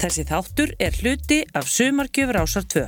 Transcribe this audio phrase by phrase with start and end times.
[0.00, 2.86] Þessi þáttur er hluti af Sumargjöfur ásar 2.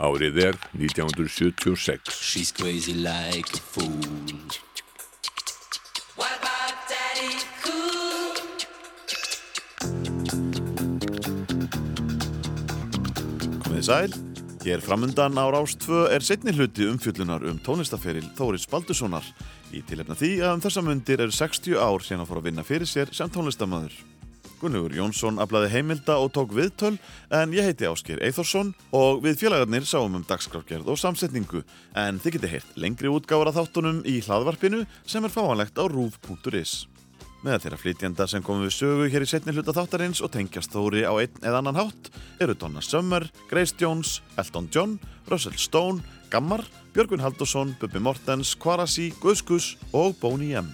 [0.00, 2.08] Árið er 1976.
[2.08, 3.92] She's crazy like a fool.
[13.68, 14.29] Komið sæl,
[14.64, 19.24] hér framundan á Rástvö er setni hluti umfjöllunar um tónlistaferil Þóris Baldurssonar
[19.72, 22.88] í tilefna því að um þessa mundir eru 60 ár að fóra að vinna fyrir
[22.88, 23.94] sér sem tónlistamöður.
[24.60, 26.98] Gunnugur Jónsson aflaði heimilda og tók viðtöl
[27.32, 31.64] en ég heiti Ásker Eithórsson og við félagarnir sáum um dagskrafgerð og samsetningu
[31.96, 36.84] en þið getið heyrt lengri útgáður af þáttunum í hlaðvarpinu sem er fáanlegt á rúf.is.
[37.40, 41.06] Með þeirra flytjenda sem komum við sögu hér í setni hluta þáttarins og tengjast þóri
[41.08, 42.10] á einn eða annan hátt
[42.42, 44.98] eru Donna Summer, Grace Jones, Elton John,
[45.30, 50.68] Russell Stone, Gammar, Björgvin Haldursson, Bubi Mortens, Kvarasi, Guðskus og Boney M.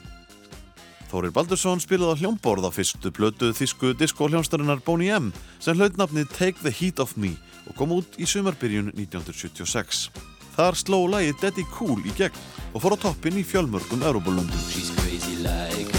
[1.07, 5.31] Þórir Baldursson spilaði á hljómborð á fyrstu blötu þísku diskóhljónstarinnar Boney M
[5.63, 7.37] sem hlaut nafnið Take the Heat of Me
[7.71, 10.09] og kom út í sumarbyrjun 1976.
[10.57, 12.43] Þar sló lagið Daddy Cool í gegn
[12.73, 15.96] og fór á toppin í fjölmörgum Európa-löndum.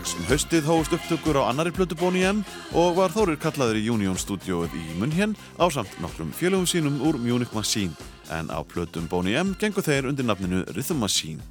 [0.00, 2.38] Strax um haustið hófust upptökur á annari plötu Boney M
[2.72, 7.18] og var Þórir kallaður í Union stúdióið í Munhén á samt nokkrum félögum sínum úr
[7.20, 7.92] Munich Machine
[8.32, 11.44] en á plötum Boney M gengur þeir undir nafninu Rhythm Machine.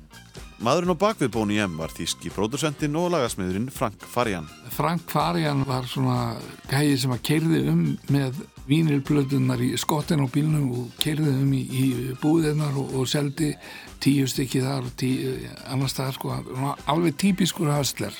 [0.65, 4.49] Maðurinn á bakvið Boney M var þíski pródusentinn og lagasmiðurinn Frank Farian.
[4.73, 6.39] Frank Farian var svona
[6.71, 11.61] gæði sem að keirði um með vínilblöðunar í skottin á bílnum og keirði um í,
[11.69, 11.85] í
[12.17, 13.53] búðinnar og, og seldi
[14.01, 15.37] tíu stykki þar og tíu
[15.69, 16.35] annars staðar sko,
[16.89, 18.17] alveg típiskur hasler,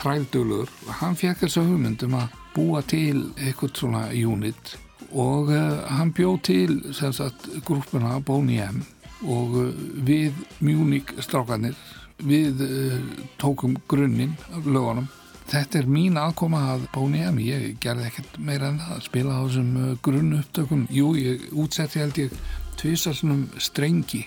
[0.00, 4.74] þrældölur og hann fekk þessu hugmyndum að búa til eitthvað svona unit
[5.10, 8.82] og uh, hann bjóð til sagt grúpuna Boney M
[9.26, 9.70] og uh,
[10.06, 11.78] við Munich strákanir
[12.20, 13.00] við uh,
[13.40, 15.08] tókum grunninn af lögunum
[15.50, 17.38] Þetta er mín aðkoma að Boney M.
[17.42, 20.84] Ég gerði ekkert meira en það að spila á þessum grunn upptökum.
[20.94, 22.36] Jú, ég útsetti held ég
[22.78, 24.20] tvisar svonum strengi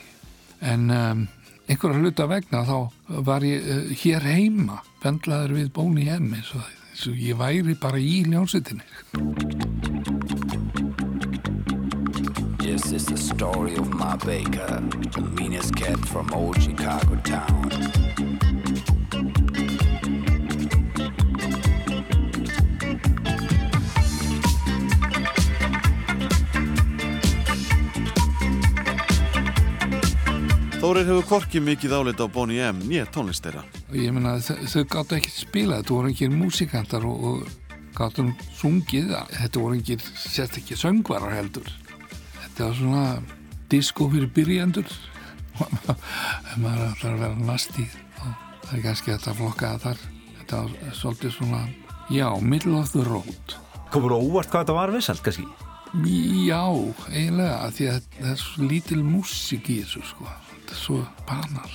[0.60, 1.22] en um,
[1.64, 2.76] einhverja hluta vegna þá
[3.24, 6.32] var ég hér heima vendlaður við Boney M.
[6.38, 8.86] eins og, eins og ég væri bara í ljónsettinni.
[12.64, 14.82] Yes, it's the story of my baker,
[15.12, 18.43] the meanest cat from old Chicago town.
[30.84, 32.82] Þórir hefur korki mikið álit á Boney M.
[32.84, 33.62] nýja tónlistera.
[33.88, 38.26] Og ég meina þau, gáttu ekki spila, þetta voru ekki músikantar og, og gáttu
[38.60, 41.72] sungið, þetta voru ekki sett ekki söngvarar heldur.
[42.42, 43.06] Þetta var svona
[43.72, 44.92] disco fyrir byrjandur
[45.64, 47.88] ef maður ætlar að vera nasti
[48.20, 48.30] og
[48.68, 50.08] það er kannski þetta flokkað þar.
[50.42, 51.66] Þetta var svolítið svona,
[52.12, 53.62] já, middle of the road.
[53.96, 55.48] Komur óvart hvað þetta var vissalt kannski?
[55.94, 56.64] Já,
[57.14, 60.26] eiginlega, því að það er svo lítil músik í þessu sko.
[60.50, 61.74] Þetta er svo banal.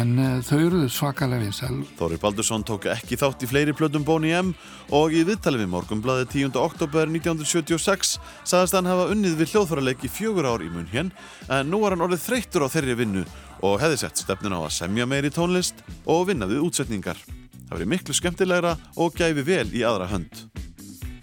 [0.00, 1.82] En uh, þau eruðu svakalega vinsæl.
[1.98, 4.52] Þórir Baldursson tók ekki þátt í fleiri plötum Boney M
[4.96, 6.56] og í viðtali við morgunblaði 10.
[6.60, 8.14] oktober 1976
[8.48, 11.10] sagðist hann hafa unnið við hljóðfæraleik í fjögur ár í mun hér
[11.50, 13.26] en nú var hann orðið þreyttur á þeirri vinnu
[13.66, 17.20] og hefði sett stefnun á að semja meiri tónlist og vinna við útsetningar.
[17.66, 20.49] Það verið miklu skemmtilegra og gæfi vel í aðra hönd.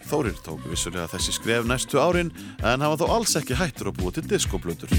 [0.07, 2.31] Þórir tók vissulega þessi skref næstu árin
[2.63, 4.93] en hann var þó alls ekki hættur að búa til diskoplötur.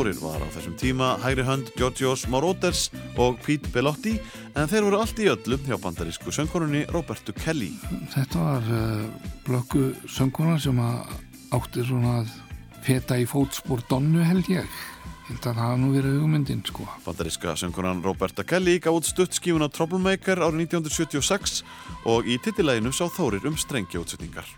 [0.00, 2.72] Þórir var á þessum tíma hægri hönd Georgios Moroder
[3.20, 4.14] og Pete Bellotti
[4.56, 7.68] en þeir voru allt í öllum hjá bandarísku söngkonunni Robertu Kelly.
[8.14, 11.12] Þetta var uh, blökku söngkona sem að
[11.58, 12.32] átti svona að
[12.88, 14.80] feta í fótspór donnu held ég.
[15.28, 16.88] Þetta hafa nú verið hugmyndin sko.
[17.04, 21.60] Bandaríska söngkonan Roberta Kelly gaf út stuttskífuna Troublemaker árið 1976
[22.08, 24.48] og í titilæginu sá Þórir um strengja útsetningar.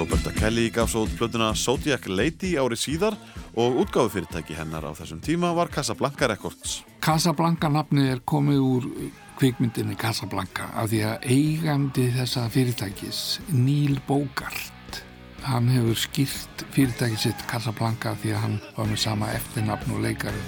[0.00, 3.16] Roberta Kelly gaf svo út plötuna Zodiac Lady árið síðar
[3.52, 6.78] og útgáfufyrirtæki hennar á þessum tíma var Casablanca Records.
[7.04, 8.86] Casablanca nafni er komið úr
[9.36, 13.20] kvikmyndinni Casablanca af því að eigandi þessa fyrirtækis
[13.52, 15.02] Neil Bogart
[15.44, 20.40] hann hefur skýrt fyrirtæki sitt Casablanca því að hann var með sama eftirnafn og leikar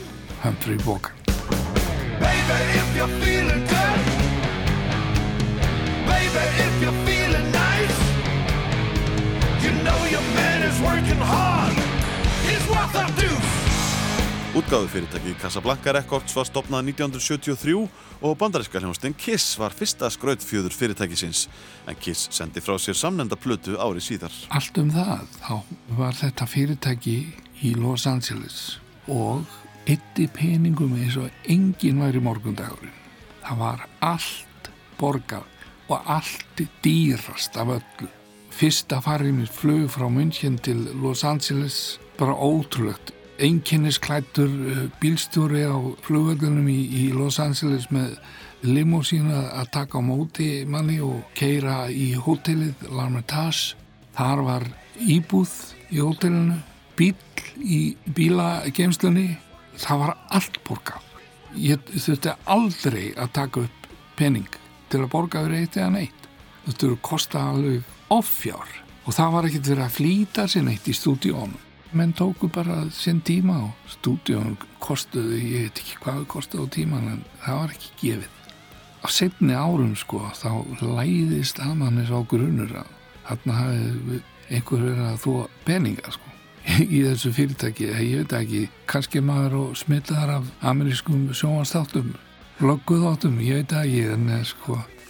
[0.47, 1.33] Humphrey Bogart
[2.25, 3.72] Baby if you're feeling
[13.17, 13.63] deuce
[14.53, 17.87] Útgáðufyrirtæki Casablanca Records var stopnað 1973
[18.21, 21.47] og bandaríska hljómsdyn Kiss var fyrsta skrautfjöður fyrirtækisins
[21.89, 24.35] en Kiss sendi frá sér samnenda plötu ári síðar.
[24.53, 25.57] Allt um það, þá
[25.97, 27.17] var þetta fyrirtæki
[27.65, 28.61] í Los Angeles
[29.09, 29.49] og
[29.89, 32.99] ytti peningum eins og engin væri morgundagurinn.
[33.41, 35.49] Það var allt borgað
[35.89, 38.13] og allt dýrast af öllu.
[38.53, 45.77] Fyrsta farið mér flög frá München til Los Angeles bara ótrúlegt einkennisklættur eh, bílstjóri á
[46.07, 48.17] flugvöldunum í, í Los Angeles með
[48.63, 53.75] limósína að taka á móti manni og keira í hótelið L'Armitage.
[54.15, 54.67] Þar var
[55.01, 55.53] íbúð
[55.91, 56.61] í hótelinu,
[56.97, 57.17] bíl
[57.59, 59.39] í bílageimslunni.
[59.81, 61.09] Það var allt borgað.
[61.57, 64.49] Ég þurfti aldrei að taka upp penning
[64.93, 66.29] til að borga fyrir eitt eða neitt.
[66.67, 68.69] Þetta eru kosta alveg offjár.
[69.07, 71.59] Og það var ekkert verið að flýta sér neitt í stúdíónum.
[71.93, 77.11] Menn tóku bara sinn tíma og stúdíun kostuði, ég veit ekki hvað kostuði á tíman
[77.11, 78.39] en það var ekki gefið.
[79.03, 80.51] Á setni árum sko þá
[80.81, 82.93] læðist að mann eins og grunnur að
[83.27, 84.21] þarna hafið
[84.53, 85.33] einhver verið að þó
[85.67, 86.33] peninga sko
[86.95, 88.61] í þessu fyrirtæki, ég veit ekki
[88.91, 92.13] kannski maður og smittaðar af amerískum sjónastáttum
[92.63, 94.45] logguðáttum, ég veit ekki en eh,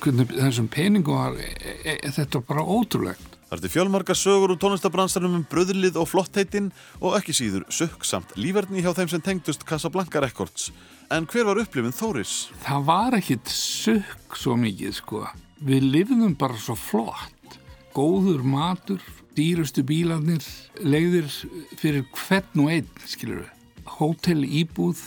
[0.03, 1.53] sko þessum peningum var e
[1.87, 5.99] e e þetta var bara ótrúlegt Það er til fjölmarga sögur úr tónlistabransanum um bröðlið
[6.01, 6.71] og flottheitin
[7.05, 10.71] og ekki síður sökksamt lífverðni hjá þeim sem tengdust Casablanca Records.
[11.13, 12.49] En hver var upplifin Þóris?
[12.65, 15.27] Það var ekkit sökk svo mikið sko.
[15.61, 17.61] Við lifðum bara svo flott.
[17.93, 19.05] Góður matur,
[19.37, 20.49] dýrustu bílanir,
[20.81, 21.29] leiðir
[21.77, 23.57] fyrir hvern og einn, skilur við.
[24.01, 25.05] Hótel íbúð,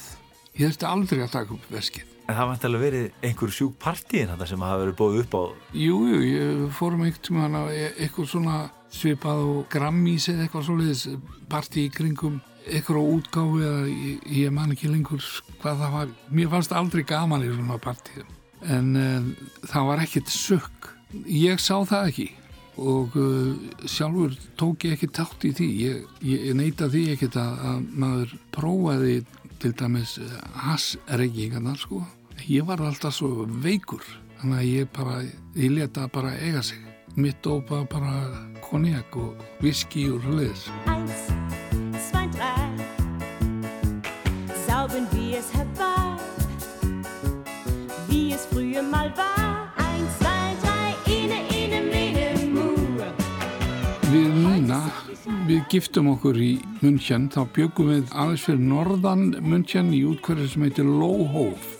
[0.53, 2.13] ég þurfti aldrei að taka upp veskið.
[2.25, 5.43] En það vant alveg verið einhver sjúk partíin þetta sem hafa verið bóðið upp á
[5.77, 8.57] Jú, jú, ég fórum með hana eitthvað svona
[8.95, 11.03] svipað og grammís eða eitthvað svoleiðis
[11.51, 15.21] partí í kringum eitthvað á útgáfi eða ég, ég man ekki lengur
[15.61, 16.15] hvað það var.
[16.33, 18.33] Mér fannst aldrei gaman í svona partíum
[18.65, 19.29] en uh,
[19.69, 20.89] það var ekkert sökk.
[21.29, 22.27] Ég sá það ekki.
[22.81, 23.53] Og uh,
[23.87, 25.69] sjálfur tók ég ekki tátt í því.
[25.85, 29.19] Ég, ég neita því ekkert að, að maður prófaði
[29.65, 30.19] til dæmis
[30.53, 32.03] hassreggingarnar sko.
[32.45, 34.03] Ég var alltaf svo veikur
[34.37, 35.15] þannig að ég bara,
[35.57, 36.77] ég leta bara eiga sig.
[37.17, 38.13] Mitt ópa bara
[38.61, 41.29] konjak og viski og hlutis Eins,
[42.09, 42.75] zwei, drei
[44.67, 46.19] Sauben wie es herbei
[48.09, 49.34] Wie es früher mal war
[55.47, 56.51] við giftum okkur í
[56.81, 61.71] München þá byggum við aðeins fyrir norðan München í útkvæður sem heitir Lóhóf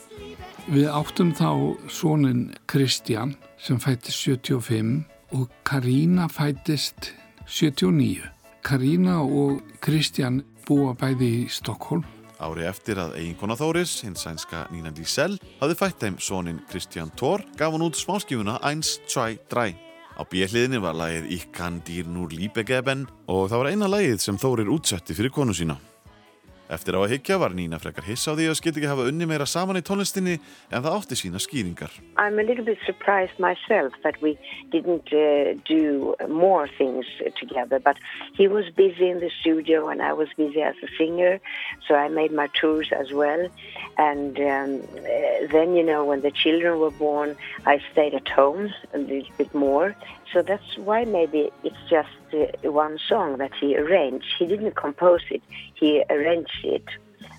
[0.66, 5.04] Við áttum þá sónin Kristján sem fættist 75
[5.38, 7.12] og Karína fættist
[7.46, 8.26] 79.
[8.66, 12.02] Karína og Kristján búa bæði í Stokkólm.
[12.42, 17.46] Ári eftir að eiginkona Þóris, hins sænska Nína Dísell, hafði fætt þeim sónin Kristján Thor,
[17.62, 19.85] gaf hann út smáskifuna 1, 2, 3.
[20.16, 21.28] Á bjelliðinni var lagið
[21.84, 25.76] dir nur liebe geben og það var eina lagið sem Þórir útsetti fyrir konu sína.
[26.66, 29.28] Eftir á að higgja var Nína frekar hiss á því að skildi ekki hafa unni
[29.30, 30.40] meira saman í tónlistinni
[30.74, 31.92] en það átti sína skýringar.
[32.18, 34.34] I'm a little bit surprised myself that we
[34.72, 37.06] didn't uh, do more things
[37.38, 37.98] together but
[38.34, 41.40] he was busy in the studio and I was busy as a singer
[41.88, 43.48] so I made my tours as well
[44.00, 44.82] and um,
[45.54, 49.54] then you know when the children were born I stayed at home a little bit
[49.54, 49.96] more
[50.36, 54.28] so that's why maybe it's just uh, one song that he arranged.
[54.38, 55.42] He didn't compose it,
[55.76, 56.84] he arranged it.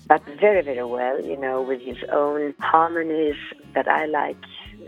[0.07, 3.35] But very, very well, you know, with his own harmonies
[3.75, 4.43] that I like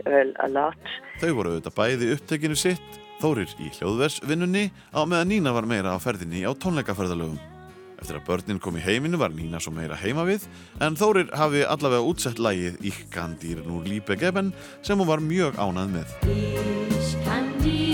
[0.06, 0.80] a, a lot.
[1.20, 4.64] Þau voru auðvitað bæði upptekinu sitt, Þórir í hljóðversvinnunni
[4.96, 7.36] á meðan Nína var meira á ferðinni á tónleikaferðalögum.
[8.00, 10.48] Eftir að börnin kom í heiminu var Nína svo meira heima við
[10.80, 12.80] en Þórir hafi allavega útsett lægið
[13.44, 16.16] dir nur liebe geben sem hún var mjög ánað með.
[17.60, 17.89] Ich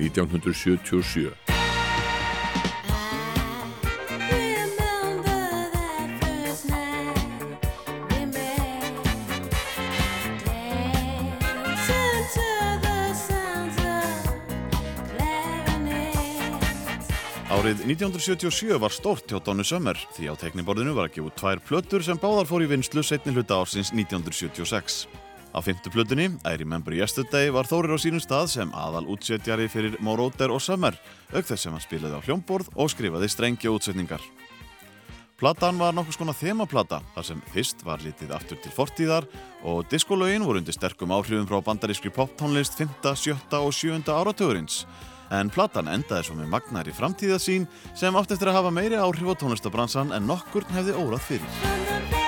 [0.00, 1.50] 1977.
[17.50, 22.04] Árið 1977 var stórt hjá Donny Summer því á tekniborðinu var að gefa tvær plötur
[22.06, 25.04] sem báðar fór í vinslu setni hluta ársins 1976.
[25.50, 29.96] Á fymtu plötunni, I Remember Yesterday, var Þórir á sínum stað sem aðal útsetjari fyrir
[29.98, 30.94] Moroder og Summer,
[31.34, 34.22] auk þess sem hann spilaði á hljómborð og skrifaði strengja útsetningar.
[35.40, 39.26] Platan var nokkus konar þemaplata, þar sem fyrst var litið aftur til fortíðar
[39.66, 43.34] og diskolögin voru undir sterkum áhrifum frá bandarískri poptónlist 5., 7.
[43.58, 44.04] og 7.
[44.06, 44.84] áratugurins.
[45.34, 47.66] En platan endaði svo með magnari framtíðasín
[47.96, 52.19] sem átt eftir að hafa meiri áhrif á tónlistabransan en nokkurn hefði órað fyrir.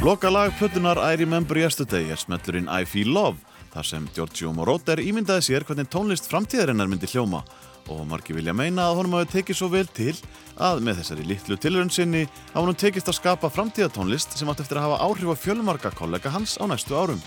[0.00, 3.36] Loka lag plötunar I Remember Yesterday er smellurinn I Feel Love
[3.74, 7.42] þar sem Giorgio Moroder ímyndaði sér hvernig tónlist framtíðarinnar myndi hljóma
[7.92, 10.14] og margi vilja meina að honum hafi tekið svo vel til
[10.56, 14.80] að með þessari litlu tilrönd sinni hafa honum tekist að skapa framtíðatónlist sem átt eftir
[14.80, 17.20] að hafa áhrif á fjölmarga kollega hans á næstu árum.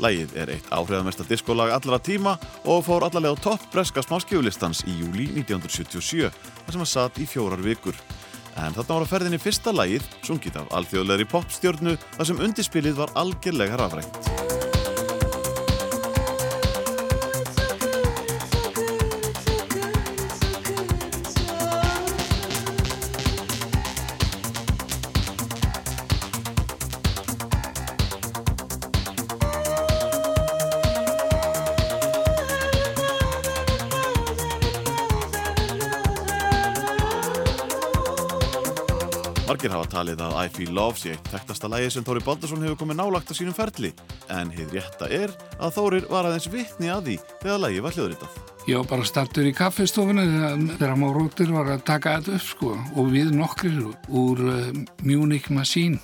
[0.00, 4.96] Lægið er eitt áhrifamesta diskolag allra tíma og fór allarlega á topp breska smáskjöfulistans í
[4.96, 8.00] júli 1977 þar sem hann satt í fjórar vikur.
[8.60, 13.14] En þarna var á ferðinni fyrsta lægið, sungið af alþjóðlegri popstjörnu þar sem undirspilið var
[13.18, 14.73] algjörlega rafrænt.
[39.64, 42.76] Margir hafa talið að I Feel Love sé eitt þekktasta lægi sem Þóri Baldursson hefur
[42.82, 43.94] komið nálagt á sínum ferli
[44.28, 48.34] en heið rétta er að Þórir var aðeins vitni að því þegar lægi var hljóðritað.
[48.68, 50.26] Ég var bara startur í kaffestofunni
[50.74, 53.80] þegar Móróttir var að taka þetta upp sko og við nokkrir
[54.12, 54.68] úr uh,
[55.00, 55.96] Munich Machine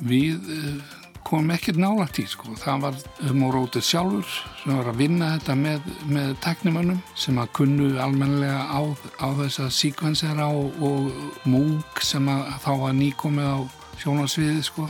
[0.00, 0.95] við uh,
[1.26, 2.54] komum ekkert nálægt í sko.
[2.60, 3.00] Það var
[3.34, 4.26] Móróttir sjálfur
[4.60, 8.80] sem var að vinna þetta með, með teknimönnum sem að kunnu almenlega á,
[9.22, 13.58] á þessa síkvensera og, og múk sem að þá var nýkomið á
[14.02, 14.88] sjónarsviði sko.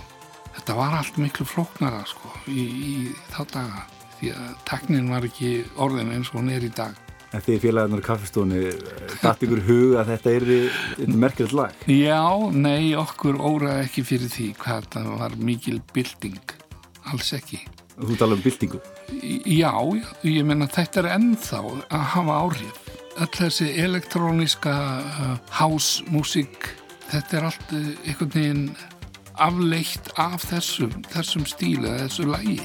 [0.57, 2.95] Þetta var allt miklu flóknara sko í, í
[3.35, 7.06] þá daga því að teknin var ekki orðin eins og hún er í dag.
[7.37, 8.61] En því félagarnar í kaffestónu,
[9.21, 11.83] dætt ykkur hug að þetta er merkilegt lag?
[11.90, 12.23] Já,
[12.57, 16.55] nei, okkur óraði ekki fyrir því hvað það var mikil bilding,
[17.12, 17.61] alls ekki.
[17.97, 18.81] Þú tala um bildingu?
[19.52, 19.73] Já,
[20.25, 22.83] ég menna þetta er ennþá að hafa áhrif.
[23.21, 24.75] Öll þessi elektróniska
[25.05, 26.73] uh, house-músík,
[27.12, 28.66] þetta er allt uh, einhvern veginn
[29.37, 32.62] afleitt af þessum, þessum stíla, þessu lægi.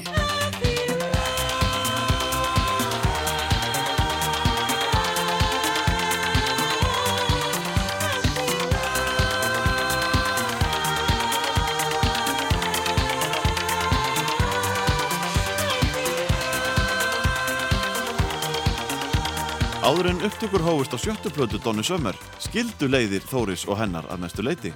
[19.92, 24.22] Áður en upptökur hófust á sjöttu plötu Donny Summer skildu leiðir Þóris og hennar að
[24.22, 24.70] mestu leiti.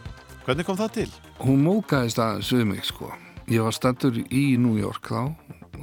[0.44, 1.06] Hvernig kom það til?
[1.40, 3.08] Hún mókaðist aðeins við mig sko.
[3.49, 5.32] Ég var stattur í New York þá.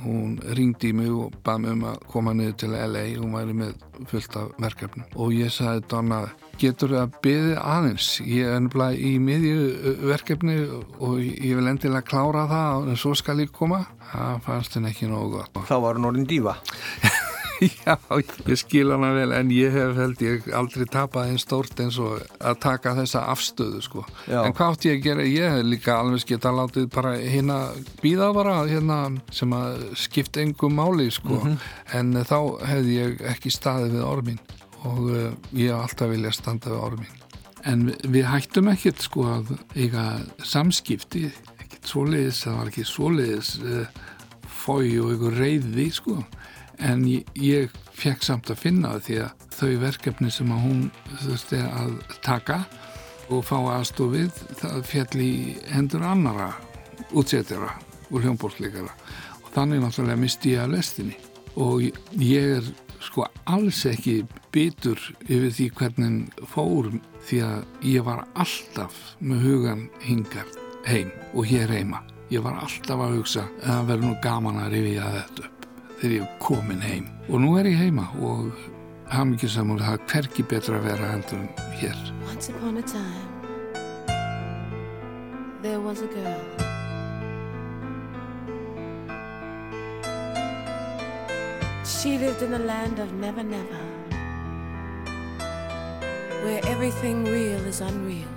[0.04, 3.04] Hún ringdi í mig og bað mig um að koma niður til LA.
[3.24, 3.74] Hún væri með
[4.12, 5.10] fullt af verkefnum.
[5.18, 6.22] Og ég sagði Donna,
[6.62, 8.14] getur það að byði aðeins?
[8.22, 10.62] Ég er ennblæð í miðju verkefni
[11.02, 13.82] og ég vil endilega klára það en svo skal ég koma.
[14.14, 15.64] Það fannst henn ekki nógu gott.
[15.66, 16.60] Þá var hún orðin dífa.
[17.86, 17.98] Já,
[18.48, 22.22] ég skil hana vel en ég hef held ég aldrei tapað einn stórt eins og
[22.40, 24.04] að taka þessa afstöðu sko.
[24.28, 24.42] Já.
[24.44, 25.28] En hvað átti ég að gera?
[25.28, 27.60] Ég hef líka alveg geta látið bara hérna
[28.02, 29.00] býða bara hérna
[29.34, 31.42] sem að skipta engum máli sko.
[31.94, 32.40] En uh, þá
[32.74, 34.42] hefði ég ekki staðið við ormin
[34.84, 37.20] og uh, ég hef alltaf viljað standa við ormin.
[37.64, 40.08] En við, hættum ekkert sko að eiga
[40.44, 41.30] samskipti,
[41.62, 44.02] ekkert svoleiðis, það var ekki svoleiðis uh,
[44.64, 46.18] fói og ykkur reyði sko
[46.84, 50.84] en ég, ég fekk samt að finna það því að þau verkefni sem að hún
[51.24, 51.94] þurfti að
[52.26, 52.60] taka
[53.32, 55.34] og fá aðstofið það fjall í
[55.72, 56.52] hendur annara
[57.14, 57.72] útsetjara
[58.10, 58.92] og hljómbólsleikara
[59.42, 61.18] og þannig náttúrulega misti ég að lestinni.
[61.56, 61.86] Og
[62.20, 62.70] ég er
[63.04, 64.24] sko alls ekki
[64.54, 66.90] bitur yfir því hvernig fór
[67.28, 70.50] því að ég var alltaf með hugan hingar
[70.88, 72.04] heim og hér heima.
[72.34, 75.53] Ég var alltaf að hugsa að það verður nú gaman að rifja þetta
[76.04, 77.06] þegar ég er komin heim.
[77.32, 78.52] Og nú er ég heima og
[79.14, 81.12] það er hverki betra að vera
[81.80, 81.98] hér.
[82.28, 83.34] Once upon a time
[85.62, 86.44] there was a girl.
[91.86, 93.80] She lived in the land of never never
[96.44, 98.28] where everything real is unreal.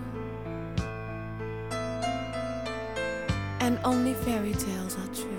[3.59, 5.36] And only fairy tales are true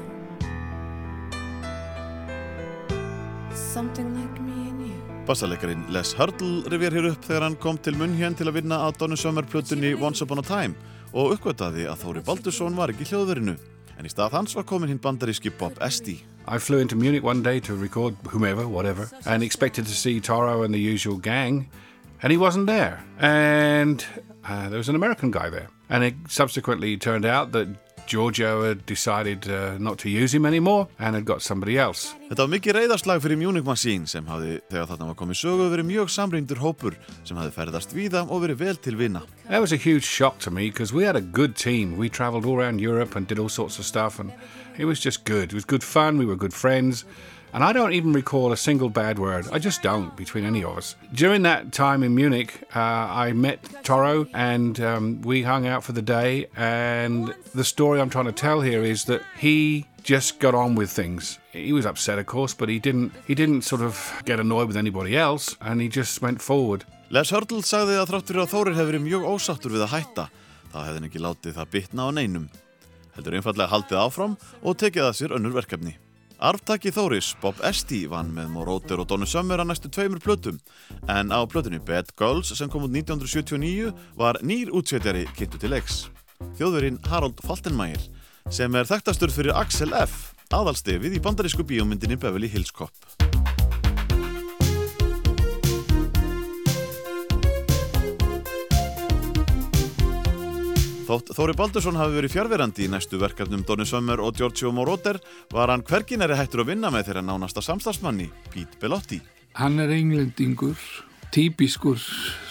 [3.77, 5.25] like me and you.
[5.27, 8.79] Bassalekarinn Les Hurdle rifjar hér upp þegar hann kom til munn hér til að vinna
[8.81, 10.74] á Donny Summer plötunni Once Upon a Time
[11.13, 13.53] og uppgötaði að Þóri Baldursson var ekki hljóðverinu.
[13.98, 16.24] En í stað hans var komin hinn bandaríski Bob Esty.
[16.48, 20.63] I flew into Munich one day to record whomever, whatever, and expected to see Toro
[20.63, 21.69] and the usual gang,
[22.24, 23.03] and he wasn't there.
[23.19, 24.03] And
[24.48, 25.69] uh, there was an American guy there.
[25.89, 27.67] And it subsequently turned out that
[28.08, 32.16] Giorgio had decided uh, not to use him anymore and had got somebody else.
[32.30, 35.90] Þetta var mikið reyðarslag fyrir Munich Machine sem hafði, þegar þarna var komið sögu, verið
[35.92, 36.98] mjög samrýndur hópur
[37.28, 39.24] sem hafði ferðast víða og verið vel til vinna.
[39.50, 41.98] That was a huge shock to me because we had a good team.
[41.98, 44.32] We traveled all around Europe and did all sorts of stuff, and
[44.78, 45.52] it was just good.
[45.52, 46.18] It was good fun.
[46.18, 47.04] We were good friends.
[47.04, 49.48] And I don't even recall a single bad word.
[49.51, 50.96] I just don't between any of us.
[51.13, 55.92] During that time in Munich, uh, I met Toro and um, we hung out for
[55.92, 56.48] the day.
[56.56, 60.89] And the story I'm trying to tell here is that he just got on with
[60.89, 61.39] things.
[61.51, 63.12] He was upset, of course, but he didn't.
[63.27, 66.86] He didn't sort of get annoyed with anybody else, and he just went forward.
[67.10, 70.25] Les Hurdle sagði að þrátt fyrir að Þórir hefur verið mjög ósáttur við að hætta,
[70.72, 72.50] þá hefði hann ekki látið það bitna á neinum.
[73.16, 75.98] Heldur einfallega haldið áfram og tekið að sér önnur verkefni.
[76.38, 80.60] Arftaki Þóris, Bob Esty, vann með Moroder og Donny Summer að næstu tveimur plötum
[81.10, 83.89] en á plötunni Bad Girls sem kom út 1979
[84.20, 86.03] var nýr útsetjari kynntu til leiks.
[86.60, 88.06] Þjóðverinn Harold Faltenmeier
[88.53, 90.36] sem er þekktastur fyrir Axel F.
[90.53, 92.94] aðalstefið í bandarísku bíómyndinni Beverly Hills Cop.
[101.07, 105.22] Þótt Þóri Baldursson hafi verið fjárverandi í næstu verkefnum Donny Summer og Giorgio Moroder
[105.53, 109.22] var hann hverginari hættur að vinna með þeirra nánasta samstagsmanni, Pete Bellotti.
[109.55, 110.75] Hann er englendingur,
[111.31, 112.03] típiskur,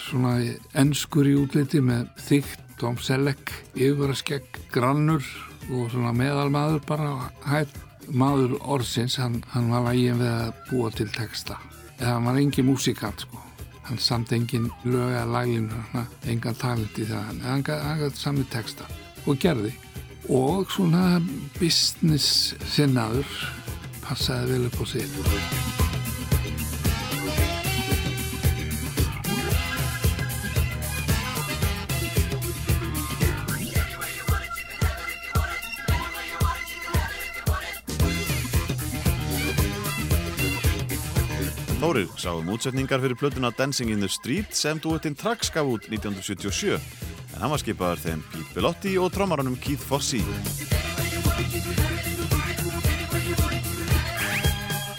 [0.07, 0.39] svona
[0.73, 5.21] ennskur í útliti með þygt, Tom Selleck, yfiraskegg, grannur
[5.69, 7.13] og svona meðalmaður bara
[7.45, 7.77] hætt
[8.09, 11.61] maður orðsins, hann, hann var lægin við að búa til texta.
[12.01, 13.46] Hann var engin músikant sko.
[13.87, 15.69] Hann samt engin lög eða lægin,
[16.27, 18.87] engan talent í það, en hann gæti sami texta
[19.25, 19.71] og gerði.
[20.27, 21.21] Og svona
[21.55, 23.31] business sinnaður
[24.03, 25.86] passaði vel upp á sig.
[41.97, 45.87] Þórir sá um útsetningar fyrir plötuna Dancing in the Street sem duettinn Trax gaf út
[45.89, 50.21] 1977 en hann var skipaður þeim Pete Bellotti og trommaranum Keith Fossey.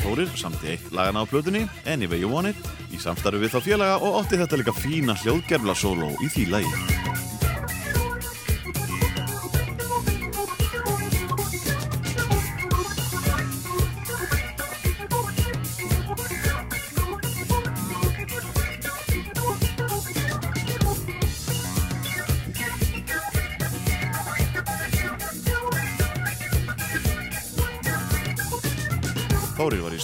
[0.02, 4.00] Þórir samti eitt lagana á plötunni Anyway You Want It í samstarfi við þá félaga
[4.02, 7.07] og ótti þetta líka fína hljóðgerfla solo í því lagi.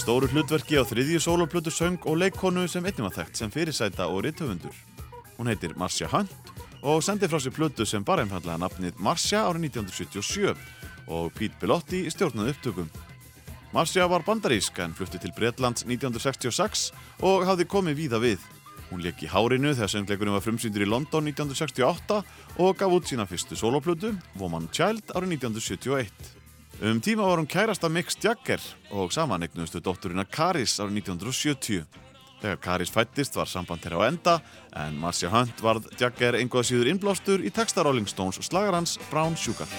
[0.05, 4.19] Stóru hlutverki á þriðju soloplötu söng og leikkonu sem einnig var þekkt sem fyrirsæta og
[4.21, 4.75] rittöfundur.
[5.39, 6.51] Hún heitir Marcia Hunt
[6.85, 10.53] og sendi frá sér plötu sem bara einfallega nafnið Marcia árið 1977
[11.09, 12.93] og Pete Bellotti stjórnaði upptökum.
[13.73, 16.91] Marcia var bandarísk en flutti til Breitlands 1966
[17.25, 18.47] og hafði komið víða við.
[18.91, 22.21] Hún leik í Hárinu þegar söngleikurinn var frumsýndur í London 1968
[22.61, 26.44] og gaf út sína fyrstu soloplötu, Woman Child, árið 1971.
[26.81, 28.59] Um tíma var hún kærasta Mick Jagger
[28.91, 31.85] og saman eignustu dótturina Karis árið 1970.
[32.41, 34.35] Þegar Karis fættist var samband þeirra á enda
[34.83, 39.71] en Marcia Hunt varð Jagger einhvað síður innblástur í texta Rolling Stones slagarans Brown Sugar.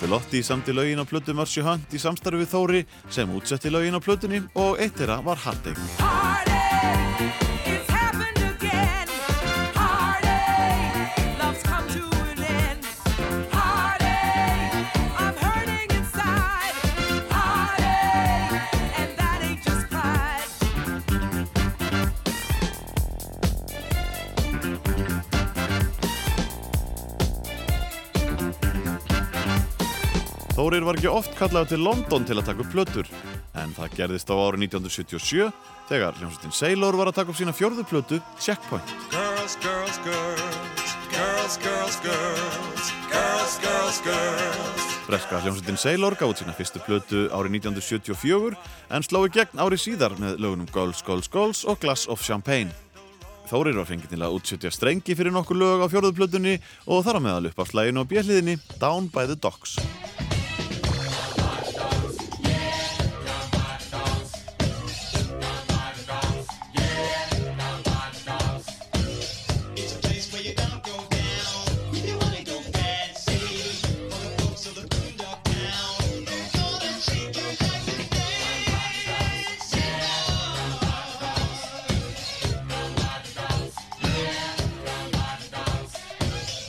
[0.00, 4.44] Bellotti samti lögin á plötu Mercy Hunt í samstarfi Þóri sem útsetti lögin á plötunni
[4.54, 7.47] og eitt þeirra var Heartache.
[30.58, 33.06] Þórir var ekki oft kallaður til London til að taka upp plötur
[33.62, 35.52] en það gerðist á árið 1977
[35.86, 38.90] þegar hljómsveitin Sailor var að taka upp sína fjörðu plötu Checkpoint.
[39.12, 44.88] Girls, girls, girls, girls, girls, girls, girls, girls, girls.
[45.06, 48.58] Breska hljómsveitin Sailor út sína fyrstu plötu árið 1974
[48.90, 52.74] en sló í gegn árið síðar með lögunum Girls, Girls, Girls og Glass of Champagne.
[53.46, 56.58] Þórir var fengið til að útsetja strengi fyrir nokkur lög á fjörðuplötunni
[56.90, 59.78] og þar á meðal upp á slæginu og bjelliðinni Down by the Docks.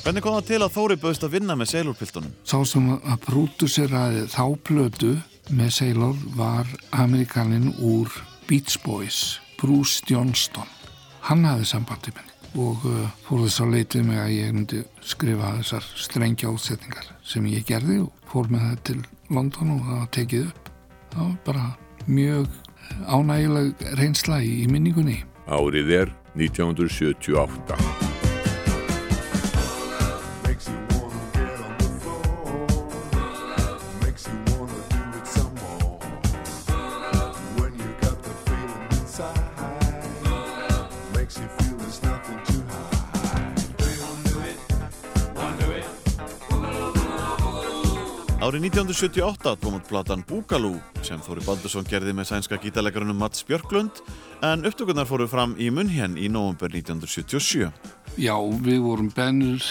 [0.09, 2.31] Hvernig kom það til að Þóri bauðst að vinna með Sailor-piltunum?
[2.41, 5.11] Sá sem að prúduseraði þá plötu
[5.53, 8.09] með Sailor var Amerikanin úr
[8.49, 10.65] Beach Boys, Bruce Johnston.
[11.29, 14.81] Hann hafði sambandi minni og uh, fór þess að leitið mig að ég myndi
[15.13, 20.01] skrifa þessar strengja útsetningar sem ég gerði og fór með það til London og það
[20.01, 20.75] var tekið upp.
[21.13, 21.71] Það var bara
[22.09, 22.61] mjög
[23.05, 25.21] ánægileg reynsla í, í minningunni.
[25.45, 28.08] Árið er 1978.
[48.69, 54.01] 1978 kom út platan Búgalú sem Þóri Baldursson gerði með sænska gítarleikarunum Mats Björklund
[54.45, 57.71] en upptökurnar fóru fram í Munhén í november 1977.
[58.21, 59.65] Já, við vorum bennur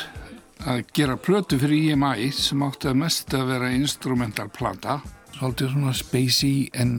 [0.66, 4.98] að gera plötu fyrir EMI sem átti að mest að vera instrumental plata
[5.36, 6.96] svolítið svona spacey en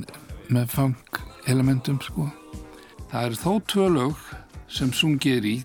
[0.47, 1.19] með funk
[1.51, 2.29] elementum sko.
[3.11, 4.23] Það er þó tvö lög
[4.71, 5.57] sem sungið er í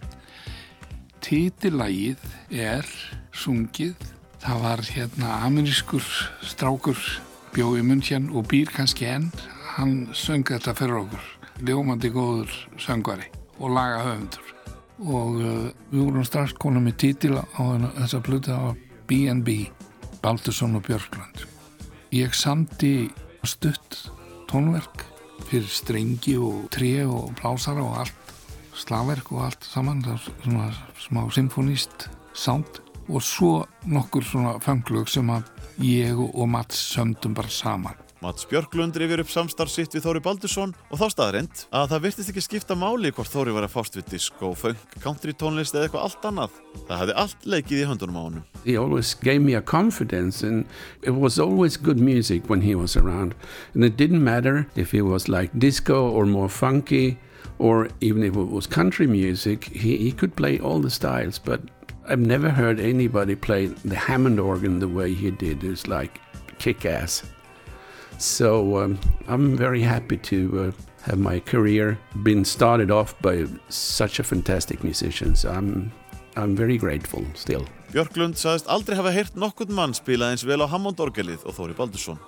[1.25, 2.91] Títilægið er
[3.31, 4.14] sungið
[4.45, 6.05] Það var hérna amerískur
[6.45, 6.99] strákur
[7.55, 9.31] bjóði munn hérna og býr kannski enn.
[9.79, 11.31] Hann söng þetta fyrir okkur.
[11.65, 14.51] Ljómandi góður söngvari og laga höfundur.
[15.01, 17.65] Og uh, við vorum strax konum með títil á
[18.03, 18.21] þessa.
[18.21, 18.77] Það var
[19.09, 19.57] B&B,
[20.21, 21.47] Baldursson og Björklund.
[22.13, 23.09] Ég samti
[23.49, 24.11] stutt
[24.53, 25.07] tónverk
[25.49, 28.33] fyrir strengi og tré og plásara og allt.
[28.77, 30.05] Slagverk og allt saman.
[30.05, 30.73] Það var svona
[31.09, 33.53] smá symfónist sound og svo
[33.91, 35.51] nokkur svona fanglög sem að
[35.83, 38.05] ég og Mats sömdum bara saman.
[38.25, 42.31] Mats Björklund rifir upp samstarf sitt við Þóri Baldursson og þá staðrind að það virtist
[42.33, 46.07] ekki skipta máli hvort Þóri var að fást við disco, funk, country tónlist eða eitthvað
[46.07, 46.55] allt annað.
[46.89, 48.47] Það hefði allt leikið í höndunum á honum.
[48.65, 50.65] He always gave me a confidence and
[51.03, 53.35] it was always good music when he was around.
[53.75, 57.19] And it didn't matter if it was like disco or more funky
[57.59, 61.61] or even if it was country music, he, he could play all the styles but
[62.07, 65.65] I've never heard anybody play the Hammond organ the way he did.
[65.65, 66.21] It's like
[66.59, 67.23] kick ass.
[68.19, 74.19] So um, I'm very happy to uh, have my career been started off by such
[74.19, 75.35] a fantastic musician.
[75.35, 75.91] So I'm,
[76.37, 77.67] I'm very grateful still.
[77.95, 82.19] Björklund sagðist aldrei hafa heyrt nokkurn mann spila eins vel á Hammond-orgelið og Þóri Baldursson.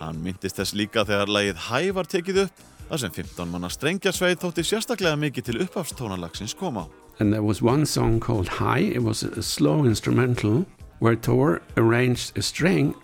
[0.00, 4.38] Hann myndist þess líka þegar lagið Hæ var tekið upp, þar sem 15 manna strengjarsveið
[4.44, 7.05] þótti sérstaklega mikið til uppafstónalagsins koma á.
[7.18, 8.80] And there was one song called High.
[8.80, 10.66] It was a slow instrumental
[10.98, 12.94] where Thor arranged a string.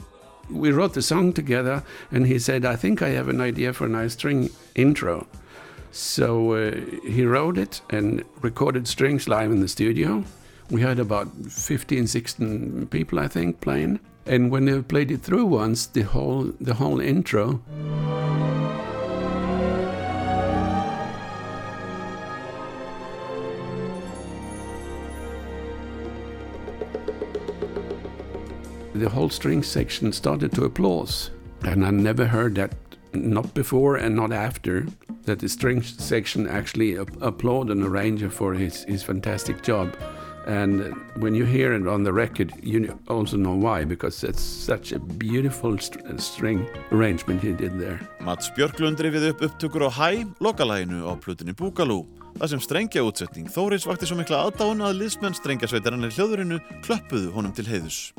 [0.51, 3.87] We wrote the song together, and he said, I think I have an idea for
[3.87, 5.27] a nice string intro.
[5.93, 6.73] So uh,
[7.07, 10.25] he wrote it and recorded strings live in the studio.
[10.71, 14.01] We had about 15, 16 people, I think, playing.
[14.25, 17.61] And when they played it through once, the whole, the whole intro.
[29.03, 31.31] The whole string section started to applause.
[31.65, 32.73] And I never heard that,
[33.13, 34.87] not before and not after,
[35.25, 39.97] that the string section actually applauded an arranger for his, his fantastic job.
[40.47, 44.93] And when you hear it on the record, you also know why, because it's such
[44.93, 48.01] a beautiful st string arrangement he did there.
[48.21, 52.07] Mats Björklund rifið upp upptökur á Hæ, lokalæginu á plutinni Búgalú.
[52.39, 57.31] Það sem strengja útsetning Þóris vakti svo mikla aðdáun að liðsmenn strengjasveitarinn í hljóðurinu klöppuðu
[57.35, 58.11] honum til heiðus.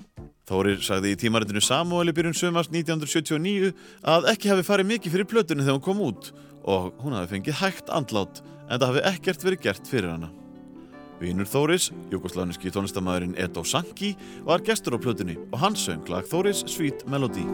[0.53, 3.71] Þórir sagði í tímaritinu Samuel í byrjun sömast 1979
[4.05, 6.29] að ekki hafi farið mikið fyrir plötunni þegar hún kom út
[6.61, 10.29] og hún hafi fengið hægt andlát en það hafi ekkert verið gert fyrir hana.
[11.23, 14.13] Vínur Þóris, jugoslániski tónlistamæðurinn Edo Sanki,
[14.45, 17.47] var gestur á plötunni og hann söng lag Þóris Sweet Melody.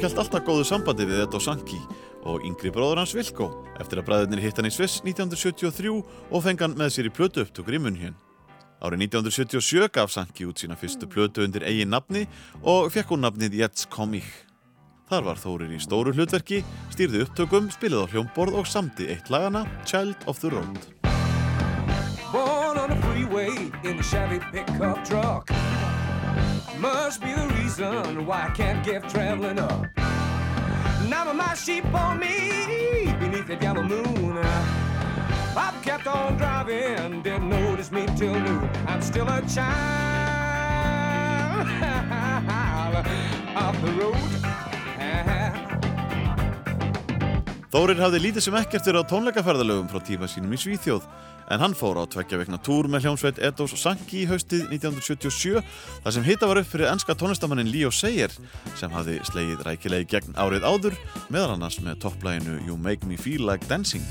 [0.00, 1.76] Baldursson held alltaf góðu sambandi við Edo Sanki
[2.24, 3.50] og yngri bróður hans Vilko
[3.82, 7.42] eftir að bræðurnir hitt hann í Sviss 1973 og fengi hann með sér í plötu
[7.44, 8.14] upptökur í munn hér.
[8.80, 12.24] Árið 1977 gaf Sanki út sína fyrstu plötu undir eigin nafni
[12.62, 14.30] og fekk hún nafnið Jets Komich.
[15.12, 16.62] Þar var Þórir í stóru hlutverki,
[16.96, 20.80] stýrði upptökum, spilið á hljómborð og samdi eitt lagana Child of the Road.
[22.32, 23.52] Born on a freeway
[23.84, 25.52] in a Chevy pickup truck.
[26.80, 29.86] Must be the reason why I can't give traveling up.
[31.10, 34.38] Now my sheep on me beneath the yellow moon.
[34.38, 38.70] I've kept on driving, didn't notice me till noon.
[38.86, 39.60] I'm still a child
[43.56, 44.79] of the road.
[47.70, 51.04] Þórir hafði lítið sem ekkert verið á tónleikaferðalögum frá tíma sínum í Svíþjóð
[51.54, 55.62] en hann fór á tveggja vekna túr með hljómsveit og Sanki í haustið 1977
[56.02, 58.34] þar sem hitta var upp fyrir enska tónlistamannin Leo Sayer
[58.74, 60.98] sem hafði slegið rækilegi gegn árið áður
[61.30, 64.02] meðal annars með topplæginu You Make Me Feel Like Dancing.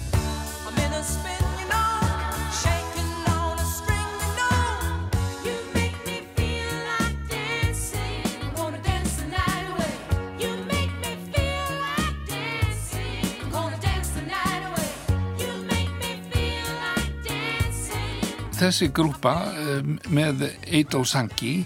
[18.59, 21.61] Þessi grúpa um, með Edo Sanki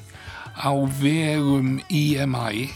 [0.54, 2.68] á vegum EMI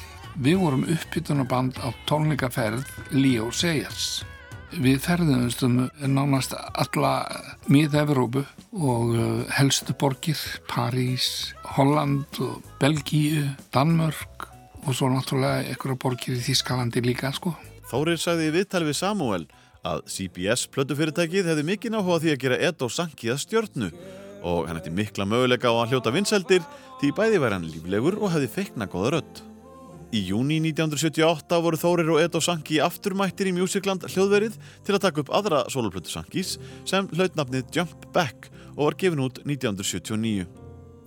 [0.42, 2.82] við vorum uppbytunarband á tónleikaferð
[3.14, 4.24] Leo Sayers.
[4.74, 7.12] Við ferðumst um nánast alla
[7.70, 8.42] mið-Evrópu
[8.74, 14.50] og uh, helstu borgir, París, Holland og Belgíu, Danmörk
[14.82, 17.54] og svo náttúrulega einhverja borgir í Þískalandi líka sko.
[17.94, 19.46] Þórir sagði í viðtali við Samuel
[19.88, 23.92] að CBS plötufyrirtækið hefði mikinn áhuga því að gera Edo Sanki að stjörnu
[24.48, 26.66] og hann ætti mikla möguleika á að hljóta vinseldir
[27.02, 29.42] því bæði væri hann líflegur og hefði feikna góða rödd.
[30.16, 34.56] Í júni 1978 voru Þórir og Edo Sanki afturmættir í Musicland hljóðverið
[34.88, 36.56] til að taka upp aðra soloplötu Sankis
[36.88, 38.48] sem hlaut nafnið Jump Back
[38.78, 40.48] og var gefin út 1979.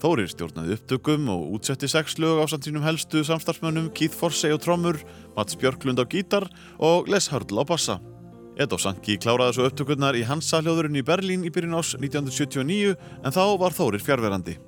[0.00, 4.58] Þórir stjórnaði upptökum og útsetti sex lög á samt sínum helstu samstarfsmönnum Keith Forsey á
[4.60, 5.00] trommur,
[5.36, 6.48] Mats Björklund á gítar
[6.80, 8.00] og Les Hurdle á bassa.
[8.60, 12.92] Edo Sanki kláraði svo upptökurnar í Hansa hljóðurinn í Berlín í byrjun ás 1979
[13.24, 14.58] en þá var Þórir fjárverandi.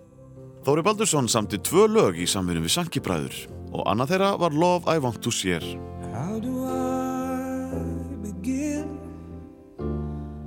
[0.65, 3.37] Þóri Baldursson samti tvö lög í samvinni við Sanki bræður
[3.69, 5.77] og annað þeirra var Love I Want To Share.
[6.15, 8.97] How do I begin?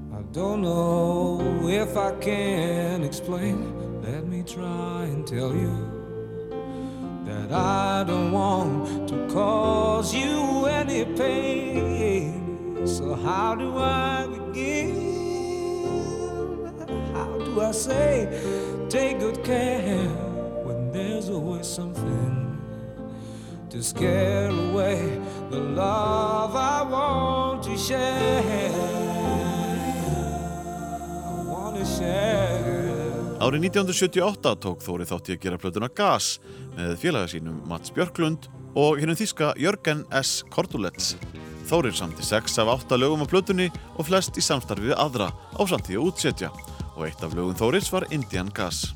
[0.10, 3.62] I don't know if I can explain.
[4.02, 5.74] Let me try and tell you
[7.30, 11.75] that I don't want to cause you any pain.
[13.06, 14.90] So, how do I begin?
[17.14, 18.26] How do I say,
[18.90, 20.10] take good care
[20.66, 22.58] when there's always something
[23.70, 28.82] to scare away the love I want to share.
[33.46, 36.40] Árið 1978 tók Þóri þátt í að gera plötuna Gas
[36.74, 40.40] með félaga sínum Mats Björklund og hennum þíska Jörgen S.
[40.50, 41.14] Kordulets.
[41.66, 45.62] Þórir samti sex af átta lögum á plötunni og flest í samstarfi við aðra á
[45.66, 46.52] samtíð að útsetja
[46.96, 48.92] og eitt af lögum Þóris var Indian Gas.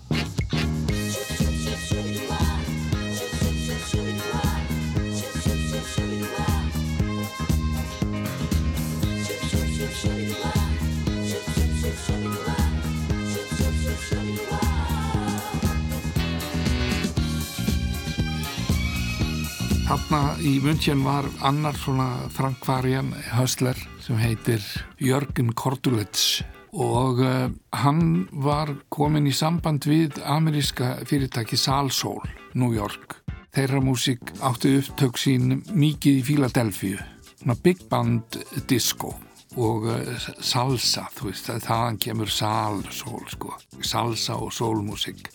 [19.89, 24.61] Þarna í München var annar svona Frankvarjan höstler sem heitir
[25.01, 32.21] Jörgen Kordulets og uh, hann var komin í samband við ameríska fyrirtæki Salsoul,
[32.53, 33.15] New York.
[33.57, 37.07] Þeirra músík átti upptök sín mikið í Philadelphia,
[37.39, 38.37] svona big band
[38.69, 39.15] disco
[39.57, 45.31] og uh, salsa, þú veist, þaðan kemur salsól, sko, salsa og sólmusík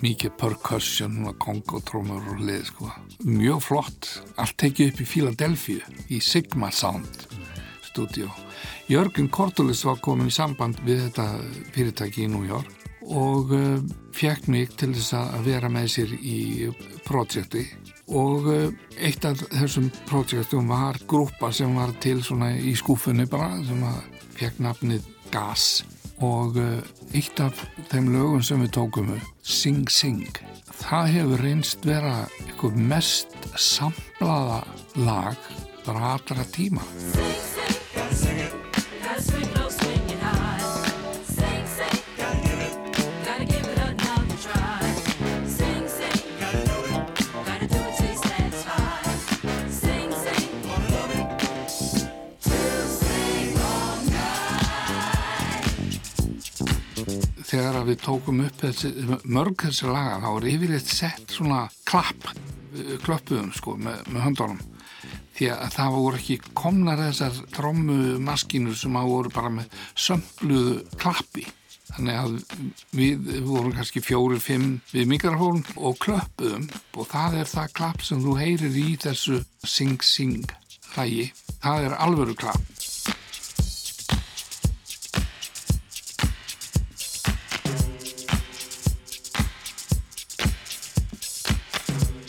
[0.00, 2.90] mikið percussion og kongotrómur og lið sko.
[3.24, 7.26] mjög flott, allt tekið upp í Philadelphia í Sigma Sound
[7.90, 8.30] stúdíu
[8.90, 11.26] Jörgen Kortulis var komin í samband við þetta
[11.74, 13.78] fyrirtæki í New York og uh,
[14.14, 16.40] fekk mig til þess að vera með sér í
[17.06, 17.64] projekti.
[18.10, 18.66] Og uh,
[18.98, 24.02] eitt af þessum projektum var grúpa sem var til í skúfunni bara sem að
[24.38, 25.84] fekk nafnið Gas
[26.20, 26.78] og uh,
[27.16, 30.28] eitt af þeim lögum sem við tókum Sing Sing
[30.80, 34.62] það hefur reynst vera eitthvað mest samlaða
[35.06, 35.50] lag
[35.86, 36.84] bara allra tíma
[57.50, 58.90] þegar við tókum upp þessi,
[59.26, 64.60] mörg þessi laga þá er yfirleitt sett svona klapp eh, klöppuðum sko með, með höndunum.
[65.40, 70.76] Því að það voru ekki komnar þessar trommu maskínur sem að voru bara með sömbluðu
[71.00, 71.46] klappi.
[71.90, 72.34] Þannig að
[72.94, 76.68] við vorum kannski fjóri, fimm við mikrofón og klöppuðum.
[76.94, 80.44] Og það er það klapp sem þú heyrir í þessu sing-sing
[80.92, 81.30] hlægi,
[81.62, 82.89] það er alvöru klapp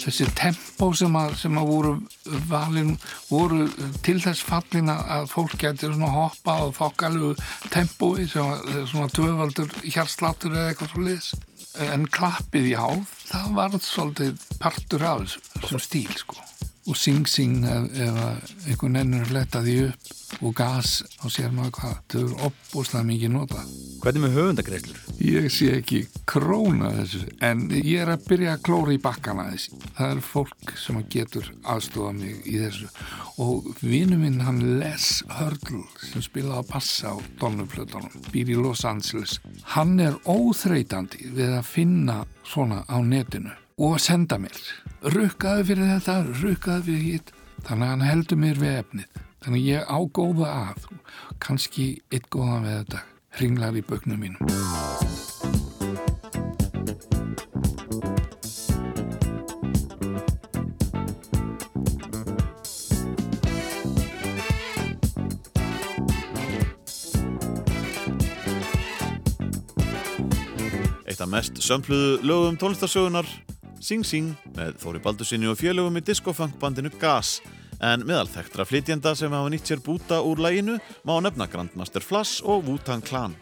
[0.05, 1.93] þessi tempó sem að, sem að voru
[2.49, 2.91] valin
[3.29, 3.67] voru
[4.05, 7.35] til þess fallin að- fólk getur svona hoppa og þokkalegu
[7.73, 11.31] tempói sem að svona tvöfaldur hjarsláttur eða eitthvað svo liðs
[11.91, 12.85] en klappið já,
[13.31, 16.35] það var svolítið partur af þessu, þessum stíl sko
[16.87, 21.55] og sing sing ef, ef að einhvern ennur fletta því upp og gas, þá sér
[21.55, 23.65] maður hvað þau eru opbúslega mikið nota
[24.01, 25.01] Hvernig með höfundagreislur?
[25.21, 29.77] Ég sé ekki króna þessu, en ég er að byrja að klóra í bakkana þessi.
[29.99, 32.89] Það er fólk sem getur aðstofa mig í þessu
[33.45, 38.81] og vinnu minn hann Les Hurdle sem spilaði að passa á Donnuplötunum, býr í Los
[38.89, 39.37] Angeles.
[39.75, 44.57] Hann er óþreytandi við að finna svona á netinu og að senda mér.
[45.01, 47.31] Rukkaði fyrir þetta, rukkaði fyrir hitt.
[47.65, 49.15] Þannig að hann heldur mér við efnið.
[49.41, 50.85] Þannig að ég á góða að,
[51.41, 53.01] kannski eitt góðan við þetta,
[53.39, 54.45] hringlar í bögnum mínum.
[71.31, 73.27] Mest sömpluðu lögum tónlistarsögunar
[73.81, 77.39] Sing Sing með Þóri Baldursinni og félögum í discofunkbandinu Gas
[77.81, 82.45] en meðal þekktra flytjenda sem hafa nýtt sér búta úr læginu má nefna Grandmaster Flash
[82.45, 83.33] og Wu-Tang Clan.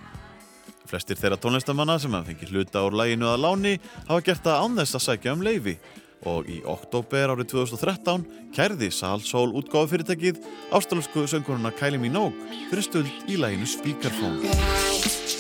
[0.88, 3.73] Flestir þeirra tónlistamanna sem hafa fengið hluta úr læginu að láni
[4.08, 5.75] hafa gert það án þess að sækja um leifi
[6.30, 8.25] og í oktober árið 2013
[8.56, 10.39] kærði Sal Soul útgáðu fyrirtækið
[10.75, 15.38] ástralsku sönguruna Kylie Minogue fyrir stöld í læginu Speakerphone.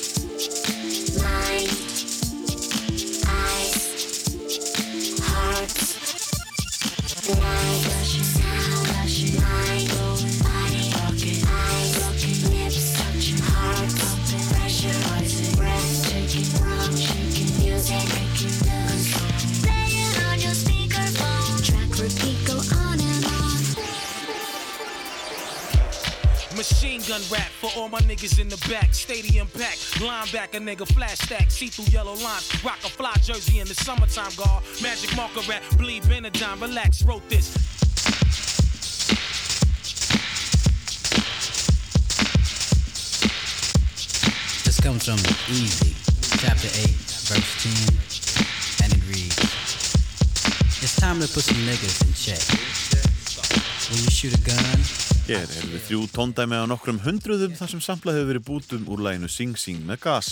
[27.09, 28.93] Gun rap for all my niggas in the back.
[28.93, 32.63] Stadium pack, linebacker nigga, flash stack, see through yellow lines.
[32.63, 34.63] Rock a fly jersey in the summertime, guard.
[34.79, 37.51] Magic marker rap, bleed Benadine, relax, wrote this.
[44.63, 45.17] This comes from
[45.49, 45.95] Easy,
[46.37, 46.93] chapter 8,
[47.25, 47.51] verse
[48.77, 49.35] 10, and it reads
[50.83, 52.43] It's time to put some niggas in check.
[53.89, 57.81] When you shoot a gun, Hér erum við þrjú tóndæmi á nokkrum hundruðum þar sem
[57.85, 60.29] samplað hefur verið bútum úr læginu Sing Sing með gas.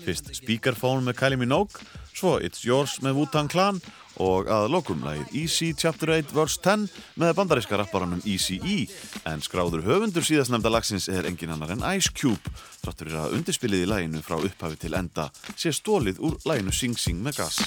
[0.00, 1.84] Fyrst Speakerphone með Kylie Minogue,
[2.16, 3.82] svo It's Yours með Wu-Tang Clan
[4.24, 6.86] og að lokum lagið Easy Chapter 8 Verse 10
[7.20, 8.86] með bandaríska rapparanum Easy E
[9.28, 13.84] en skráður höfundur síðastnefnda lagsins er engin annar en Ice Cube þráttur fyrir að undirspilið
[13.84, 17.60] í læginu frá upphafi til enda sé stólið úr læginu Sing Sing með gas.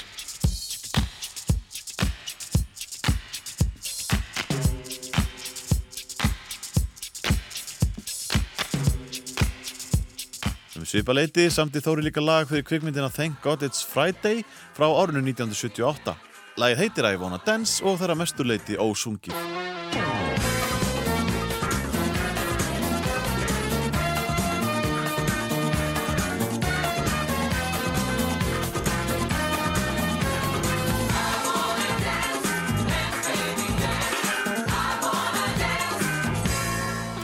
[10.88, 14.88] Um svipa leiti samt í Þóri líka lag fyrir kvikmyndina Thank God It's Friday frá
[14.88, 16.14] árinu 1978.
[16.56, 19.36] Lagið heitir I Wanna Dance og það er að mestu leiti ósungið.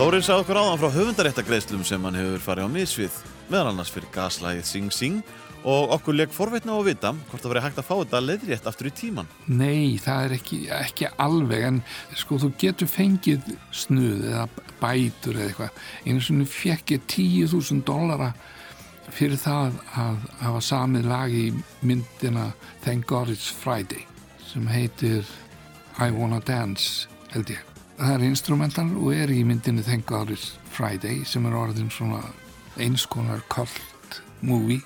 [0.03, 3.23] Þórir sá okkur áðan frá höfundaréttagreislum sem hann hefur farið á misvið,
[3.53, 5.19] meðal annars fyrir gaslægið Sing Sing
[5.63, 8.65] og okkur leik forveitna á að vita hvort það verið hægt að fá þetta leðrétt
[8.67, 9.29] aftur í tíman.
[9.47, 11.79] Nei, það er ekki, ekki alveg en
[12.19, 14.47] sko þú getur fengið snuð eða
[14.81, 18.33] bætur eða eitthvað einu svona fekk ég 10.000 dollara
[19.13, 21.47] fyrir það að hafa samið lag í
[21.85, 22.49] myndina
[22.83, 24.03] Thank God It's Friday
[24.49, 25.27] sem heitir
[26.01, 27.61] I Wanna Dance held ég.
[27.99, 32.23] Það er instrumental og er í myndinni Thank God It's Friday sem er orðin svona
[32.81, 34.81] eins konar cult movie.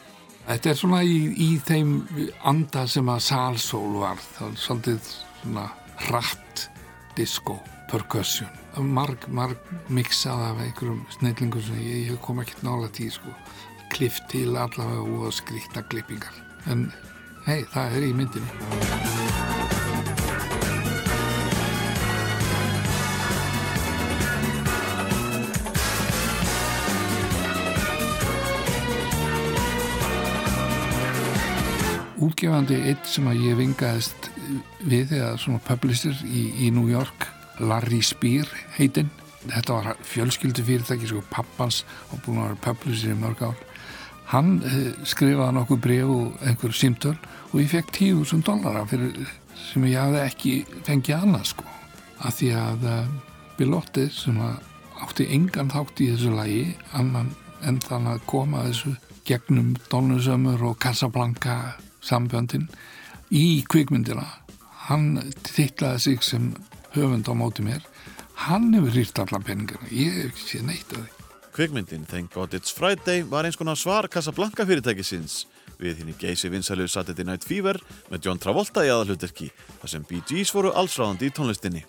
[0.47, 1.97] Þetta er svona í, í þeim
[2.47, 5.09] anda sem að Salsoul var það er svolítið
[5.41, 5.65] svona
[6.07, 6.67] hratt
[7.17, 7.57] disco,
[7.91, 8.49] percussion.
[8.77, 13.33] Marg, marg mixað af einhverjum snillingum sem ég, ég kom ekki nála tí sko,
[13.95, 16.43] klift til allavega og skrýtta klippingar.
[16.69, 16.91] En
[17.49, 19.16] hei, það er í myndinni
[32.23, 34.29] útgefandi eitt sem að ég vingaðist
[34.87, 37.27] við eða svona publisher í, í New York
[37.59, 39.09] Larry Spear heitinn.
[39.47, 43.63] Þetta var fjölskyldu fyrirtæki sko pappans og búin að vera publisher í mörg ár.
[44.27, 47.15] Hann eh, skrifaði nokkuð bref og einhver símtöl
[47.53, 50.53] og ég fekk 10.000 dollara sem ég hafði ekki
[50.85, 51.67] fengið annað sko
[52.25, 53.09] af því að uh,
[53.57, 54.59] Bilotti sem að
[55.05, 56.63] átti engan þátt í þessu lagi
[56.97, 57.31] annan
[57.65, 58.95] en þann að koma þessu
[59.27, 61.77] gegnum Donnusömmur og Casablanca
[62.07, 62.69] sambjöndin
[63.29, 64.25] í kvikmyndina.
[64.87, 66.53] Hann tillaði sig sem
[66.95, 67.83] höfund á móti mér.
[68.47, 69.89] Hann hefur hýrt allan peningana.
[69.91, 71.13] Ég hef ekki séð neitt að því.
[71.57, 75.47] Kvikmyndin Thank God It's Friday var eins konar svar Casablanca fyrirtækisins.
[75.81, 77.79] Við hinn í geysi vinsælu Saturday Night Fever
[78.11, 79.49] með John Travolta í aðalhuturki
[79.81, 81.81] þar sem Bee Gees voru allsráðandi í tónlistinni.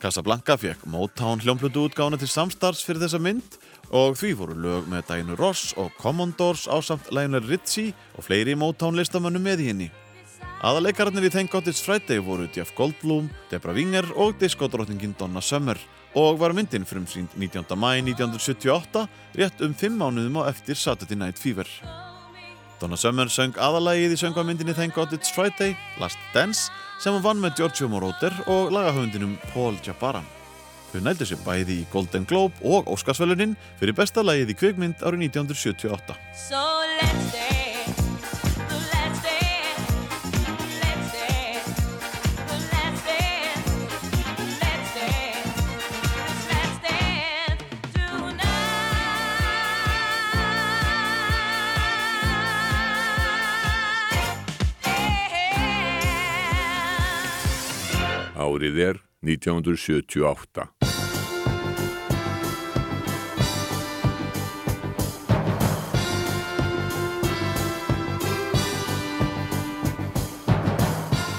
[0.00, 3.58] Casablanca fekk Motown hljómblötu útgána til samstarfs fyrir þessa mynd
[3.90, 8.98] og því voru lög með Diana Ross og Commodores ásamt Lionel Richie og fleiri Motown
[8.98, 9.90] listamönnum með henni.
[10.60, 15.78] Aðaleikararnir í Thank God It's Friday voru Jeff Goldblum, Debra Winger og diskodrottningin Donna Summer
[16.14, 17.64] og var myndin frumsýnd 19.
[17.78, 19.06] mæ 1978
[19.38, 21.66] rétt um 5 mánuðum á eftir Saturday Night Fever.
[22.80, 26.70] Donna Summer söng aðalagið í söngvamyndinni Thank God It's Friday, Last Dance
[27.00, 30.24] sem hún vann með Giorgio Moroder og lagahöfundinum Paul Jabara.
[30.90, 35.28] Þau nældu sér bæði í Golden Globe og Óskarsvölunin fyrir besta lagið í kvikmynd árið
[35.30, 36.18] 1978.
[36.48, 36.64] So
[36.98, 37.60] let's dance
[58.40, 60.70] Árið er 1978.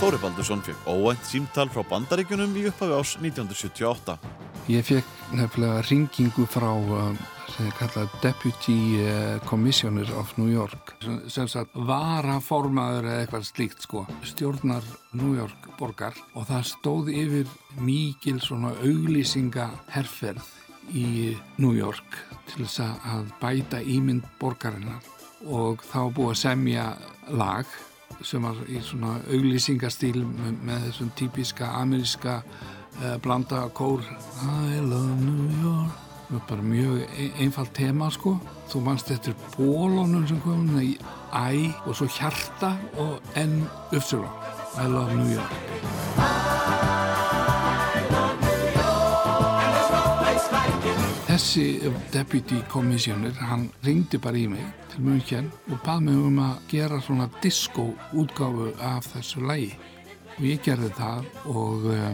[0.01, 4.50] Þóri Baldursson fekk óvænt símtal frá bandaríkjunum í upphafi ás 1978.
[4.69, 7.15] Ég fekk nefnilega ringingu frá um,
[7.49, 10.93] sem ég kalla Deputy uh, Commissioner of New York.
[11.01, 14.05] Sem, sagt varaformaður eða eitthvað slíkt sko.
[14.27, 14.85] Stjórnar
[15.17, 20.45] New York borgar og það stóð yfir mikil svona auglýsinga herferð
[20.93, 22.19] í New York
[22.51, 25.01] til þess að bæta ímynd borgarinnar.
[25.49, 26.85] Og þá búið að semja
[27.33, 27.65] lag
[28.21, 32.41] sem var í svona auglýsingastíl með, með þessum típiska ameríska
[33.21, 34.01] blanda kór.
[34.43, 35.91] I love New York.
[36.47, 38.39] Bara mjög ein- einfalt tema sko.
[38.69, 40.97] Þú manst eftir bólunum sem kom í
[41.33, 44.27] æ og svo hjarta og enn uppsölu
[44.77, 46.61] I love New York.
[51.31, 51.63] Þessi
[52.11, 56.99] deputy commissioner, hann ringdi bara í mig til München og bað mig um að gera
[57.01, 59.71] svona disco útgáfu af þessu lægi.
[60.37, 62.09] Og ég gerði það og uh,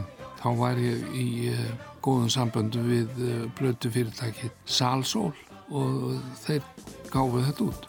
[0.48, 1.68] þá var ég í uh,
[2.06, 3.22] góðum samböndu við
[3.58, 5.34] blötu fyrirtækið Salsól
[5.76, 6.14] og
[6.46, 6.64] þeir
[7.12, 7.88] gáfu þetta út.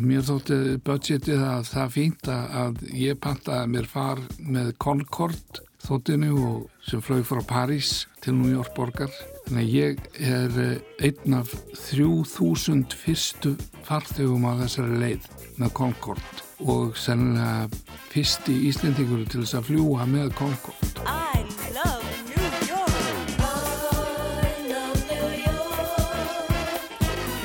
[0.00, 6.30] Mér þótti budgetið að það fínt að að ég pantaði mér far með Concorde þóttinu
[6.38, 9.12] og sem flög frá París til New York borgar.
[9.50, 11.52] Þannig að ég er eh, einn af
[11.90, 13.52] 3000 fyrstu
[13.84, 15.28] farþegum á þessari leið
[15.60, 17.68] með Concorde og sennilega
[18.12, 20.78] fyrsti Íslendingur til þess að fljúa með Concorde.
[21.02, 21.42] I
[21.74, 22.92] love New York.
[23.38, 25.92] I love New York.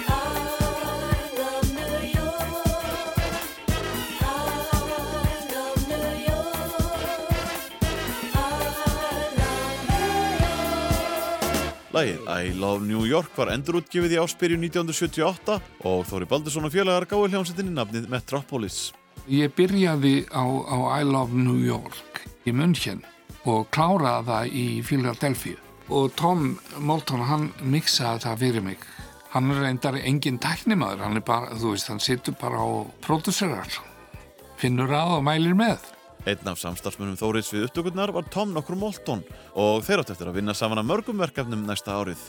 [0.08, 0.22] I
[1.38, 2.52] love New York.
[4.20, 4.36] I
[5.56, 6.68] love New York.
[8.28, 9.78] I love New York.
[11.98, 15.58] Lægið I Love New York var endurútgefið í áspyrju 1978
[15.88, 18.92] og Þóri Baldursson og félagar gáði hljómsveitinni nafnið Metropolis.
[19.28, 23.02] Ég byrjaði á, á I Love New York í München
[23.44, 25.60] og kláraði það í Philadelphia.
[25.88, 28.80] Og Tom Moulton hann mixaði það fyrir mig.
[29.34, 32.68] Hann er reyndar engin tæknimaður hann er bara, þú veist, hann situr bara á
[33.04, 33.78] pródusserar
[34.58, 35.94] finnur að og mælir með.
[36.28, 39.24] Einn af samstarfsmunum Þóris við upptökurnar var Tom nokkur Moulton
[39.56, 42.20] og þeir átt eftir að vinna saman að mörgum verkefnum næsta árið.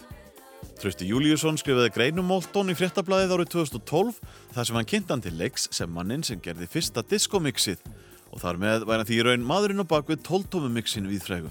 [0.79, 4.19] Trausti Júliusson skrifaði greinum Moulton í fréttablaðið árið 2012
[4.55, 7.83] þar sem hann kynnt hann til leiks sem mannin sem gerði fyrsta diskomixið
[8.31, 11.51] og þar með væri því raun maðurinn á bakvið 12 mixin við frægu.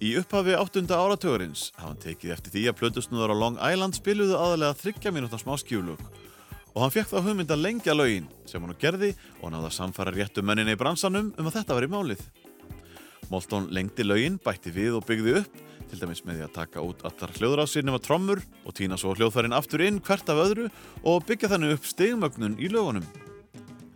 [0.00, 4.36] Í upphafi áttunda áratugurins hafa hann tekið eftir því að plötusnúðar á Long Island spiluðu
[4.36, 6.04] aðalega þryggja mínúta smá skjúlug
[6.70, 10.12] og hann fekk þá hugmynd að lengja lögin sem hann nú gerði og náða samfara
[10.14, 12.22] réttu menninni í bransanum um að þetta var í málið.
[13.30, 17.02] Moulton lengdi lögin, bætti við og byggði upp til dæmis með því að taka út
[17.08, 20.70] allar hljóðrásir nema trommur og týna svo hljóðfærin aftur inn hvert af öðru
[21.02, 23.04] og byggja þannig upp stegmögnun í lögunum.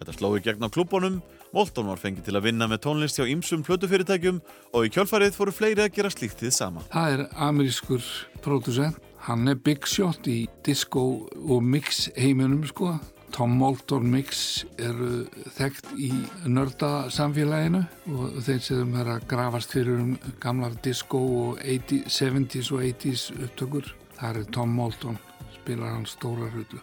[0.01, 1.23] Þetta sló í gegn á klúbunum,
[1.55, 4.41] Moulton var fengið til að vinna með tónlist hjá ýmsum plötufyrirtækjum
[4.75, 6.83] og í kjölfarið fóru fleiri að gera slíkt þið sama.
[6.91, 8.09] Það er amerískur
[8.43, 11.05] pródusent hann er big shot í disco
[11.41, 12.97] og mix heiminum sko
[13.35, 15.25] Tom Moulton mix eru
[15.57, 16.13] þekkt í
[16.47, 17.81] nörda samfélaginu
[18.15, 20.13] og þeir sem er að grafast fyrir um
[20.43, 25.19] gamlar disco og 80, 70s og 80s upptökur það er Tom Moulton,
[25.57, 26.79] spilar hann stóra hlutu.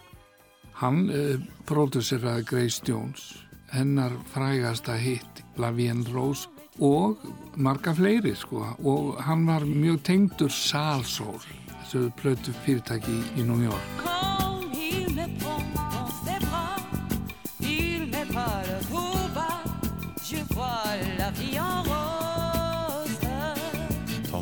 [0.81, 1.39] Hann eh,
[1.69, 3.29] próduseraði Grace Jones
[3.71, 6.49] hennar frægasta hitt Lavienne Rose
[6.83, 7.23] og
[7.55, 11.39] marga fleiri sko og hann var mjög tengdur Salsól
[11.77, 14.50] þessu plötu fyrirtæki í New York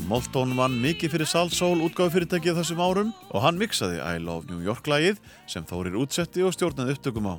[0.10, 4.64] Moulton vann mikið fyrir Salsoul útgáðu fyrirtækið þessum árum og hann mixaði I Love New
[4.66, 7.36] York lagið sem Þórir útsetti og stjórnaði upptökum á.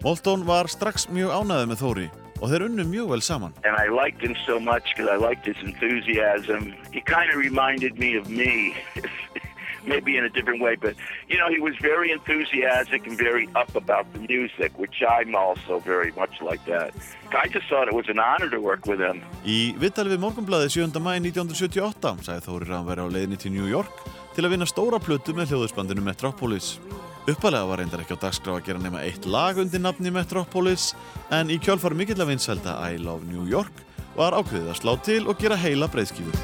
[0.00, 2.06] Moulton var strax mjög ánæðið með Þóri
[2.40, 3.52] og þeir unnu mjög vel saman.
[4.46, 4.96] so much
[7.04, 7.36] kind of
[8.00, 8.72] me me,
[9.84, 10.94] maybe in a different way, but
[11.28, 15.78] you know, he was very enthusiastic and very up about the music, which I'm also
[15.80, 16.94] very much like that.
[17.32, 19.22] I just thought it was an honor to work with him.
[19.44, 21.00] Í viðtali við Morgunblæði 7.
[21.00, 23.94] mæ 1978 sagði Þórir að hann væri á leiðinni til New York
[24.34, 26.78] til að vinna stóra plötu með hljóðusbandinu Metropolis.
[27.28, 30.94] Uppalega var reyndar ekki á dagskrá að gera nema eitt lag undir nafni Metropolis
[31.30, 33.84] en í kjálfar mikill að vinselda I Love New York
[34.16, 36.34] var ákveðið að slá til og gera heila breyðskífu.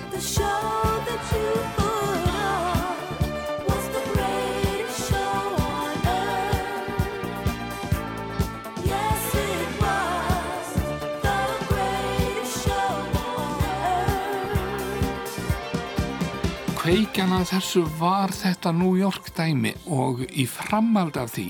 [16.87, 21.49] Kveikjan að þessu var þetta New York dæmi og í framhald af því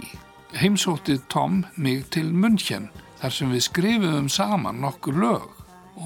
[0.56, 2.86] heimsótti Tom mig til München
[3.20, 5.44] þar sem við skrifum saman nokkur lög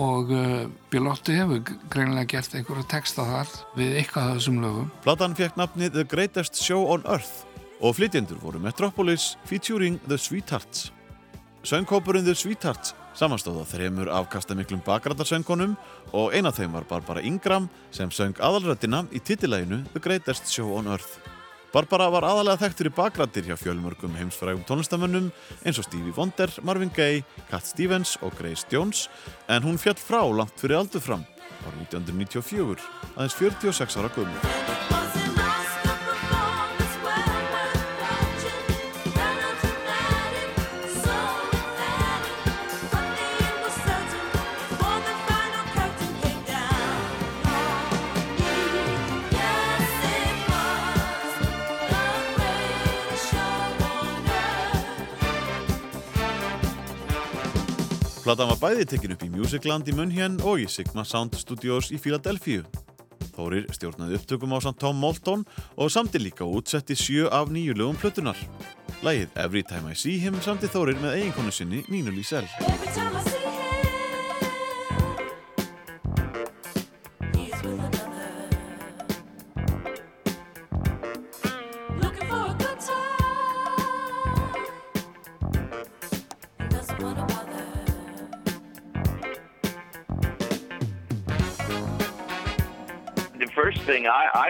[0.03, 4.91] og uh, Bilotti hefur greinilega gert einhverja texta þar við eitthvað þessum lögum.
[5.07, 7.47] Platan fekk nafnið The Greatest Show on Earth
[7.79, 10.89] og flytjendur voru Metropolis featuring The Sweethearts.
[11.63, 15.75] Söngkópurinn The Sweethearts samanstóð á þremur afkastamiklum bakrætarsöngunum
[16.17, 20.89] og eina þeim var Barbara Ingram sem söng aðalröddina í titilæginu The Greatest Show on
[20.89, 21.19] Earth.
[21.71, 25.29] Barbara var aðalega þekkt fyrir bakrættir hjá fjölmörgum heimsfrægum tónlistamönnum
[25.63, 29.07] eins og Stevie Wonder, Marvin Gaye, Cat Stevens og Grace Jones
[29.49, 31.27] en hún fjall frá langt fyrir aldur fram
[31.61, 35.20] árið 1994, aðeins 46 ára gömur.
[58.21, 61.97] Platan var bæði tekin upp í Musicland í München og í Sigma Sound Studios í
[61.97, 62.67] Philadelphia.
[63.33, 65.47] Þórir stjórnaði upptökum á samt Tom Moulton
[65.81, 68.37] og samti líka útsetti sjö af nýju lögum plötunar.
[69.01, 72.49] Lægið Every Time I See Him samti Þórir með eiginkonu sinni Nínu Lísell.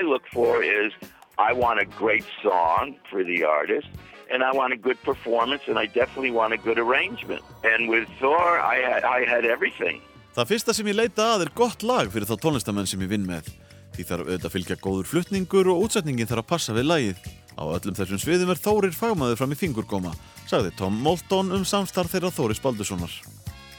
[0.01, 0.93] I, look for is
[1.39, 3.89] I want a great song for the artist,
[4.33, 7.43] and I want a good performance, and I definitely want a good arrangement.
[7.65, 10.01] And with Thor, I had, I had everything.
[10.37, 13.27] Það fyrsta sem ég leita að er gott lag fyrir þá tónlistamenn sem ég vinn
[13.29, 13.51] með.
[13.97, 17.27] Því þarf auðvitað að fylgja góður flutningur og útsetningin þarf að passa við lagið.
[17.61, 20.15] Á öllum þessum sviðum er Þórir fagmaður fram í fingurgóma,
[20.49, 23.13] sagði Tom Moulton um samstarf þeirra Þóris Baldurssonar.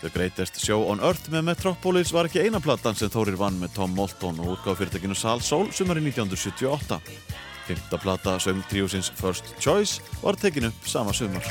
[0.01, 3.75] The Greatest Show on Earth með Metropolis var ekki eina platan sem Þórir vann með
[3.75, 6.97] Tom Moulton og útgáð fyrirtækinu Sal Soul sumari 1978.
[7.67, 11.45] Fymta plata sögum tríusins First Choice var tekinu sama sumar.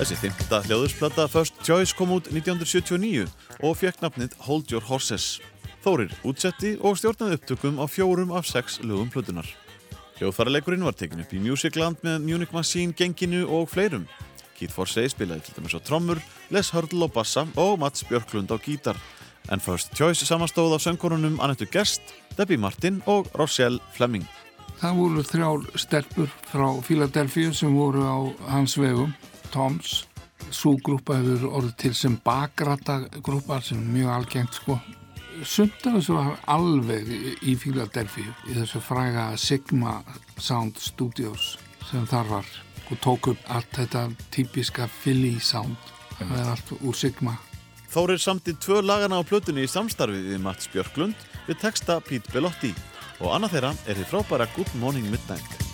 [0.00, 3.30] Þessi fymta hljóðursplata First Choice kom út 1979
[3.62, 5.38] og fekk nafnið Hold Your Horses.
[5.86, 9.46] Þórir útsetti og stjórnaði upptökum á fjórum af sex lögum plötunar.
[10.18, 14.08] Hljóðfæraleikurinn var tekin upp í Musicland með Munich Machine, Genginu og fleirum.
[14.58, 16.18] Keith Forsey spilaði til dæmis á trommur,
[16.50, 18.98] Les Hurdle á bassa og Mats Björklund á gítar.
[19.48, 22.02] En First Choice samanstóð af söngkonunum Annettu Gerst,
[22.34, 24.26] Debbie Martin og Rochelle Fleming.
[24.82, 28.18] Það voru þrjár stelpur frá Philadelphia sem voru á
[28.50, 29.14] hans vegum,
[29.54, 30.02] Toms.
[30.50, 34.80] Svo grúpa hefur orðið til sem bakrata grúpa sem er mjög algengt sko.
[35.44, 37.08] Sumt af þessu var alveg
[37.46, 40.02] í- Philadelphia í þessu fræga Sigma
[40.38, 41.56] Sound Studios
[41.90, 42.46] sem þar var
[42.90, 45.76] og tók upp allt þetta típiska Philly sound.
[46.18, 47.36] Það er allt úr Sigma.
[47.92, 51.14] Þórir samti tvö lagana á plötunni í samstarfi við Mats Björklund
[51.46, 52.74] við texta Pete Bellotti
[53.20, 55.67] og annað þeirra er þið frábæra Good Morning Midnight.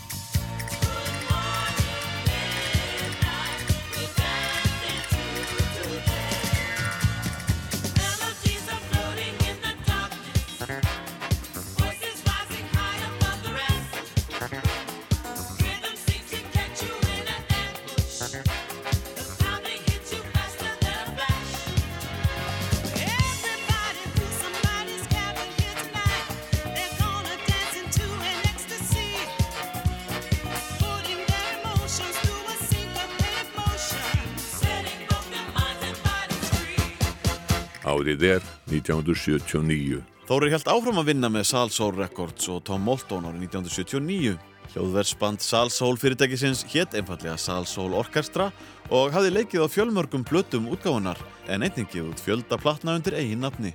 [38.14, 39.96] Árið er 1979.
[40.28, 44.36] Þórir held áfram að vinna með Salsoul Records og Tom Moulton árið 1979.
[44.70, 48.52] Hljóðversband Salsoul fyrirtækisins hétt einfallega Salsoul Orkestra
[48.94, 51.18] og hafði leikið á fjölmörgum plötum útgáfunar
[51.50, 53.74] en einnig gefið út fjölda platna undir eigin nafni.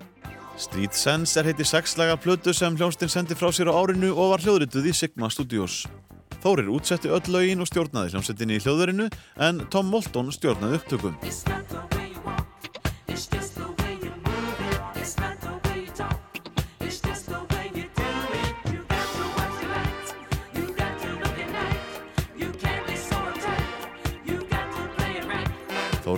[0.56, 4.48] Street Sense er heiti sexlaga plötu sem hljónstinn sendi frá sér á árinu og var
[4.48, 5.84] hljóðrituð í Sigma Studios.
[6.40, 11.20] Þórir útsetti öll lögin og stjórnaði hljónsettinni í hljóðverinu en Tom Moulton stjórnaði upptökum.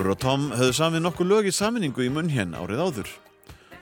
[0.01, 3.09] Þórir og Tom höfðu samið nokkuð lög í saminningu í munn hér árið áður.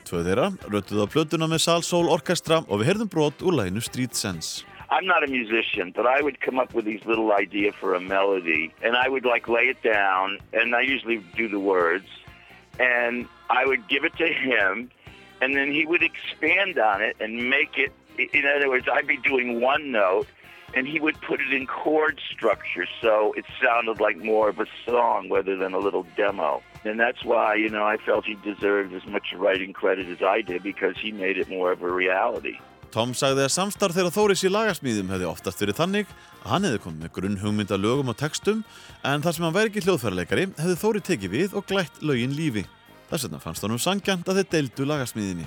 [0.04, 4.20] Tvö þeirra röttuð á plötuna með Salsoul Orkestra og við heyrðum brot úr læginu Street
[4.20, 4.66] Sense.
[4.92, 8.02] I'm not a musician, but I would come up with these little idea for a
[8.02, 12.12] melody, and I would like lay it down, and I usually do the words,
[12.84, 14.92] and I would give it to him,
[15.40, 17.96] and then he would expand on it and make it.
[18.18, 20.28] In other words, I'd be doing one note,
[20.76, 24.68] and he would put it in chord structure, so it sounded like more of a
[24.86, 26.62] song rather than a little demo.
[26.86, 30.42] And that's why, you know, I felt he deserved as much writing credit as I
[30.42, 32.58] did because he made it more of a reality.
[32.90, 36.08] Tom sagði að samstarf þeirra Þóris í lagasmíðum hefði oftast verið þannig
[36.40, 38.64] að hann hefði komið með grunn hugmynda lögum og textum
[39.06, 42.66] en þar sem hann væri ekki hljóðfæraleikari hefði Þóri tekið við og glætt lögin lífi.
[43.12, 45.46] Þess vegna fannst honum sangjant að þeir deildu lagasmíðinni.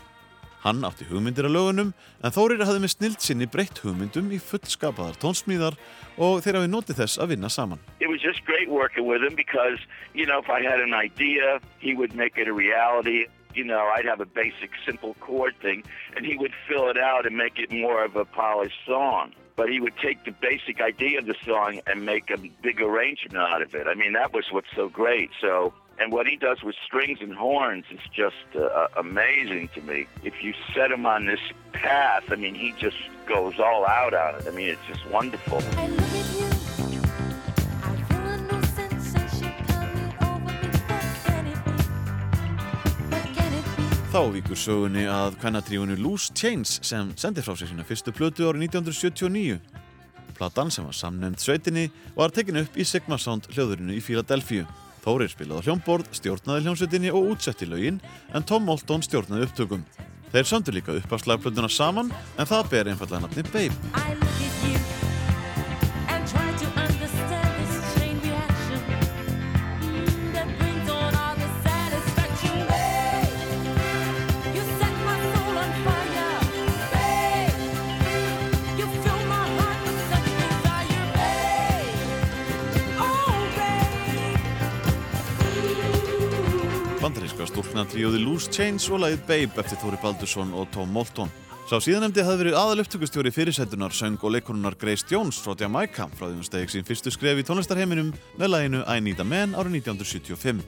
[0.63, 1.89] Hann átti hugmyndir af lögunum
[2.23, 5.75] en Þórir hafði með snild sinni breytt hugmyndum í fullskapaðar tónsmíðar
[6.23, 7.81] og þeir hafi notið þess að vinna saman.
[7.99, 9.83] It was just great working with him because,
[10.15, 13.27] you know, if I had an idea, he would make it a reality.
[13.55, 15.83] You know, I'd have a basic, simple chord thing,
[16.17, 19.35] and he would fill it out and make it more of a polished song.
[19.57, 23.37] But he would take the basic idea of the song and make a big arrangement
[23.37, 23.87] out of it.
[23.89, 25.31] I mean, that was what's so great.
[25.41, 30.07] So, and what he does with strings and horns is just uh, amazing to me.
[30.25, 31.41] If you set him on this
[31.73, 34.47] path, I mean, he just goes all out on it.
[34.47, 35.61] I mean, it's just wonderful.
[44.13, 48.67] Þá víkur sögunni að kvennatrífunni Loose Chains sem sendi frá sér sína fyrstu plötu árið
[48.67, 49.57] 1979.
[50.37, 54.67] Platan sem var samnefnd sveitinni var tekin upp í Sigma Sound hljóðurinu í Philadelphia.
[55.03, 57.99] Þórir spilaði hljómborð, stjórnaði hljómsveitinni og útsetti lögin
[58.31, 59.83] en Tom Moulton stjórnaði upptökum.
[60.33, 64.82] Þeir söndu líka upp af slagplötuna saman en það ber einfallega nafni Babe.
[87.73, 91.31] Stúlkna tríóði Loose Change og lagið Babe eftir Þóri Baldursson og Tom Moulton.
[91.71, 96.27] Sá síðanemdi hafði verið aðal upptökustjóri fyrirsætunar, söng og leikonunar Grace Jones frá Jamaica frá
[96.27, 99.79] því hún stegi sín fyrstu skref í tónlistarheiminum með laginu I Need a Man árið
[99.81, 100.61] 1975.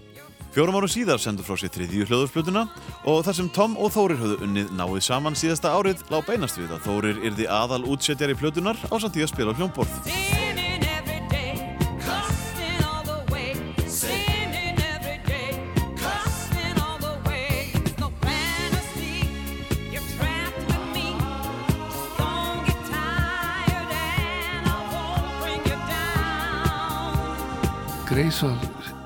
[0.57, 2.64] Fjórum árum síðar sendur frá sér þriðju hljóðurflutuna
[3.11, 6.72] og þar sem Tom og Þórir höfðu unnið náið saman síðasta árið lág beinast við
[6.72, 10.63] að Þórir yrði aðal útsetjar í flutunar á samt því að spila hljómborð.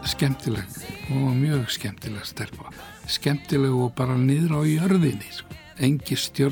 [0.04, 0.64] Skemmtileg
[1.09, 2.68] var mjög skemmtileg stelpa
[3.09, 5.54] skemmtileg og bara á jörðinni sko.
[5.80, 6.44] engi sko.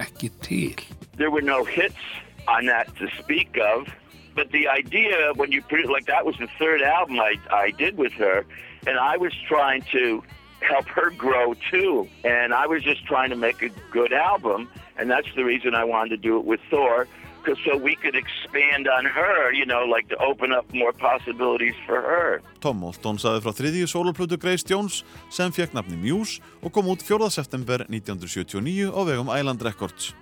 [0.00, 0.80] ekki til
[1.18, 2.04] There were no hits
[2.48, 3.86] on that to speak of,
[4.34, 7.70] but the idea when you put it like that was the third album I, I
[7.72, 8.46] did with her,
[8.86, 10.24] and I was trying to
[10.62, 15.10] help her grow too, and I was just trying to make a good album, and
[15.10, 17.06] that's the reason I wanted to do it with Thor.
[17.42, 21.74] Because so we could expand on her, you know, like to open up more possibilities
[21.86, 22.40] for her.
[22.62, 27.02] Tom Moulton saði frá þriðju soloplötu Grace Jones sem fekk nafni Muse og kom út
[27.02, 27.30] 4.
[27.34, 30.12] september 1979 á vegum Island Records.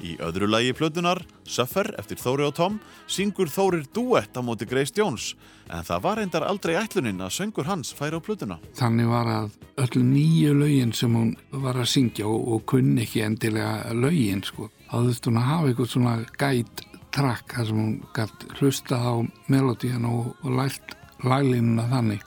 [0.00, 2.74] Í öðru lagi plötunar, Suffer eftir Þóri og Tom,
[3.08, 5.30] syngur Þórir duett á móti Grace Jones
[5.72, 8.58] en það var reyndar aldrei ætlunin að söngur hans færi á plötuna.
[8.76, 13.24] þannig var að öll nýju lögin sem hún var að syngja og, og kunni ekki
[13.24, 14.68] endilega lögin sko.
[14.90, 16.82] Þá þurfti hún að hafa eitthvað svona gæt
[17.16, 19.14] trakk þar sem hún gætt hlusta á
[19.52, 22.24] melodían og, og lært laglínuna þannig.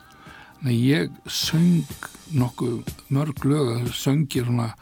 [0.60, 1.86] Nei, ég söng
[2.36, 2.80] nokkuð
[3.14, 4.72] mörg lög að söngir svona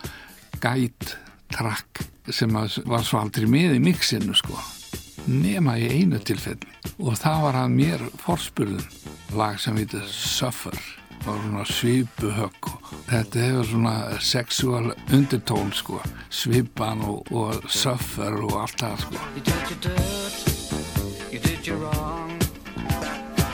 [0.62, 1.14] gæt
[1.54, 2.02] trakk
[2.34, 4.58] sem að var svo aldrei með í mixinu sko.
[5.28, 6.72] Nema í einu tilfelli.
[6.98, 10.97] Og það var að mér forspurðum lag sem heitir Suffer
[11.28, 16.00] og svona svipuhögg og þetta hefur svona sexual undertone sko
[16.30, 21.78] svipan og, og suffer og allt það sko You did your dirt, you did your
[21.78, 22.32] wrong.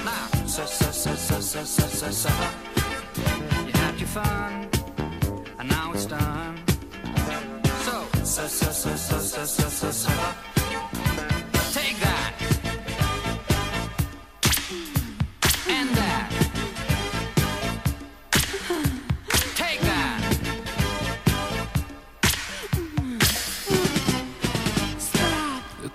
[0.04, 0.94] Now, su-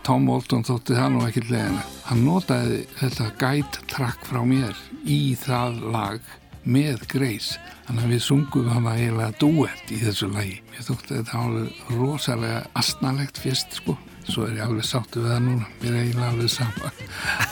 [0.10, 1.84] Tom Moulton þótti það nú ekki leðinlega.
[2.08, 6.32] Hann notaði þetta gæt trakk frá mér í það lag
[6.66, 7.60] með Grace.
[7.86, 10.56] Þannig að við sungum hann að eiginlega duett í þessu lagi.
[10.74, 14.00] Ég þótti þetta alveg rosalega astnalegt fyrst sko.
[14.26, 15.70] Svo er ég alveg sáttu við það núna.
[15.84, 16.94] Mér er eiginlega alveg sama.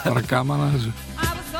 [0.02, 1.57] Bara gaman að þessu.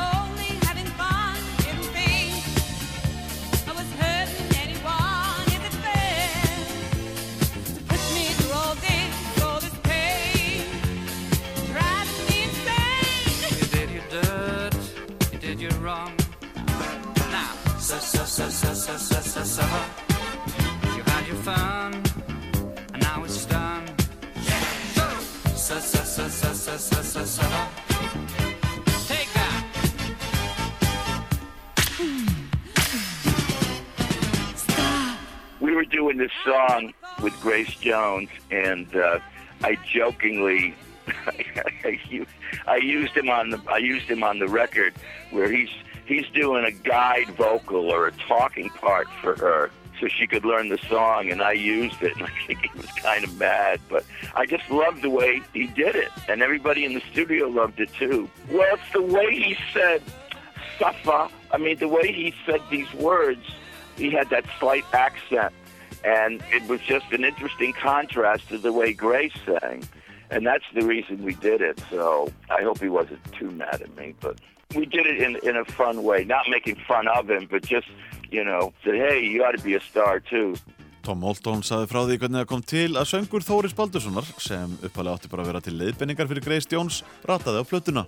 [35.58, 39.18] We were doing this song with Grace Jones, and uh,
[39.64, 40.76] I jokingly,
[42.68, 44.94] I used him on the I used him on the record
[45.32, 45.70] where he's
[46.08, 49.70] he's doing a guide vocal or a talking part for her.
[50.00, 52.86] So she could learn the song, and I used it, and I think he was
[52.92, 54.04] kind of mad, but
[54.34, 57.92] I just loved the way he did it, and everybody in the studio loved it
[57.94, 58.30] too.
[58.50, 60.02] Well, it's the way he said
[60.78, 63.44] "suffer." I mean, the way he said these words
[63.96, 65.52] he had that slight accent,
[66.04, 69.82] and it was just an interesting contrast to the way Grace sang,
[70.30, 71.82] and that's the reason we did it.
[71.90, 74.38] So I hope he wasn't too mad at me, but
[74.74, 77.88] we did it in in a fun way, not making fun of him, but just
[78.30, 80.54] you know, said, hey, you ought to be a star too.
[81.02, 85.16] Tom Moulton saði frá því hvernig það kom til að söngur Þóris Baldurssonar, sem uppalega
[85.16, 88.04] átti bara að vera til leiðbenningar fyrir Grace Jones, rataði á plötuna.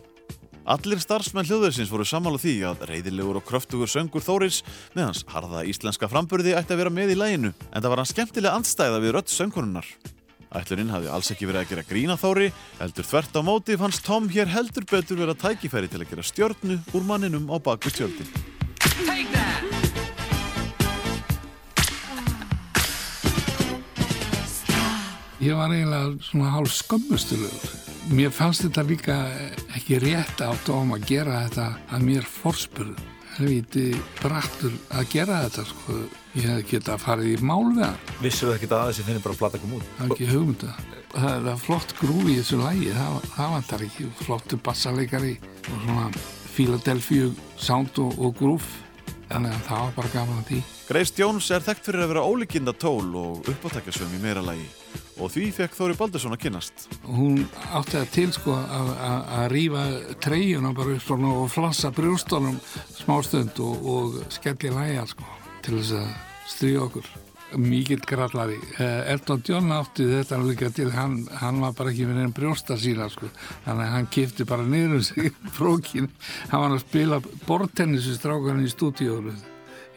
[0.69, 4.61] Allir starfsmenn hljóðursins voru sammála því að reyðilegur og kröftugur söngur Þóris
[4.93, 8.13] með hans harða íslenska framburði ætti að vera með í læginu, en það var hann
[8.13, 9.89] skemmtilega andstæða við rödd söngkonunnar.
[10.51, 12.49] Ætlurinn hafði alls ekki verið að gera grína Þóri,
[12.81, 16.81] heldur þvert á móti fannst Tom hér heldur betur vera tækifæri til að gera stjörnu
[16.91, 17.57] úr manninum á.
[19.01, 19.61] Take that.
[25.41, 27.71] Ég var eiginlega svona hálf skömmustulegur.
[28.13, 29.17] Mér fannst þetta líka
[29.73, 31.65] ekki rétt á Tom að gera þetta
[31.97, 33.10] að mér forspurðu.
[33.39, 33.85] Helviti
[34.21, 35.99] brattur að gera þetta sko.
[36.35, 39.37] ég hef geta farið í mál við hann Vissur það ekki að þessi finnir bara
[39.37, 39.89] að plata kom út?
[39.97, 40.75] það er ekki hugmynda
[41.15, 45.83] það er það flott grúfi í þessu lægi það, það vantar ekki, flottu bassaleikari og
[45.87, 46.07] svona
[46.51, 48.71] Philadelphia sound og, og grúf
[49.31, 50.61] þannig að það var bara gaman að því.
[50.91, 54.67] Grace Jones er þekkt fyrir að vera ólíkinda tól og uppátækjasöm í meira lagi.
[55.21, 56.87] Og því fekk Þóri Baldursson að kynnast.
[57.07, 57.45] hún
[57.77, 59.85] átti það til sko að- að að rífa
[60.21, 62.59] treyjuna bara upp svona og flassa brjóstunum
[63.05, 65.25] smástund og, og skelli læja sko
[65.63, 66.09] til þess að
[66.49, 67.05] stríða okkur
[67.59, 72.23] mikill grallari Eh, Elton John átti þetta líka til hann, hann var bara ekki með
[72.25, 73.29] einn brjósta sína sko.
[73.65, 76.11] þannig að hann kifti bara niður um sig brókin,
[76.51, 79.35] hann var að spila bortennis við strákarinn í stúdíónu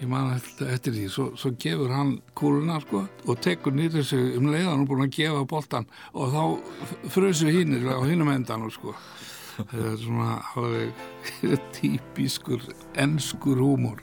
[0.01, 1.05] ég man eftir, því.
[1.11, 5.15] Svo, svo gefur hann kúluna sko og tekur niður sig um leiðan og búin að
[5.19, 8.95] gefa boltan og þá frösu hinnir á hinnum endan sko.
[9.55, 11.05] Þetta er svona alveg
[11.77, 12.65] típiskur
[12.97, 14.01] enskur húmor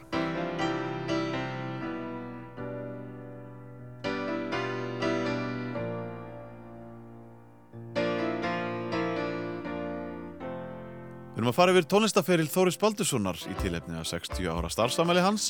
[11.41, 15.47] Við erum að fara yfir tónlistaferil Þóris Baldurssonar í tilefni að 60 ára starfsamæli hans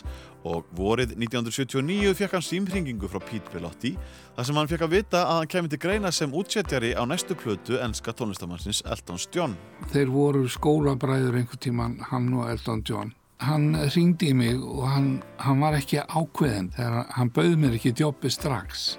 [0.46, 3.90] og vorið 1979 fekk hann símringingu frá Pete Bellotti
[4.36, 7.34] þar sem hann fekk að vita að hann kemur til greina sem útsettjari á næstu
[7.34, 9.58] plötu enska tónlistamannsins Eltons John.
[9.90, 13.12] þeir voru skólabræður einhvern tíman hann og Elton John
[13.42, 15.12] hann ringdi í mig og hann,
[15.42, 18.92] hann var ekki ákveðin þegar hann bauð mér ekki djópi strax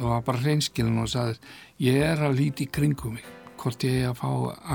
[0.00, 4.14] og var bara hreinskilin og sagði ég er að líti kringum mig hvort ég er
[4.16, 4.30] að fá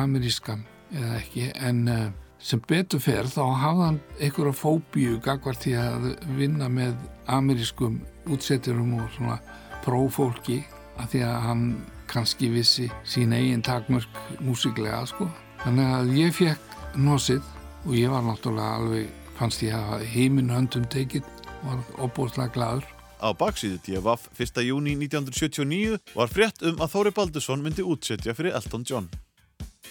[0.06, 2.08] amerískan eða ekki en uh,
[2.40, 6.08] sem betur fer þá hafði hann einhverja fóbíu gagvart því að
[6.38, 6.96] vinna með
[7.34, 9.40] amerískum útsetturum og svona
[9.86, 10.62] prófólki
[10.98, 11.64] að því að hann
[12.08, 15.28] kannski vissi sín eigin takmörk músiklega sko.
[15.64, 17.42] Þannig að ég fekk nosið
[17.86, 21.28] og ég var náttúrulega alveg, fannst ég að heiminn höndum tekið
[21.58, 22.94] og var opbóðslega gladur.
[23.18, 24.60] Á baksíðu DFF 1.
[24.68, 29.10] júni 1979 var frétt um að Þóri Baldursson myndi útsetja fyrir Elton John.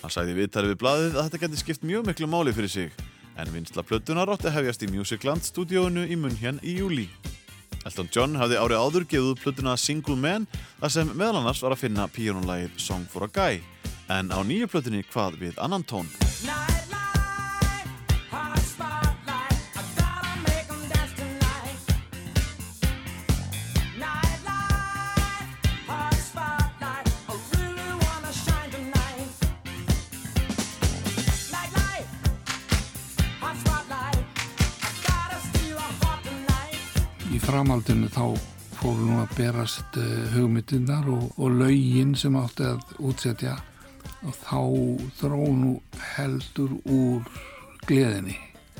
[0.02, 2.90] Hann sagði í viðtali við blaðið að þetta geti skipt mjög miklu máli fyrir sig
[3.36, 7.08] en vinsla plötunar átti hefjast í Musicland stúdíóinu í Munhjan í júli.
[7.86, 10.48] Elton John hafði árið áður gefið plötuna Single Man
[10.80, 13.60] þar sem meðal annars var að finna píjónulægið Song for a Guy
[14.10, 16.08] en á nýju plötunni hvað við annan tón.
[37.46, 38.22] Í framhaldinu þá
[38.74, 43.52] fóru nú að berast uh, hugmyndirnar og, og lögin sem átti að útsetja
[44.26, 44.56] og þá
[45.20, 45.76] þró nú
[46.16, 47.28] heldur úr
[47.86, 48.34] gleðinni.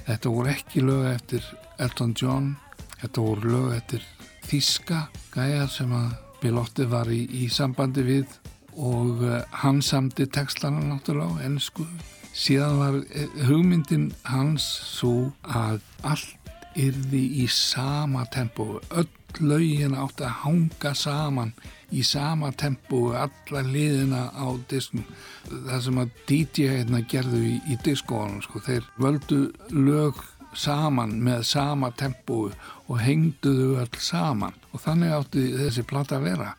[0.09, 1.47] Þetta voru ekki lög eftir
[1.79, 2.49] Elton John,
[2.97, 4.09] þetta voru lög eftir
[4.49, 5.05] Þíska,
[5.37, 8.35] gæjar sem að Bilotti var í, í sambandi við
[8.75, 11.87] og uh, hann samdi textana náttúrulega á ennsku.
[12.35, 14.67] Síðan var eh, hugmyndin hans
[14.99, 16.46] svo að allt
[16.77, 18.81] yrði í sama tempo.
[18.91, 19.09] Öll
[19.41, 21.53] lögin átti að hanga saman
[21.93, 25.05] í sama tempo alla liðina á disknum.
[25.51, 28.63] Það sem að DJ hérna gerðu í, í diskóanum sko.
[28.65, 30.23] þeir völdu lög
[30.57, 32.47] saman með sama tempo
[32.87, 34.57] og hengduðu öll saman.
[34.73, 36.55] Og þannig átti þessi plata að vera.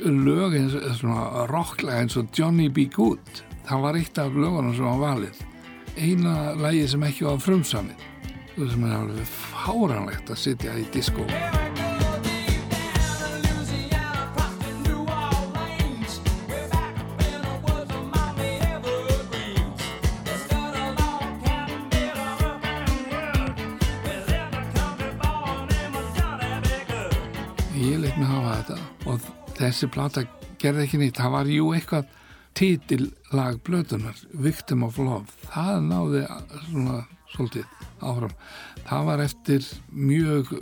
[0.00, 2.86] Lög eins og rocklega eins og Johnny B.
[2.88, 5.42] Good það var eitt af lögunum sem var valið.
[5.98, 8.09] Eina lagi sem ekki var frumsamið
[8.56, 11.24] sem er alveg fáranlegt að sitja í diskó
[27.80, 28.78] ég leitt mig hafa þetta
[29.08, 30.26] og þessi plata
[30.60, 32.16] gerði ekki nýtt það var jú eitthvað
[32.60, 35.32] titillag blötunar, Victim of Love.
[35.48, 36.24] Það náði
[36.66, 36.98] svona
[37.32, 38.32] svolítið áfram.
[38.86, 40.54] Það var eftir mjög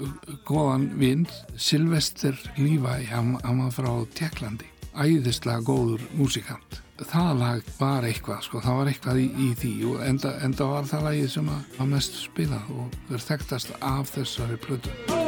[0.48, 4.68] góðan vinn Silvester Levi hann, hann var frá Tjekklandi
[4.98, 6.80] æðislega góður músikant.
[6.98, 10.90] Það lag var eitthvað, sko, það var eitthvað í, í því og enda, enda var
[10.90, 15.27] það lagið sem að mest spilað og verð þekktast af þessari plötu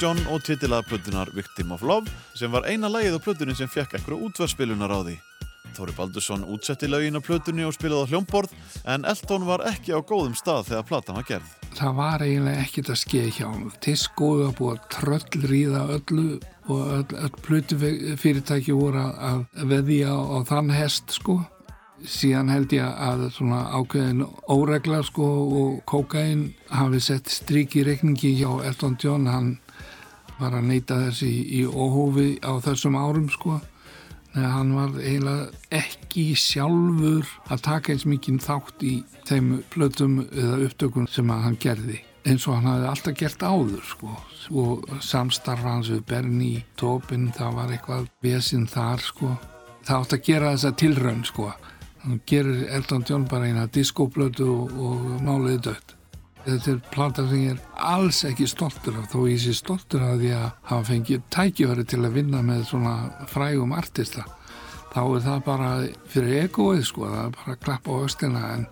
[0.00, 3.98] John og titila plötunar Victim of Love sem var eina lagið á plötunni sem fekk
[3.98, 5.16] ekkur útverspilunar á því.
[5.76, 8.54] Þóri Baldursson útsetti lögin á plötunni og spilaði á hljómborð
[8.88, 11.52] en Elton var ekki á góðum stað þegar platan var gerð.
[11.76, 13.68] það var eiginlega ekkert að skeið hjá hann
[14.56, 16.26] búið að tröllríða öllu
[16.72, 17.78] og öll, öll plötu
[18.16, 21.42] fyrirtæki voru að, veðja á, þann hest sko
[22.00, 25.26] síðan held ég að svona ákveðin óregla sko
[25.60, 29.58] og kókain hafi sett strík í reikningi hjá Elton John hann
[30.40, 33.60] var að neyta þess í, í óhófi á þessum árum sko
[34.30, 38.92] Nei, hann var eiginlega ekki sjálfur að taka eins mikið þátt í
[39.26, 44.14] þeim plötum eða upptökum sem hann gerði eins og hann hafði alltaf gert áður sko.
[44.54, 49.34] og samstarfa hans við Bernie Tobin, það var eitthvað vesinn þar sko.
[49.82, 51.52] það átt að gera þessa tilraun sko.
[52.04, 55.96] hann gerir Elton John bara eina diskoplötu og, og máliði dött
[56.44, 57.62] þetta er plata sem ég er
[57.92, 62.02] alls ekki stoltur af þó ég sé stoltur af því að hafa fengið tækifæri til
[62.02, 62.94] að vinna með svona
[63.30, 64.26] frægum artista
[64.90, 65.72] þá er það bara
[66.10, 68.68] fyrir egoið sko, það er bara að klappa á östina en,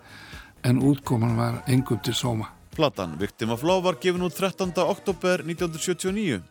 [0.66, 4.70] en útkoman var engum til sóma Platan Victim of Love var gefin út 13.
[4.76, 6.42] oktober 1979.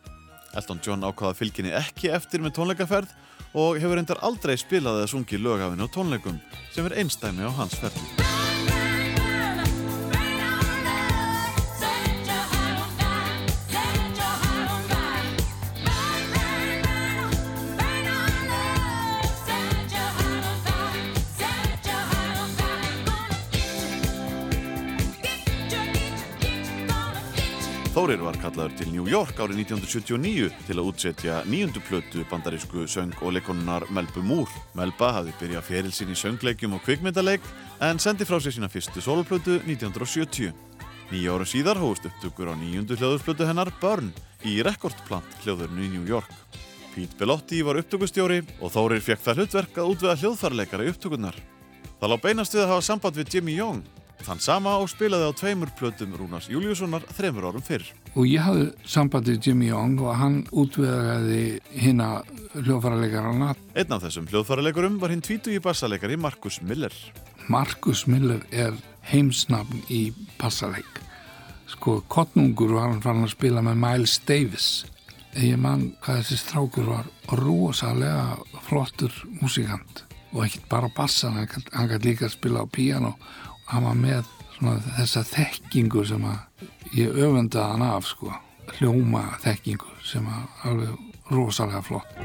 [0.52, 3.14] Elton John ákvaða fylginni ekki eftir með tónleikaferð
[3.56, 6.36] og hefur reyndar aldrei spilað eða sungið lögafinu á tónleikum
[6.74, 8.47] sem er einstæmi á hans ferð.
[27.98, 33.16] Þórir var kallaður til New York árið 1979 til að útsetja nýjundu plötu bandarísku söng
[33.26, 34.52] og leikonunar Melbu Múr.
[34.78, 37.42] Melba hafði byrjað feril sín í söngleikjum og kvikmyndaleik
[37.82, 40.54] en sendi frá sér sína fyrstu soloplötu 1970.
[41.10, 44.14] Nýja ára síðar hóðust upptökur á nýjundu hljóðusplötu hennar Burn
[44.46, 46.30] í rekordplant hljóðurnu í New York.
[46.94, 51.42] Pete Bellotti var upptökustjóri og Þórir fekk það hlutverk að útvega hljóðfarleikara í upptökurnar.
[51.98, 53.82] Það lág beinast við að hafa samband við Jimmy Young
[54.26, 57.86] Þann sama og spilaði á tveimur plötum Rúnars Júliussonar þremur árum fyrr.
[58.14, 62.08] og ég hafði sambandið Jimmy Young og hann útvegaði hinna
[62.56, 66.92] hljófaralegarana Einn af þessum hljóðfaraleikurum var hinn tvítugi bassaleikari Markus Miller.
[67.48, 68.74] Markus Miller er
[69.08, 70.10] heimsnafn í
[70.40, 71.00] bassaleik.
[71.68, 74.68] Sko Kottnungur var hann farin að spila með Miles Davis.
[75.38, 77.08] Ég man hvað þessi strákur var
[77.38, 80.04] rosalega flottur músikant.
[80.34, 81.38] Og ekkert bara bassan,
[81.72, 86.24] hann gæti líka spila á píano og hann var með svona þessa þekkingu sem
[86.96, 88.32] ég öfundaði hann af sko
[88.78, 92.16] hljóma þekkingu sem að alveg rosalega flott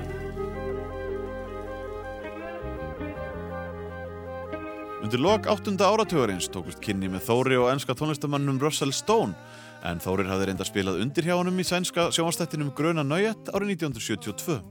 [5.03, 9.35] Undir lok áttunda áratugurins tókust kynni með Þóri og enska tónlistamannum Russell Stone
[9.83, 14.61] en Þórir hafði reynda spilað undir hjá honum í sænska sjónastættinum Gröna Nöyet árið 1972.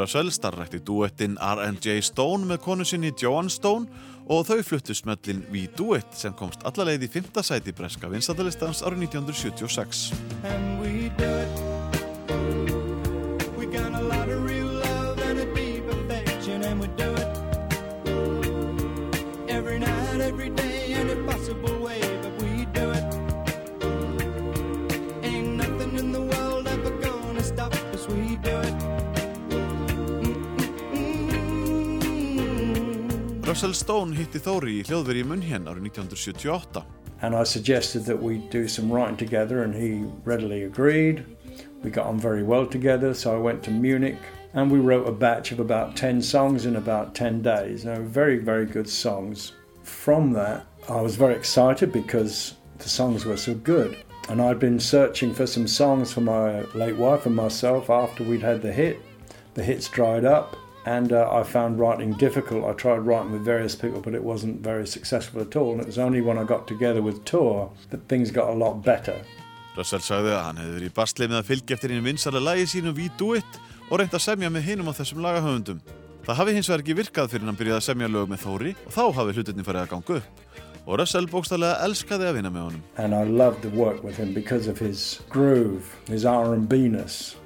[0.00, 3.90] Russell starrækti duettinn R&J Stone með konu sinni Joan Stone
[4.30, 8.06] og þau fluttu smöllin We Do It sem komst alla leið í fymta sæti breska
[8.12, 10.06] vinsættalistans árið 1976.
[33.50, 36.84] Russell Stone hitti Þóri í hljóðveri í Munhén árið 1978.
[37.20, 41.24] And I suggested that we do some writing together, and he readily agreed.
[41.82, 44.18] We got on very well together, so I went to Munich
[44.54, 47.82] and we wrote a batch of about 10 songs in about 10 days.
[47.82, 49.50] Very, very good songs.
[49.82, 53.96] From that, I was very excited because the songs were so good.
[54.28, 58.42] And I'd been searching for some songs for my late wife and myself after we'd
[58.42, 59.02] had the hit.
[59.54, 60.56] The hits dried up,
[60.86, 62.64] and uh, I found writing difficult.
[62.64, 65.72] I tried writing with various people, but it wasn't very successful at all.
[65.72, 68.82] And it was only when I got together with Tor that things got a lot
[68.84, 69.20] better.
[69.76, 72.66] Russell sagði að hann hefði verið í basli með að fylgja eftir einu vinsala lagi
[72.68, 73.60] sínu We Do It
[73.90, 75.80] og reynt að semja með hinum á þessum lagahöfundum.
[76.26, 78.92] Það hafi hins vegar ekki virkað fyrir hann byrjaði að semja lög með Þóri og
[78.96, 80.44] þá hafi hlutinni farið að ganga upp.
[80.86, 82.82] Og Russell bókstaflega elskaði að vinna með honum.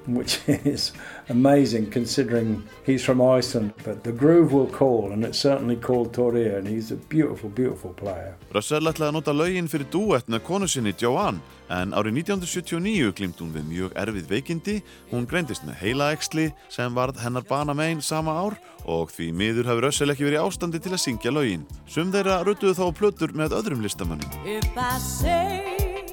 [0.07, 0.93] Which is
[1.29, 3.73] amazing considering he's from Iceland.
[3.85, 7.91] But the groove will call, and it certainly called Toria, and he's a beautiful, beautiful
[7.91, 8.37] player.
[8.55, 11.43] Russell ætlaði að nota lögin fyrir duett með konu sinni Joanne
[11.73, 14.77] en árið 1979 glimt hún við mjög erfið veikindi,
[15.11, 19.89] hún greindist með heilaæksli sem varð hennar bana megin sama ár og því miður hefur
[19.89, 21.67] Russell ekki verið í ástandi til að syngja lögin.
[21.89, 24.41] Sum þeirra rötuðu þá á plötur með öðrum listamönnum.
[24.45, 26.05] If I say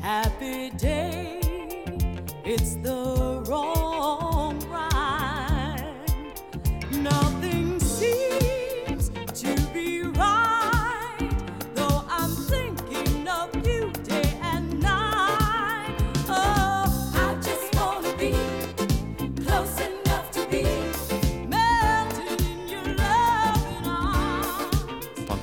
[0.00, 1.44] happy day,
[2.46, 3.23] It's the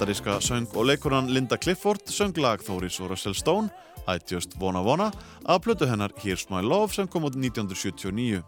[0.02, 3.70] Bandaríska söng og leikuran Linda Clifford söng lag Þóris og Russell Stone
[4.10, 5.12] I Just Wanna Wanna
[5.46, 8.42] af plötu hennar Here's My Love sem kom út 1979.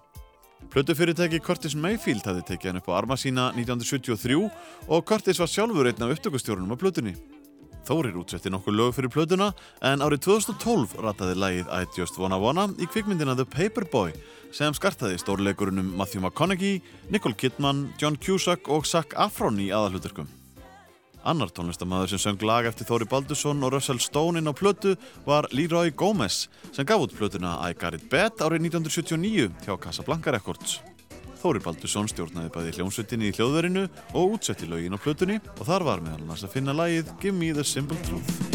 [0.73, 4.49] Plötufyrirtæki Curtis Mayfield hefði tekið hann upp á arma sína 1973
[4.89, 7.13] og Curtis var sjálfur einn af upptökustjórunum á plötunni.
[7.85, 9.53] Þórir útsetti nokkur lög fyrir plötuna
[9.85, 14.09] en árið 2012 rataði lagið I Just Wanna Wanna í kvikmyndina The Paperboy
[14.49, 16.81] sem skartaði stórleikurunum Matthew McConaughey,
[17.13, 20.41] Nicole Kidman, John Cusack og Zac Efron í aðalhuturkum.
[21.23, 25.47] Annar tónlistamæður sem söng lag eftir Þóri Baldursson og Russell Stone inn á plötu var
[25.55, 30.81] Leroy Gomez sem gaf út plötuna I Got It Bad árið 1979 hjá Casablanca Records.
[31.39, 36.03] Þóri Baldursson stjórnaði bæði hljómsveitinni í hljóðverinu og útsetti lögin á plötunni og þar var
[36.03, 38.53] meðal annars að finna lagið Give Me The Simple Truth.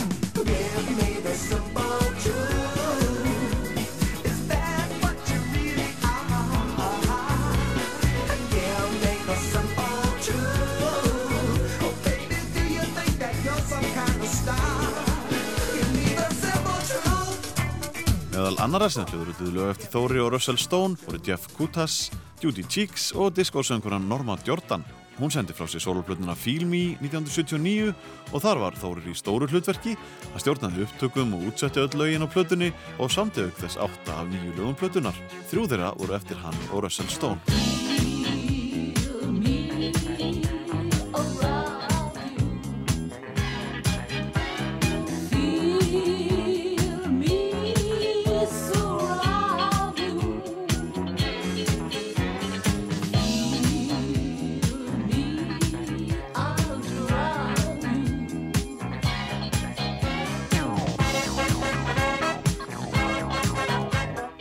[18.39, 21.97] Meðal annara sem hljóðrutuðu lög eftir Þóri og Russell Stone voru Jeff Kutas,
[22.39, 24.85] Judy Cheeks og diskósöngunan Norma Jordan.
[25.19, 27.91] Hún sendi frá sig soloplötuna Feel Me 1979
[28.31, 29.97] og þar var Þórir í stóru hlutverki
[30.29, 32.71] að stjórnaði upptökum og útsetti öll lögin á plötunni
[33.03, 35.19] og þess átta af nýju lögum plötunar.
[35.51, 37.78] Þrjú þeirra voru eftir hann og Russell Stone.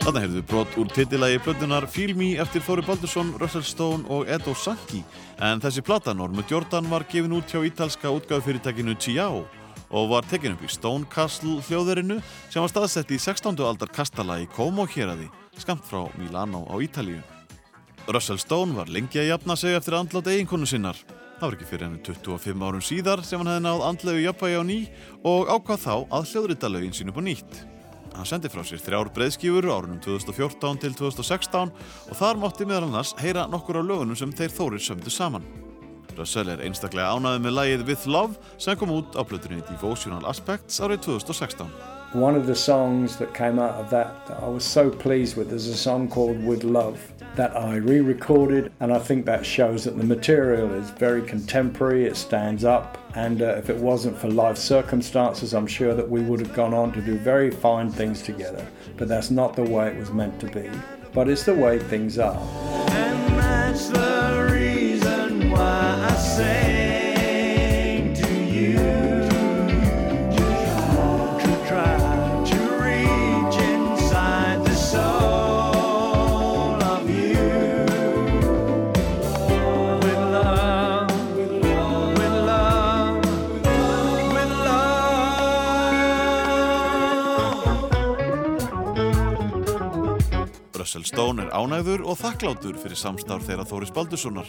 [0.08, 4.54] Þarna við brot úr titillægi plötunar Feel Me eftir Þóri Baldursson, Russell Stone og Edo
[4.56, 5.02] Sanki
[5.44, 9.42] en þessi plata Normu Jordan var gefin út hjá ítalska útgáðufyrirtækinu Chiao
[9.92, 13.52] og var tekin upp í Stone Castle hljóðverinu sem var staðsett í 16.
[13.60, 15.28] aldar kastala í Como héraði,
[15.60, 17.20] skamt frá Milano á Ítalíu.
[18.08, 20.96] Russell Stone var lengi að jafna sig eftir andlátt eiginkonu sinnar.
[21.36, 24.64] Það var ekki fyrir henni 25 árum síðar sem hann hefði náð andlegu jafnvægi á
[24.72, 24.84] ný
[25.20, 27.66] og ákvað þá að hljóðrita lögin sín upp á nýtt.
[28.16, 33.14] Hann sendi frá sér þrjár breyðskífur árunum 2014 til 2016 og þar mátti meðal annars
[33.20, 35.46] heyra nokkur á lögunum sem þeir þórir sömdu saman.
[36.18, 40.80] Russell er einstaklega ánaði með lagið With Love sem kom út á plötunni Devotional Aspects
[40.82, 41.70] árið 2016.
[42.14, 45.52] One of the songs that came out of that that I was so pleased with
[45.52, 46.98] is a song called With Love
[47.38, 52.04] that I re recorded, and I think that shows that the material is very contemporary,
[52.04, 56.20] it stands up, and uh, if it wasn't for life circumstances, I'm sure that we
[56.20, 58.66] would have gone on to do very fine things together.
[58.96, 60.68] But that's not the way it was meant to be,
[61.12, 62.34] but it's the way things are.
[90.98, 94.48] Russell Stone er ánægður og þakklátur fyrir samstarf þeirra Þóris Baldurssonar.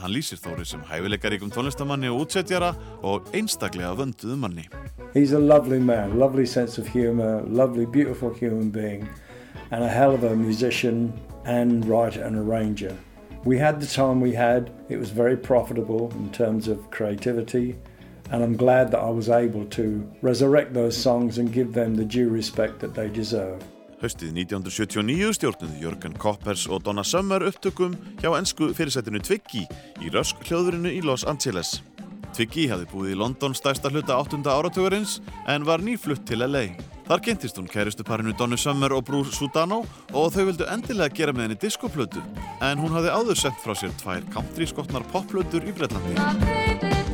[0.00, 2.70] Hann lýsir Þóri sem hæfileikaríkum tónlistamanni og útsetjara
[3.04, 4.64] og einstaklega vönduðum manni.
[5.12, 9.06] He's a lovely man, lovely sense of humor, lovely, beautiful human being,
[9.70, 11.12] and a hell of a musician
[11.44, 12.96] and writer and arranger.
[13.44, 17.76] We had the time we had, it was very profitable in terms of creativity,
[18.30, 22.06] and I'm glad that I was able to resurrect those songs and give them the
[22.06, 23.62] due respect that they deserve.
[24.00, 29.66] Haustið 1979 stjórnuðu Jörgen Koppers og Donna Summer upptökum hjá ennsku fyrirsættinu Twiggy
[30.00, 31.82] í Rösk hljóðurinu í Los Angeles.
[32.32, 34.40] Twiggy hafði búið í London stærsta hluta 8.
[34.48, 35.18] áratugurins
[35.52, 36.70] en var nýflutt til LA.
[37.10, 39.82] Þar kynntist hún kæristu parinu Donny Summer og Bruce Sudano
[40.14, 42.24] og þau vildu endilega gera með henni diskoplötu
[42.64, 47.09] en hún hafði áður sett frá sér tvær country skotnar popplötur í Breitlandi.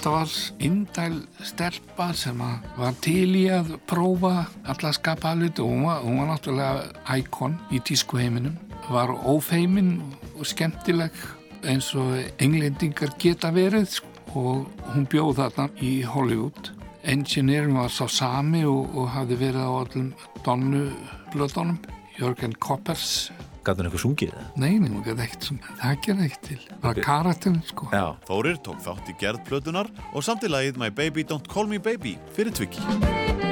[0.00, 0.30] Þetta var
[0.64, 6.16] indæl stelpa sem var til í að prófa alla skapa hluti og hún var, hún
[6.22, 8.54] var náttúrulega íkon í tísku heiminum
[8.88, 9.90] var ófeimin
[10.38, 11.20] og skemmtileg
[11.68, 14.08] eins og englendingar geta verið sko.
[14.40, 16.72] og hún bjóð þarna í Hollywood
[17.04, 20.12] engineerin var sá sami og, og hafði verið á allum
[20.46, 20.86] donnu
[21.34, 21.76] blöðunum
[22.16, 23.28] Jörgen Koppers
[23.64, 24.30] Gat hún eitthvað sungið?
[24.56, 28.06] Nei, nei, hún gæti ekkert sungið, það gerir ekkert til bara karakterin sko Já.
[28.30, 32.56] Þórir tók þátt í gerð plötunar og samtilagið My Baby Don't Call Me Baby fyrir
[32.56, 33.49] Twiggy.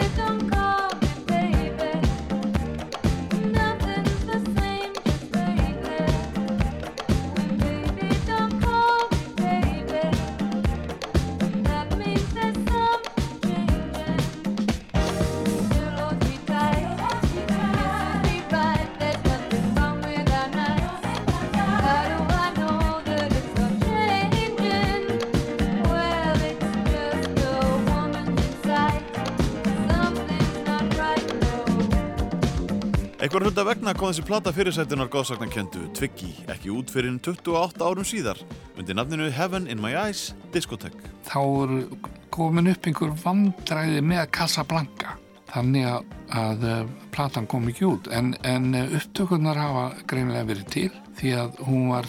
[33.28, 38.40] Einhver hluta vegna kom þessi plata fyrirsættunar góðsagnarkendu Twiggy ekki út fyrir 28 árum síðar
[38.80, 41.10] undir nafninu Heaven in My Eyes Discotheque.
[41.28, 41.98] þá eru
[42.32, 45.18] komin upp einhver vandræði með Casablanca
[45.52, 46.82] þannig að, að eh,
[47.12, 50.90] platan kom ekki út en, en eh, upptökurnar hafa greinilega verið til
[51.20, 52.08] því að hún var,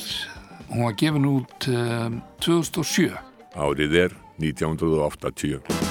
[0.72, 3.12] hún var gefin út um, 2007
[3.60, 5.89] Árið er 1980.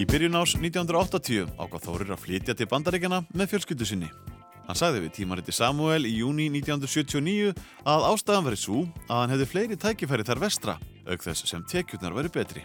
[0.00, 4.06] Í byrjun ás 1980 ákvað Þórir að flytja til bandaríkjana með fjölskyldu sinni.
[4.64, 7.50] Hann sagði við tímariti Samuel í júni 1979
[7.84, 12.16] að ástæðan verið svo að hann hefði fleiri tækifæri þar vestra, auk þess sem tekjurnar
[12.16, 12.64] verið betri.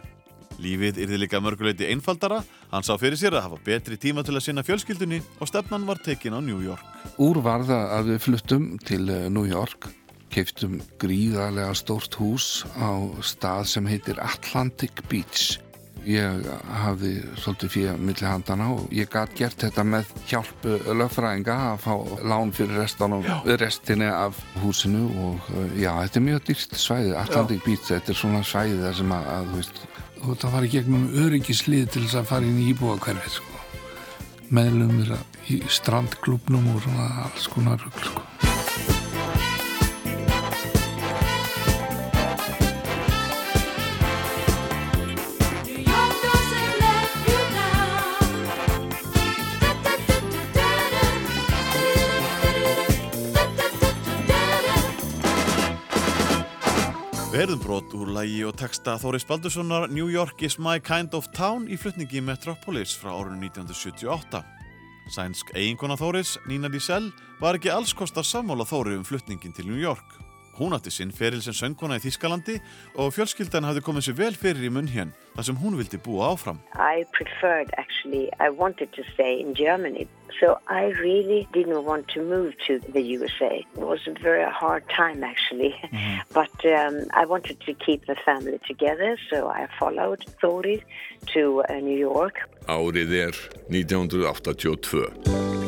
[0.63, 2.39] Lífið yrði líka mörguleiti einfaldara,
[2.71, 5.99] hann sá fyrir sér að hafa betri tíma til að sinna fjölskyldunni og stefnan var
[6.07, 6.87] tekin á New York.
[7.19, 9.91] Úr var það að við fluttum til eh, New York
[10.31, 15.64] keiftum gríðarlega stórt hús á stað sem heitir Atlantic Beach
[16.05, 16.47] ég
[16.83, 20.67] hafði svolítið fyrir milli handana og ég gæt gert þetta með hjálp
[21.01, 21.93] lögfræðinga að fá
[22.27, 22.83] lán fyrir
[23.61, 28.21] restinni af húsinu og uh, já, þetta er mjög dýrt svæði, Atlantic Beach, þetta er
[28.21, 29.85] svona svæði þar sem að, að þú veist
[30.25, 33.61] og þetta var í gegnum öryggislið til þess að fara inn í íbúa hverfið sko.
[34.55, 35.15] meðlumir
[35.53, 38.54] í strandklubnum og svona alls konar rugl sko.
[57.35, 61.65] Verðum brot úr lægi og texta Þóris Baldurssonar New York is my kind of town
[61.67, 64.39] í flutningi Metropolis frá árunni 1978.
[65.11, 67.09] Sænsk eiginkona Þóris, Nina Diesel,
[67.43, 70.15] var ekki alls kostar sammála Þóri um flutningin til New York.
[70.55, 72.61] Hún átti sinn feril sem söngkona í Þískalandi
[72.95, 76.29] og fjölskyldan hafði komið sér vel fyrir í munn hér þar sem hún vildi búa
[76.31, 76.61] áfram.
[76.79, 80.07] I preferred actually, I wanted to stay in Germany.
[80.39, 83.65] So I really didn't want to move to the USA.
[83.75, 85.75] It was a very hard time actually.
[86.33, 90.83] But um, I wanted to keep the family together, so I followed Thori
[91.33, 92.47] to uh, New York.
[92.67, 93.35] Árið er
[93.69, 95.64] 1982.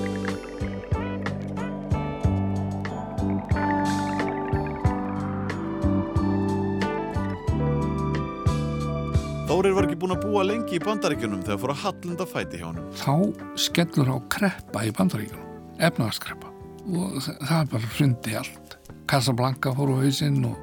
[9.57, 12.67] Þórir var ekki búin að búa lengi í bandaríkjunum þegar fór að hallunda fæti hjá
[12.67, 12.89] honum.
[12.93, 13.13] þá
[13.57, 16.51] skellur á kreppa í bandaríkjunum efnaðarskreppa
[16.93, 18.75] og þa- það er bara hrundi allt
[19.09, 20.59] Casablanca fór á hausinn og,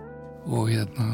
[0.47, 1.09] og hérna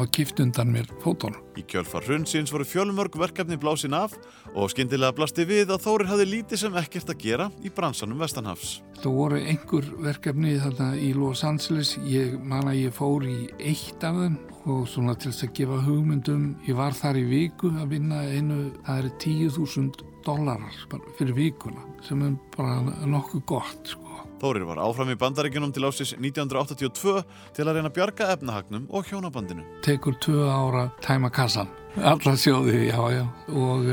[0.00, 4.16] og kipt undan mér fótónum Í kjölfar hrunsins voru fjölmörg verkefni blásin af
[4.54, 8.78] og skyndilega blasti við að Þórir hafði lítið sem ekkert að gera í bransanum Vestanhafs.
[9.04, 14.00] Það voru einhver verkefni þarna í Los Angeles, ég man að ég fór í eitt
[14.04, 14.36] af þeim
[14.66, 18.58] og svona til þess að gefa hugmyndum, ég var þar í viku að vinna einu,
[18.86, 24.02] það eru 10.000 dólarar bara fyrir vikuna sem er bara nokkuð gott sko.
[24.36, 27.22] Þórir var áfram í bandaríkjunum til ásis 1982
[27.56, 29.64] til að reyna að bjarga efnahagnum og hjónabandinu.
[29.86, 33.24] Tekur tvö ára tæma kassan, alla sjóði, já, já,
[33.56, 33.88] og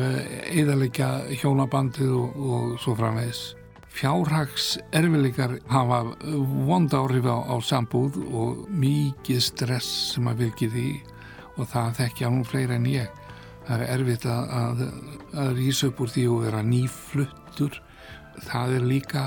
[0.52, 3.52] eðalega hjónabandið og, og svo framvegis.
[3.94, 6.00] Fjárhags erfileikar hafa
[6.66, 10.88] vond áhrif á, á sambúð og mikið stress sem að virkið því
[11.62, 13.20] og það þekkja nú fleira en ég.
[13.68, 14.82] Það er erfitt að, að,
[15.44, 17.78] að rýsa upp úr því og vera nýfluttur.
[18.50, 19.26] Það er líka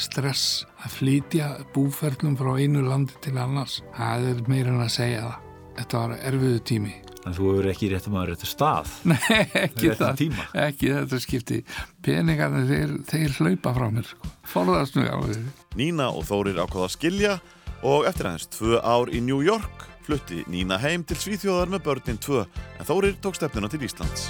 [0.00, 3.82] stress að flytja búferlum frá einu landi til annars.
[3.98, 5.42] Það er meira en að segja það.
[5.76, 6.96] Þetta var erfiðu tími.
[7.26, 8.90] En þú hefur ekki rétt um að réttu stað.
[9.10, 9.18] Nei,
[9.58, 10.14] ekki Réttum það.
[10.20, 10.44] tíma.
[10.66, 11.58] Ekki þetta skipti.
[12.06, 14.06] Peningarnir, þeir, þeir hlaupa frá mér.
[14.12, 14.30] Sko.
[14.52, 15.40] Forðast mig á því.
[15.80, 17.34] Nína og Þórir ákváða að skilja
[17.82, 22.22] og eftir aðeins tvö ár í New York flutti Nína heim til Svíþjóðar með börnin
[22.22, 24.28] 2 en Þórir tók stefnuna til Íslands.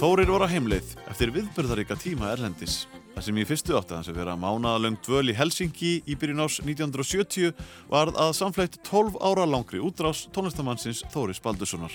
[0.00, 2.86] Þórir var á heimleið eftir viðbörðaríka tíma Erlendis.
[3.12, 6.54] Það sem í fyrstu átti hans að vera mánaðalöng dvöl í Helsingi í byrjun ás
[6.62, 7.50] 1970
[7.90, 11.92] varð að samfleytt 12 ára langri útrás tónlistamannsins Þóris Baldurssonar.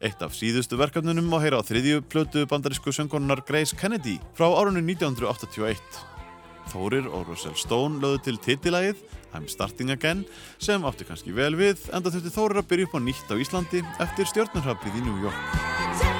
[0.00, 4.80] Eitt af síðustu verkefnunum má heyra á þriðju plötu bandarísku söngkonunar Grace Kennedy frá árunni
[4.88, 6.00] 1981.
[6.72, 9.02] Þórir og Russell Stone lögðu til titilægið
[9.36, 10.24] I'm Starting Again
[10.56, 13.84] sem átti kannski vel við enda þurfti Þórir að byrja upp á nýtt á Íslandi
[14.00, 16.17] eftir stjórnarhafið í New York.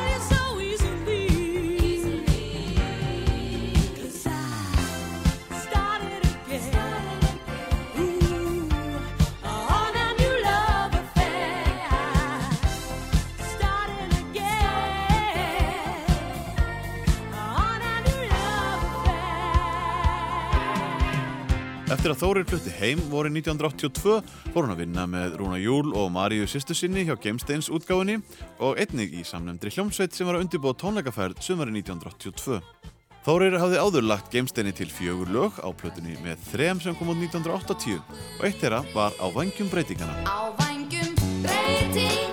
[21.98, 24.20] Eftir að Þórir flutti heim voru 1982
[24.54, 28.20] fór hún að vinna með Rúna Júl og Maríu sýstu sinni hjá Gamesteins útgáfinni
[28.62, 32.60] og einnig í samnefndri hljómsveit sem var að undirbúa tónleikaferð sumari 1982.
[33.26, 37.18] Þórir hafði áður lagt Gamesteini til fjögur lög á plötunni með þrem sem kom út
[37.18, 40.22] 1980 og eitt þeirra var á vangjum breytingana.
[40.22, 42.27] Á vængjum breytinganna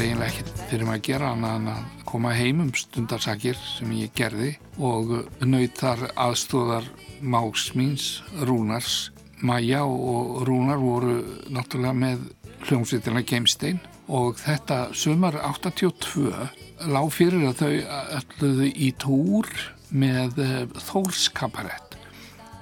[0.00, 3.90] var eiginlega ekkert fyrir mig að gera annað en að koma heim um stundarsakir sem
[3.98, 5.10] ég gerði og
[5.44, 6.86] naut þar aðstóðar
[7.20, 8.06] máks míns,
[8.48, 9.10] Rúnars.
[9.44, 11.18] Maja og Rúnar voru
[11.52, 12.24] náttúrulega með
[12.64, 16.32] hljómsveitina Geimstein og þetta sumar 82
[16.88, 17.76] lág fyrir að þau
[18.22, 19.52] ölluðu í túr
[19.92, 22.00] með eh, Þórskaparett.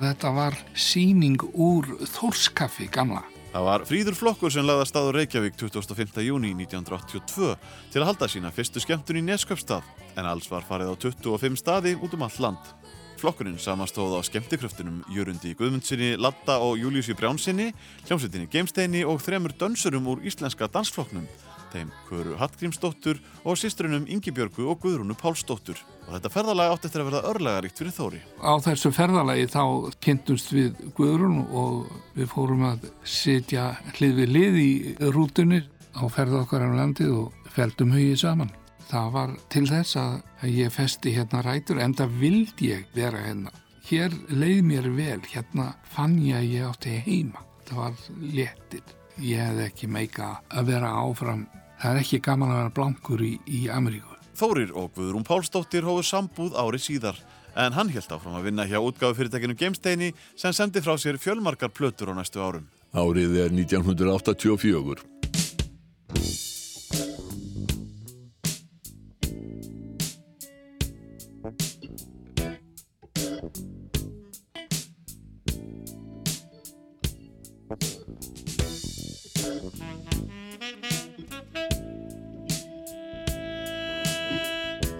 [0.02, 1.86] Þetta var síning úr
[2.18, 3.22] Þórskaffi gamla.
[3.48, 6.18] Það var fríður flokkur sem lagði að staður Reykjavík 25.
[6.26, 7.54] júni 1982
[7.94, 9.86] til að halda sína fyrstu skemmtun í Nesköpstað
[10.20, 12.74] en alls var farið á 25 staði út um allt land.
[13.18, 17.72] Flokkurinn samastóð á skemmtikröftunum Jörundi Guðmundsinni, Latta og Júliussi Brjánsinni,
[18.04, 21.24] hljómsveitinni Geimsteini og þremur dönsurum úr íslenska dansflokknum,
[21.72, 25.80] þeim Köru Hallgrímsdóttur og sýstrunum Ingibjörgu og Guðrúnu Pálsdóttur.
[26.08, 28.20] Og þetta ferðalag átti eftir að verða örlegaríkt fyrir Þóri.
[28.40, 29.64] Á þessu ferðalagi þá
[30.04, 34.70] kynntumst við Guðrún og við fórum að sitja hlið við lið í
[35.12, 35.62] rútunni
[35.92, 38.52] á ferða okkar um landið og feldum hugið saman.
[38.88, 43.52] Það var til þess að ég festi hérna rætur en það vildi ég vera hérna.
[43.88, 47.44] Hér leið mér vel, hérna fann ég að ég átti heima.
[47.68, 48.97] Það var léttir.
[49.18, 51.46] Ég hefði ekki meika að vera áfram.
[51.78, 54.14] Það er ekki gaman að vera blankur í, í Ameríku.
[54.38, 57.18] Þórir og Guðrún Pálsdóttir hófu sambúð ári síðar
[57.58, 61.74] en hann held áfram að vinna hjá útgáfu fyrirtækinu Geimsteini sem sendi frá sér fjölmarkar
[61.74, 62.70] plötur á næstu árum.
[62.94, 65.18] Árið er 1984.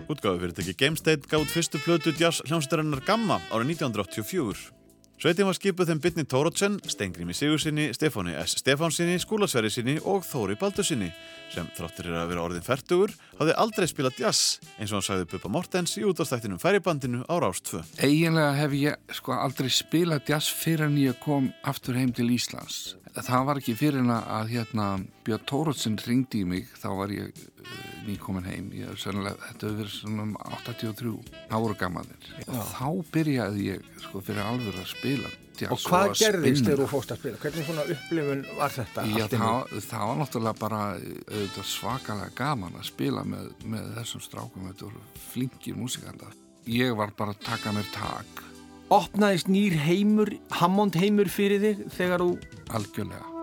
[0.08, 4.72] Útgáfu fyrirtæki Geimstein gátt fyrstu plötu jazz hljómsveitarinnar Gamma árið 1984.
[5.18, 8.54] Sveitin var skipuð þeim Bitni Tórótsen, Stengrími Sigursinni, Stefáni S.
[8.60, 11.08] Stefánsinni, Skúlasverri sinni og Þóri Baldursinni
[11.50, 15.26] sem þráttur er að vera orðin færtugur hafði aldrei spilað jazz eins og hann sagði
[15.32, 17.82] Bubba Mortens í útastættinum færibandinu á Rás 2.
[17.98, 22.94] Eiginlega hef ég sko aldrei spilað jazz fyrir en ég kom aftur heim til Íslands.
[23.26, 24.86] Það var ekki fyrir en að hérna
[25.26, 27.74] Björn Tórótsen ringdi í mig, þá var ég uh,
[28.06, 28.70] nýkomin heim.
[28.76, 31.12] Ég, sennilega, þetta hefur verið svona um 83,
[31.50, 32.32] þá voru gammaðir.
[32.46, 36.82] Og þá byrjaði ég sko fyrir alveg að spila jazz Og hvað að gerðist þegar
[36.82, 37.40] þú fórst að spila?
[37.42, 39.06] Hvernig svona upplifun var þetta?
[39.12, 44.68] Já, það, það var náttúrulega bara auðvitað svakalega gaman að spila með, með þessum strákum,
[44.70, 46.36] þetta voru flinkir músikandar.
[46.68, 48.44] Ég var bara að taka mér tak.
[48.88, 52.30] Opnaðist nýr heimur, Hammond heimur fyrir þig þegar þú...
[52.72, 53.37] Algjörlega.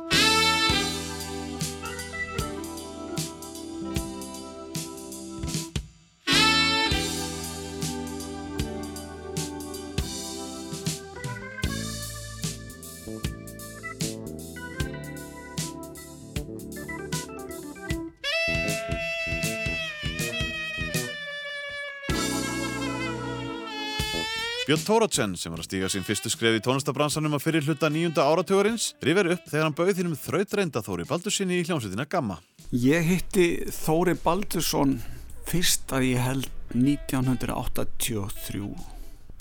[24.66, 28.24] Björn Tóratsen sem var að stíga sín fyrstu skref í tónlistabransanum að fyrir hluta nýjunda
[28.26, 32.40] áratugurins rifjar upp þegar hann bauð þínum þrautreynda Þóri Baldursinni í hljómsveitina Gamma.
[32.74, 34.98] Ég hitti Þóri Baldursson
[35.46, 38.66] fyrst að ég held 1983.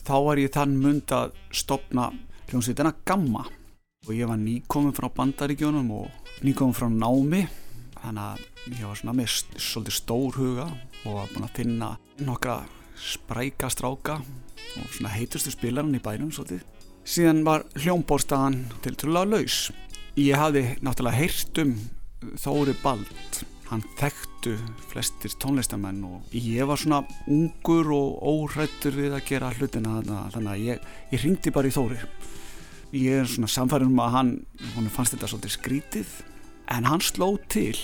[0.04, 2.10] Þá var ég þann mund að stopna
[2.52, 7.46] hljómsveitina Gamma og ég var nýkomin frá bandaríkjónum og nýkomin frá námi
[7.96, 10.68] þannig að ég var svona með svolítið stór huga
[11.06, 12.60] og var búin að finna nokkra
[13.00, 14.20] spræka stráka
[14.80, 16.62] og svona heitustu spilarinn í bænum svolítið.
[17.04, 19.58] Síðan var hljómbórstaðan til trúlega laus.
[20.16, 21.74] Ég hafði náttúrulega heyrt um
[22.40, 24.54] Þóri Bald hann þekktu
[24.90, 30.64] flestir tónlistamenn og ég var svona ungur og óhrættur við að gera hlutina þannig að
[30.68, 31.98] ég, ég ringdi bara í Þóri
[32.94, 34.32] ég er svona samfærum um að hann
[34.76, 36.14] hún fannst þetta svolítið skrítið
[36.74, 37.76] en hann sló til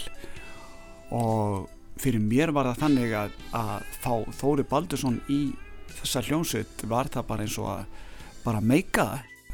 [1.10, 1.66] og
[2.00, 3.74] fyrir mér var það þannig að, að
[4.04, 5.40] fá Þóri Baldursson í
[6.00, 7.84] þessa hljómsveit var það bara eins og að
[8.44, 9.06] bara meika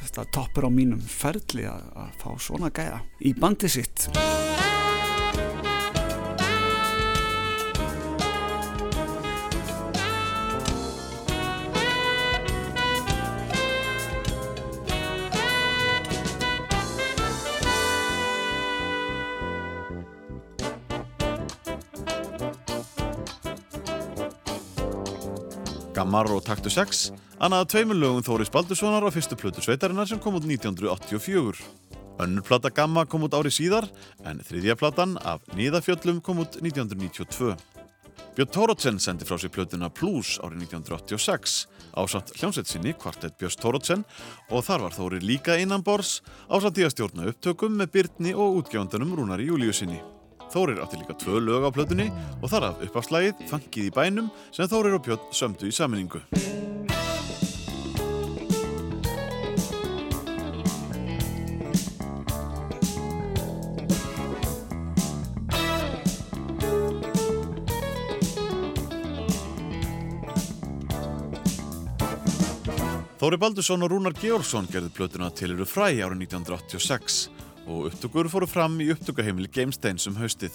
[0.02, 4.08] þetta toppur á mínum ferli að, að fá svona gæja í bandi sitt
[26.06, 27.10] Og Taktu 6,
[27.42, 31.58] annað tveimur lögum Þóris Baldurssonar á fyrstu plötu sveitarinnar sem kom út 1984.
[32.22, 33.88] Önnur plata Gamma kom út ári síðar,
[34.22, 37.56] en þriðja platan af Níðafjöllum kom út 1992.
[38.38, 41.66] Björn Tórótsen sendi frá sér plötuna Plus árið 1986
[41.98, 44.06] ásamt hljómsveit sinni Kvartett Björns Tórótsen
[44.46, 48.62] og þar var Þóri líka innan bors ásamt því að stjórna upptökum með Byrni og
[48.62, 49.98] útgefandunum Rúnari Júliusinni.
[50.52, 52.10] Þórir átti líka tvö lög á plötunni
[52.40, 56.22] og þar af uppafslægið Fangið í bænum sem Þórir og Björn sömdu í saminningu.
[73.16, 77.24] Þóri Baldursson og Rúnar Georgsson gerði plötuna til eru fræ árið 1986
[77.66, 80.54] og upptökur fóru fram í upptökuheimili Gamesteins um haustið.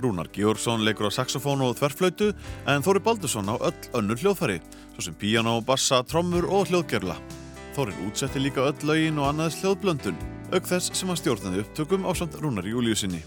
[0.00, 2.30] Rúnar Georgsson leikur á saxofón og þverflautu
[2.68, 4.60] en Þóri Baldursson á öll önnur hljóðfæri,
[4.94, 7.18] svo sem piano, bassa, trommur og hljóðgerla.
[7.76, 10.16] Þórir útsetti líka öll lögin og annaðis hljóðblöndun,
[10.54, 13.20] auk þess sem hann stjórnaði upptökum á samt Rúnar Júliusinni.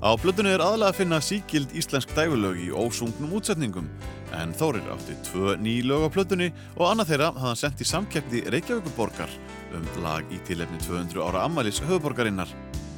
[0.00, 3.88] Á blöndunni er aðlega að finna síkild íslensk dægulög í ósungnum útsetningum
[4.32, 6.46] en Þórir átti tvö ný lög á plötunni
[6.78, 9.34] og annað þeirra hafði hann sendt í samkeppni Reykjavíkuborgar
[9.76, 12.50] um lag í tilefni 200 ára ammælis höfuborgarinnar.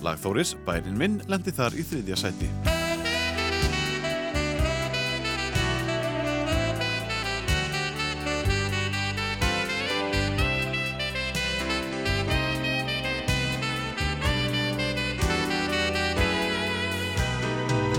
[0.03, 2.51] Lag Þóris, Bærin minn, lendi þar í þriðja sæti.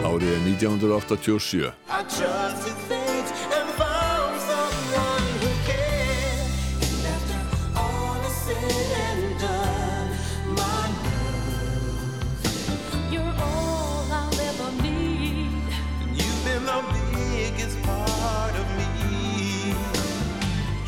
[0.03, 3.02] Árið er 1987.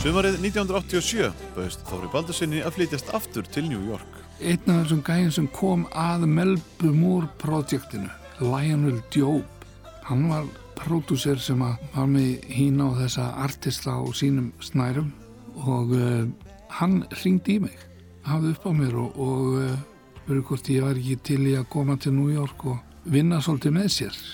[0.06, 4.20] Sumarið 1987 bauðist Þóri Baldursinni að flytjast aftur til New York.
[4.38, 9.66] Einn af þessum gæðin sem kom að Melbu Moore projektinu, Lionel Diop,
[10.06, 10.46] hann var
[10.78, 15.10] pródúser sem var með hína og þessa artista á sínum snærum
[15.66, 16.30] og uh,
[16.78, 17.82] hann ringdi í mig,
[18.30, 19.76] hafði upp á mér og, og uh,
[20.30, 23.80] verið hvort ég var ekki til í að koma til New York og vinna svolítið
[23.82, 24.26] með sér.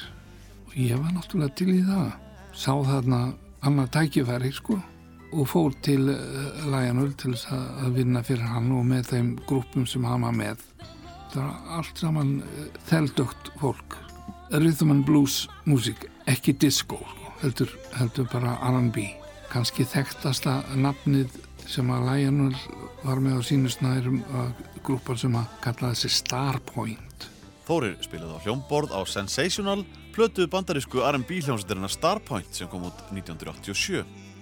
[0.68, 2.18] Og ég var náttúrulega til í það.
[2.52, 3.30] Sá þarna
[3.64, 4.84] annað tækifæri sko
[5.32, 9.88] og fór til uh, Lionel til þess að, vinna fyrir hann og með þeim grúpum
[9.90, 10.66] sem hann var með.
[11.32, 13.98] Það var allt saman uh, þeldögt fólk.
[14.52, 19.08] Rhythm and blues músík, ekki disco sko, heldur, heldur bara R&B
[19.52, 22.56] kannski þekktasta nafnið sem að Lionel
[23.02, 24.20] var með á sínu snærum
[24.84, 27.12] grúpar sem að kallaði sig Starpoint
[27.72, 34.02] Þórir spilaði á hljómborð á Sensational, plötu bandarísku R&B hljómsveitirina Starpoint sem kom út 1987.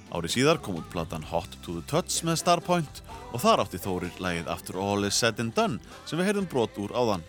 [0.09, 4.15] Árið síðar kom út platan Hot to the Touch með Starpoint og þar átti Þórir
[4.17, 5.77] lægið After All is Said and Done
[6.09, 7.25] sem við heyrðum brot úr áðan.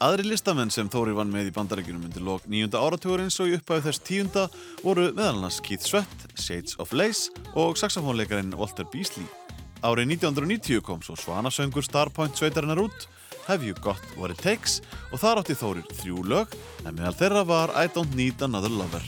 [0.00, 3.86] Aðri listamenn sem Þórir vann með í bandarækjunum undir lok nýjunda áratugurins og í upphæðu
[3.88, 4.44] þess tíunda
[4.80, 9.28] voru meðal annars Keith Sweat, Shades of Lace og saxofónleikarin Walter Beasley.
[9.80, 13.08] Árið 1990 kom svo svanasöngur Starpoint sveitarinnar út,
[13.48, 17.44] Have You Got What It Takes og þar átti Þórir þrjú lög en meðal þeirra
[17.48, 19.04] var I Don't Need Another Lover.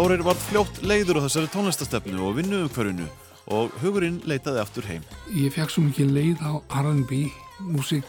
[0.00, 3.04] Þórir var fljótt leiður á þessari tónlistastefnu og vinnu umhverfinu
[3.52, 5.02] og hugurinn leitaði aftur heim.
[5.36, 7.18] Ég fekk svo mikið leið á R&B
[7.66, 8.08] músík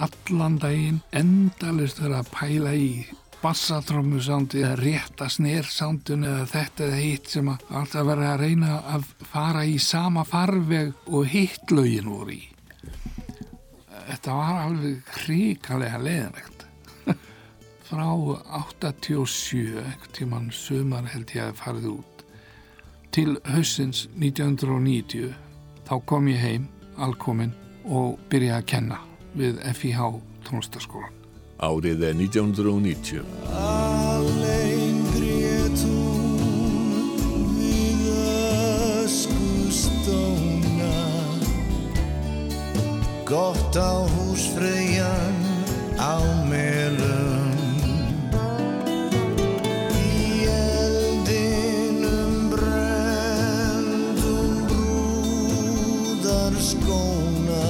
[0.00, 2.88] allan daginn endalist verið að pæla í
[3.42, 8.78] bassatrömmu sándi eða rétta snersándun eða þetta eða hitt sem að alltaf verið að reyna
[8.96, 12.46] að fara í sama farveg og hitt lögin voru í
[14.08, 16.57] þetta var alveg hrikalega leiðanlegt
[17.88, 22.24] frá 87 einhvern tímann sumar held ég að farið út
[23.16, 25.32] til haustins 1990
[25.88, 26.66] þá kom ég heim
[27.00, 27.54] alkomin
[27.88, 28.98] og byrjaði að kenna
[29.38, 30.00] við FIH
[30.44, 31.14] tónlistaskólan
[31.58, 33.24] Árið er 1990.
[33.50, 38.04] Allein grét hún við
[39.02, 40.28] öskustóna
[43.26, 45.34] Gott á húsfreyjan
[45.98, 47.37] á melum
[56.68, 57.64] skóna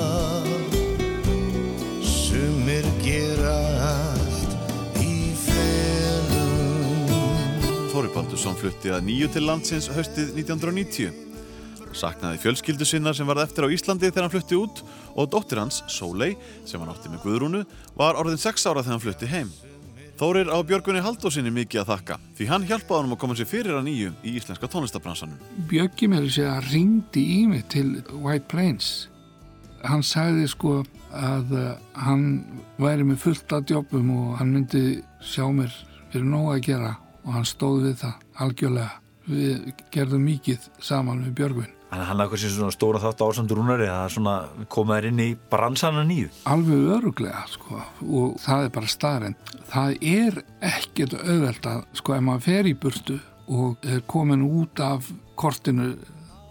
[2.02, 3.54] Sumir gera
[3.86, 7.12] allt í felum
[7.92, 11.24] Þóri Baldursson flutti að nýju til landsins haustið 1990.
[11.98, 14.82] Saknaði fjölskyldu sinna sem varð eftir á Íslandi þegar hann flutti út
[15.14, 16.36] og dóttir hans, Sóley,
[16.68, 17.64] sem hann átti með Guðrúnu,
[17.98, 19.50] var orðin 6 ára þegar hann flutti heim.
[20.18, 23.76] Þórir á Björgunni Haldósinni mikið að þakka því hann hjálpaði honum að koma sér fyrir
[23.78, 25.38] að nýju í íslenska tónlistabransanum.
[25.70, 28.88] Bjöggi mér að segja að ringdi í mig til White Plains.
[29.86, 30.80] Hann sagði sko
[31.14, 31.70] að uh,
[32.02, 32.26] hann
[32.82, 34.84] væri með fullt af jobbum og hann myndi
[35.22, 35.70] sjá mér
[36.10, 36.92] fyrir nóg að gera
[37.22, 38.92] og hann stóð við það algjörlega.
[39.28, 43.54] Við gerðum mikið saman við Björgvin Þannig að hann hafði eitthvað svona stóra þátt ásamt
[43.56, 44.18] rúnari að
[44.68, 46.28] koma þær inn í bransana nýju.
[46.44, 52.22] alveg öruglega sko og það er bara starrend það er ekkert auðvelt að sko ef
[52.26, 53.16] maður fer í burtu
[53.48, 55.08] og er komin út af
[55.40, 55.94] kortinu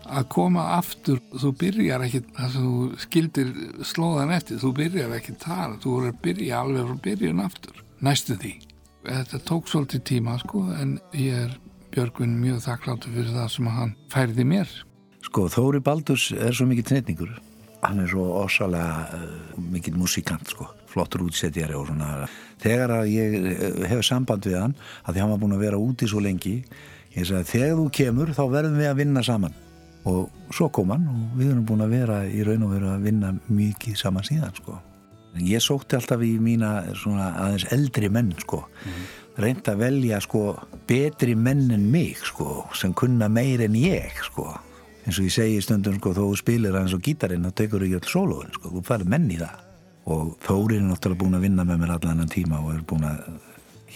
[0.07, 3.53] að koma aftur þú byrjar ekki það sem þú skildir
[3.87, 8.37] slóðan eftir þú byrjar ekki þar, þú voru að byrja alveg frá byrjun aftur, næstu
[8.39, 8.53] því.
[9.07, 11.57] Þetta tók svolítið tíma sko en ég er
[11.93, 14.73] Björgvin mjög þakkláttur fyrir það sem hann færði mér
[15.27, 17.31] Sko, Þóri Baldurs er svo mikið treytningur.
[17.83, 20.69] Hann er svo ósalega uh, mikið músikant, sko.
[20.87, 22.29] Flottur útsetjari og svona.
[22.63, 25.81] Þegar að ég uh, hef samband við hann, að því hann var búin að vera
[25.83, 26.61] úti svo lengi,
[27.17, 29.57] ég sagði, þegar þú kemur, þá verðum við að vinna saman.
[30.07, 33.07] Og svo kom hann og við erum búin að vera í raun og veru að
[33.09, 34.77] vinna mikið saman síðan, sko.
[35.43, 38.61] Ég sótti alltaf í mína svona aðeins eldri menn, sko.
[39.37, 40.45] Reynd að velja, sko,
[40.89, 44.55] betri menn en mig, sko, sem kunna meir en ég, sko
[45.07, 48.11] eins og ég segi stundum sko, þó spilir hans og gítarinn þá tekur ekki öll
[48.11, 49.63] sólóin sko, þú farið menn í það
[50.07, 53.07] og Þórir er náttúrulega búin að vinna með mér allan enn tíma og er búin
[53.07, 53.25] að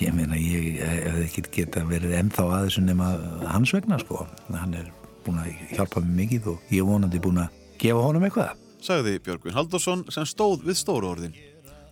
[0.02, 3.12] ég meina ég hef ekki geta verið ennþá að þessu nema
[3.52, 4.26] hans vegna sko,
[4.56, 4.90] hann er
[5.26, 9.20] búin að hjálpa mér mikið og ég er vonandi búin að gefa honum eitthvað Sagði
[9.22, 11.36] Björgvin Haldursson sem stóð við stóru orðin.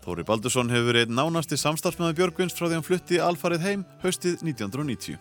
[0.01, 5.19] Þóri Baldursson hefur verið nánasti samstarfsmaður Björgvins frá því hann flutti alfarið heim haustið 1990.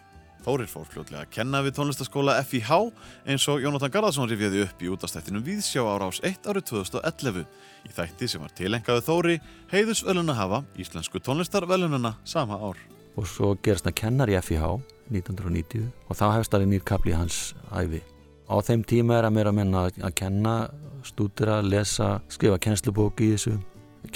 [0.48, 2.76] Þórir fór fljótlega að kenna við tónlistaskóla FIH
[3.28, 7.42] eins og Jónatan Garðarsson rifjaði upp í útastættinum Víðsjá ára ás 1 árið 2011
[7.84, 9.34] í þætti sem var tilengaðu Þóri
[9.68, 12.80] heiðus veluna hafa íslensku tónlistarvelununa sama ár.
[13.18, 14.70] og svo gerist hann kennar í FIH
[15.12, 18.00] 1990 og þá hefst það í hans æfi.
[18.48, 20.70] Á þeim tíma er að mér að menna að kenna,
[21.04, 23.58] stúdira, lesa, skrifa kennslubók í þessu,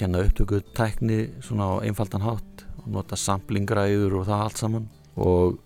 [0.00, 5.58] kenna upptöku tækni svona á einfaldan hátt og nota samplingræður og það allt saman og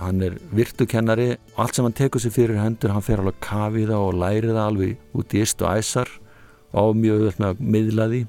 [0.00, 3.40] hann er virtu kennari og allt sem hann tekur sér fyrir hendur hann fer alveg
[3.44, 6.12] kafið það og læri það alveg út í ist og æsar
[6.76, 8.22] og mjög öll með að miðla því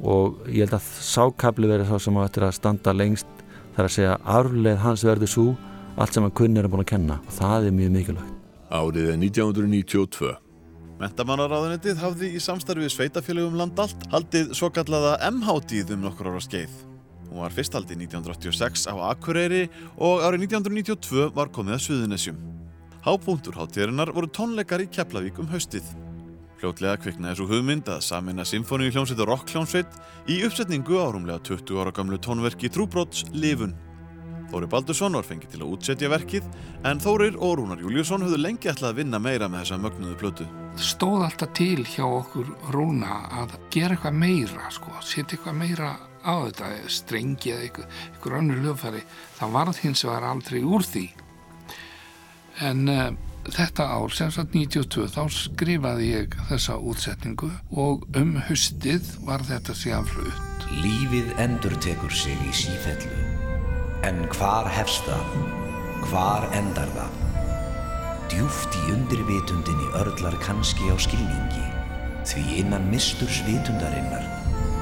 [0.00, 3.86] og ég held að sákabli verið þá sem að þetta er að standa lengst þar
[3.86, 5.48] að segja arfleð hans verður svo
[6.00, 8.36] allt sem hann kunni er búin að kenna og það er mjög mikilvægt
[8.70, 10.36] Árið er 1992.
[11.00, 16.42] Mentamálaráðunetið hafði í samstarfi við sveitafélögum land allt haldið svo kallaða MH-tíð um nokkur ára
[16.44, 16.89] skeið.
[17.30, 19.68] Hún var fyrst haldið 1986 á Akureyri
[20.02, 22.38] og árið 1992 var komið að Suðunesjum.
[23.06, 25.86] Hápunktur hátíðarinnar voru tónleikar í Keflavík um haustið.
[26.60, 29.94] Fljótlega kviknaði svo hugmynd að samina symfóníu hljómsveit og rockhljómsveit
[30.28, 33.72] í uppsetningu árumlega 20 ára gamlu tónverki Trúbrots Livun.
[34.50, 36.50] Þóri Baldursson var fengið til að útsetja verkið
[36.84, 40.48] en Þórir og Rúnar Júliusson höfðu lengi ætlað að vinna meira með þessa mögnuðu plötu.
[40.76, 45.92] stóð alltaf til hjá okkur Rúna að gera eitthvað meira sko, setja eitthvað meira
[46.24, 49.02] á þetta strengi eða eitthvað, eitthvað önnur lögfæri
[49.38, 51.06] það varð hins vegar aldrei úr því
[52.66, 53.08] en uh,
[53.48, 59.76] þetta ár, sem sagt 92 þá skrifaði ég þessa útsetningu og um hustið var þetta
[59.76, 63.16] síðan flutt Lífið endur tekur sig í sífellu
[64.06, 65.32] En hvar hefst það?
[66.08, 67.16] Hvar endar það?
[68.30, 71.66] Djúft í undirvitundinni örlar kannski á skilningi
[72.30, 74.39] því innan misturs vitundarinnar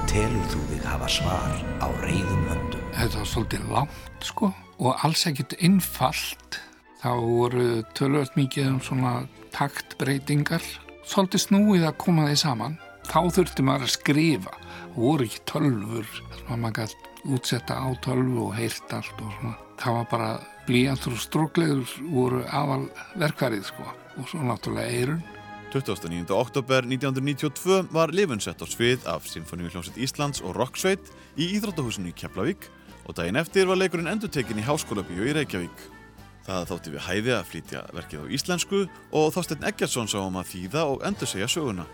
[0.09, 1.55] telur þú þig hafa svar
[1.85, 2.85] á reyðum höndum.
[2.97, 4.49] Þetta var svolítið langt sko
[4.79, 6.61] og alls ekkit einfalt.
[6.99, 7.67] Þá voru
[7.99, 9.13] tölvöld mikið um svona
[9.55, 10.65] taktbreytingar.
[11.07, 12.79] Svolítið snúið að koma því saman.
[13.09, 14.55] Þá þurfti maður að skrifa.
[14.57, 16.13] Það voru ekki tölfur.
[16.33, 19.57] Þannig að maður gæti útsetta á tölvu og heyrt allt og svona.
[19.79, 20.31] Það var bara
[20.69, 22.87] blíjantur og stróklegur voru aðal
[23.21, 23.91] verkværið sko.
[24.19, 25.27] Og svo náttúrulega eirun.
[25.73, 26.31] 29.
[26.31, 32.09] oktober 1992 var lifun sett á svið af Sinfoníu hljómsveit Íslands og Rocksveit í Íþróttahúsinu
[32.09, 32.71] í Keflavík
[33.05, 35.83] og daginn eftir var leikurinn endurtekin í Háskólabíu í Reykjavík.
[36.49, 40.55] Það þótti við hæði að flytja verkið á íslensku og Þorsteinn Eggertsson sá um að
[40.55, 41.85] þýða og endur segja söguna.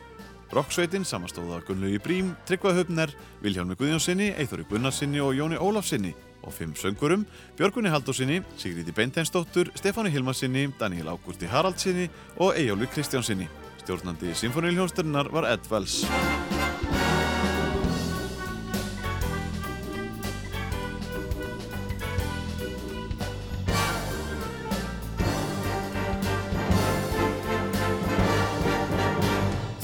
[0.55, 6.15] Rocksveitin samastóða Gunnlaugi Brím, Tryggvað Höfner, Vilhjálmi Guðjónssoni, Eithori Gunnarsinni og Jóni Ólafsinni
[6.45, 7.27] og fimm söngurum,
[7.59, 12.07] Björgunni Haldósinni, Sigríði Beinteinsdóttur, Stefáni Hilmarsinni, Daniel Ágústi Haraldsinni
[12.37, 13.49] og Eyjólu Kristjánsinni.
[13.85, 16.07] Stjórnandi Sinfoníuljónstörnar var Ed Wells.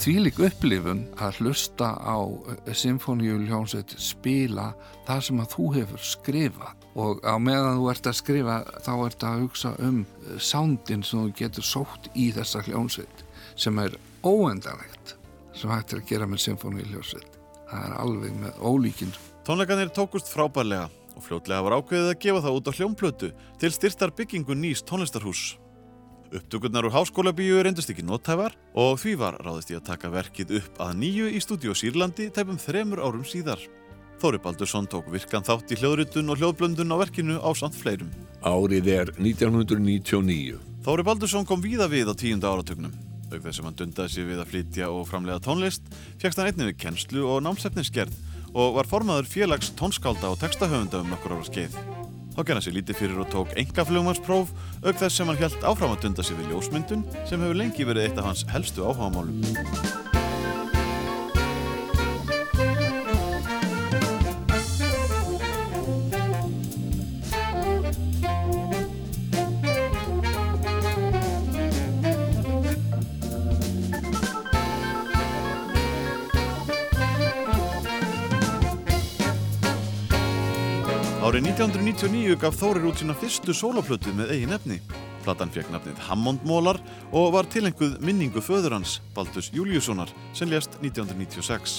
[0.01, 2.25] Þvílik upplifun að hlusta á
[2.73, 4.71] symfóníuljónsveit spila
[5.05, 9.29] það sem að þú hefur skrifað og á meðan þú ert að skrifa þá ert
[9.29, 10.07] að hugsa um
[10.41, 13.27] sándin sem þú getur sótt í þessa hljónsveit
[13.61, 15.17] sem er óendanlegt
[15.57, 17.39] sem hægt er að gera með symfóníuljónsveit.
[17.71, 19.17] Það er alveg með ólíkinn.
[19.47, 24.15] Tónleikanir tókust frábærlega og fljótlega var ákveðið að gefa það út á hljómplötu til styrtar
[24.17, 25.43] byggingu nýs tónlistarhús.
[26.31, 30.81] Upptökurnar úr háskólabíu reyndust ekki nóttæfar og því var ráðist í að taka verkið upp
[30.87, 33.59] að nýju í stúdíu Sýrlandi tæpum þremur árum síðar.
[34.23, 38.13] Þóri Baldursson tók virkan þátt í hljóðritun og hljóðblöndun á verkinu á samt fleirum.
[38.47, 40.61] Árið er 1999.
[40.87, 43.10] Þóri Baldursson kom víða við á tíunda áratugnum.
[43.31, 45.87] Auk þess að hann dundaði sér við að flytja og framlega tónlist,
[46.19, 48.17] fjagst hann einnig við kennslu og námsefninsgerð
[48.51, 51.77] og var formaður félags tónskálda og textahöfunda um nokkur ára skeið.
[52.35, 55.67] Þá gerði hann sér lítið fyrir og tók enga flugmannspróf, auk þess sem hann hjælt
[55.67, 60.20] áfram að dunda sér við ljósmyndun sem hefur lengi verið eitt af hans helstu áhugamálum.
[81.41, 84.75] Árið 1999 gaf Þórir út sína fyrstu sóloplötu með eigin efni.
[85.25, 86.77] Platan fekk nafnið Hammondmólar
[87.17, 91.79] og var tilenguð minningu föður hans, Baldus Júliussonar, sem lést 1996.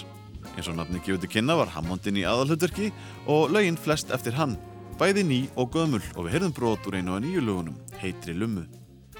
[0.55, 2.89] Eins og nafni gefur til kynna var Hammondin í aðalhutverki
[3.29, 4.57] og lögin flest eftir hann,
[4.97, 8.65] bæði ný og gömul og við heyrðum brot úr einu af nýju lögunum, Heitri Lummu.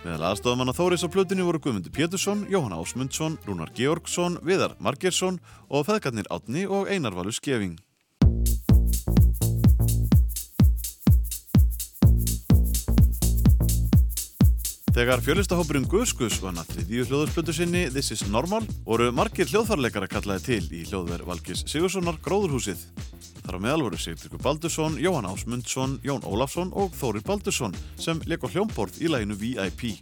[0.01, 5.37] Meðal aðstofamanna Þóris á plötunni voru Guðmundur Pétursson, Jóhann Ásmundsson, Rúnar Georgsson, Viðar Margersson
[5.69, 7.77] og feðgarnir Átni og Einar Valur Skeving.
[14.91, 20.43] Þegar fjölistahópurinn Guðskus vann að þriðju hljóðurspötu sinni This is Normal voru margir hljóðfarleikara kallaði
[20.43, 22.81] til í hljóðver Valgis Sigurssonar Gróðurhúsið.
[23.45, 28.43] Þar á meðal voru Sigtryggur Baldursson, Jóhann Ásmundsson, Jón Ólafsson og Þórir Baldursson sem leik
[28.43, 29.95] á hljómborð í læginu VIP.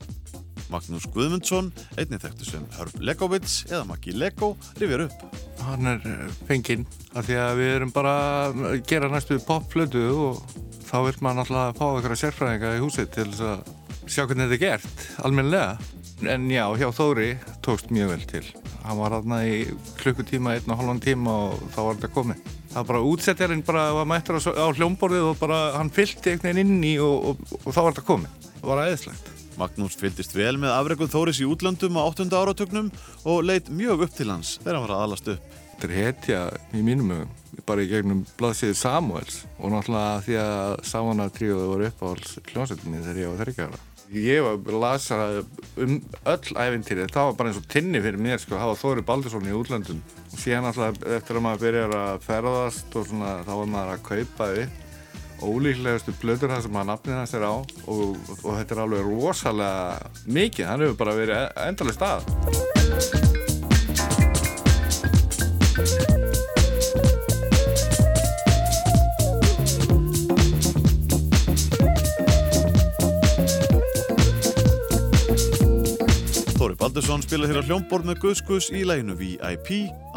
[0.73, 5.25] Magnús Guðmundsson, einnig þekktu sem Hörb Legovits eða Maggi Lego, rifjar upp.
[5.67, 8.15] Hann er eh, fenginn af því að við erum bara
[8.49, 10.41] að gera næstu popflötu og
[10.89, 13.77] þá vil maður náttúrulega fá eitthvað sérfræðinga í húsið til þess að
[14.09, 15.77] sjá hvernig þetta er gert, almennilega.
[16.27, 17.29] En já, hjá Þóri
[17.63, 18.45] tókst mjög vel til.
[18.83, 19.59] Hann var hérna í
[20.01, 22.47] klukkutíma, einn og halvan tíma og þá var þetta komið.
[22.69, 26.75] Það var bara útsettjarinn bara var mættur á, hljómborðið og bara hann fyllti einhvern veginn
[26.75, 28.49] inn í og, og, og, þá var þetta komið.
[28.59, 29.31] Það var aðeinslegt.
[29.59, 32.29] Magnús fylgdist vel með afreguð Þóris í útlöndum á 8.
[32.29, 32.91] áratögnum
[33.27, 35.57] og leitt mjög upp til hans þegar hann var að alast upp.
[35.73, 36.39] Þetta er hetja
[36.75, 37.35] í mínum hugum,
[37.67, 42.09] bara í gegnum blaðsíðu Samuels og náttúrulega því að Savana tríóðu voru upp á
[42.51, 43.85] hljómsveitinni þegar ég var þryggjára.
[44.09, 45.17] Ég var að lasa
[45.77, 45.99] um
[46.31, 49.45] öll æfintýri, það var bara eins og tinni fyrir mér sko, það var Þóri Baldursson
[49.45, 49.99] í útlöndum.
[50.31, 54.05] Og síðan alltaf eftir að maður byrjar að ferðast og svona þá var maður að
[54.09, 54.85] kaupa upp
[55.39, 57.55] ólíklegustu blöður það sem að nafnið hans er á.
[57.85, 63.38] Og, og þetta er alveg rosalega mikið, hann hefur bara verið endalega stað.
[76.89, 79.67] Baldursson spilaði hér á hljómborð með Guðskus í læginu VIP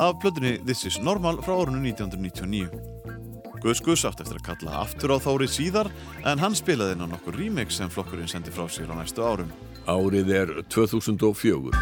[0.00, 3.60] af plötunni This is Normal frá árunni 1999.
[3.60, 5.90] Gus Gus átt eftir að kalla aftur á Þóri síðar
[6.24, 9.52] en hann spilaði inn á nokkur remix sem flokkurinn sendi frá sér á næstu árum.
[9.84, 11.76] Árið er 2004.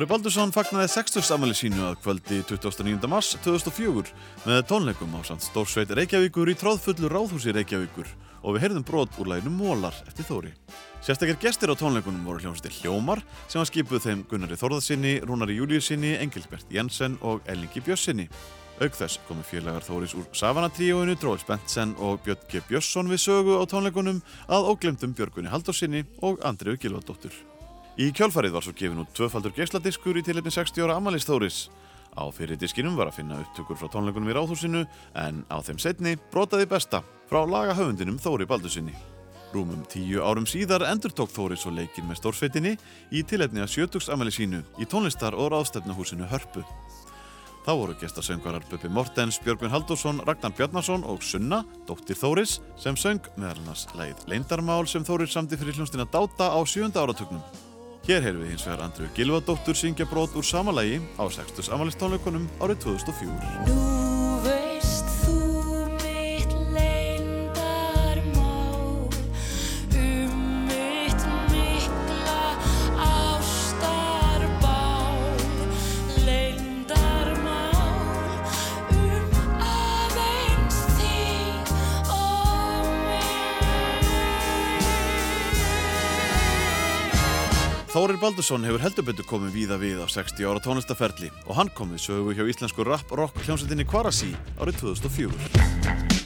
[0.00, 3.04] Þóri Baldursson fagnaði 60 amali sínu að kvöldi 29.
[3.12, 4.14] mars 2004
[4.46, 8.08] með tónleikum á samt Stórsveit Reykjavíkur í tróðfullu ráðhúsi Reykjavíkur
[8.40, 10.54] og við heyrðum brot úr læginu Mólar eftir Þóri.
[11.04, 16.14] Sérstakar gestir á tónleikunum voru hljómsveitir Hljómar sem var skipuð þeim Gunnari Þórðarsinni, Rúnari Júliusinni,
[16.16, 18.30] Engilbert Jensen og Ellingi Bjössinni.
[18.80, 22.64] Auk þess komu félagar Þóris úr Savana-tríóinu, Dróðs Bentsen og Björn G.
[22.72, 27.36] Björnsson við sögu á tónleikunum að óglemdum Björgunni Haldórsinni og Andriu Gilvardóttur.
[28.00, 31.56] Í kjálfarið var svo gefin út tvöfaldur geisladiskur í tilefni 60 ára amalist Þóris.
[32.16, 34.86] Á fyrir diskinum var að finna upptökur frá tónleikunum í Ráðhúsinu
[35.20, 38.96] en á þeim setni brotaði besta frá lagahöfundinum Þóri Baldursinni.
[39.52, 42.72] Rúmum tíu árum síðar endur tók Þóri svo leikinn með stórsveitinni
[43.12, 46.64] í tilefni að sjötugs amali sínu í tónlistar- og ráðstefnuhúsinu Hörpu.
[47.68, 53.20] Þá voru gestasöngvarar Bubbi Mortens, Björgvin Halldórsson, Ragnar Bjarnason og Sunna, dóttir Þóris, sem söng
[53.36, 57.44] meðal annars leið Leindarmál sem Þóris samdi fyrir hljónstina Dáta á sjönda áratugnum.
[58.08, 61.68] Hér heyrðum við hins vegar Andriu Gilvadóttur syngja brot úr sama lagi á 60.
[61.76, 64.09] amalistónleikunum árið 2004.
[88.10, 91.94] Þórir Baldursson hefur heldur betur komið víða við á 60 ára tónlistaferli og hann kom
[91.94, 96.19] við sögu hjá íslensku rap-rock hljómsveitinni Kvarasi árið 2004.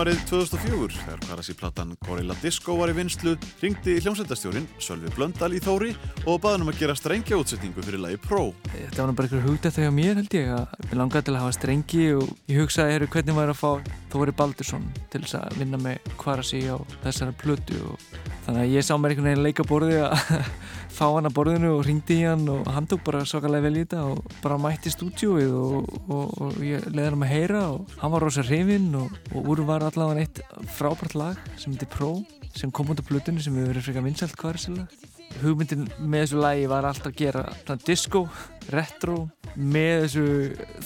[0.00, 5.90] Sumarið 2004, þegar Kvarasi-platan Gorilla Disco var í vinslu, ringdi hljómsveitastjórin Sölvi Blöndal í Þóri
[6.22, 8.46] og baði hann um að gera strengja útsetningu fyrir lagi Pro.
[8.70, 11.56] Þetta var bara einhver hugdætt hjá mér held ég að ég langaði til að hafa
[11.58, 15.82] strengi og ég hugsaði heru, hvernig var að fá Þóri Baldursson til þess að vinna
[15.84, 18.08] með Kvarasi á þessari plötu og
[18.46, 20.16] þannig að ég sá mér einhvern veginn leika borði að
[20.90, 23.84] fá hann að borðinu og ringdi í hann og hann tók bara svakalega vel í
[23.84, 27.94] þetta og bara mætti í stúdíóið og, og, og ég leiði hann að heyra og
[28.02, 30.42] hann var rosa hrifinn og, og úr var allavega eitt
[30.76, 32.12] frábært lag sem heitir Pro
[32.56, 35.09] sem kom út á plötunni sem hefur verið frekar vinsælt Kvarasi-lag
[35.40, 38.24] hugmyndin með þessu lagi var alltaf að gera svona disco,
[38.70, 39.16] retro
[39.56, 40.26] með þessu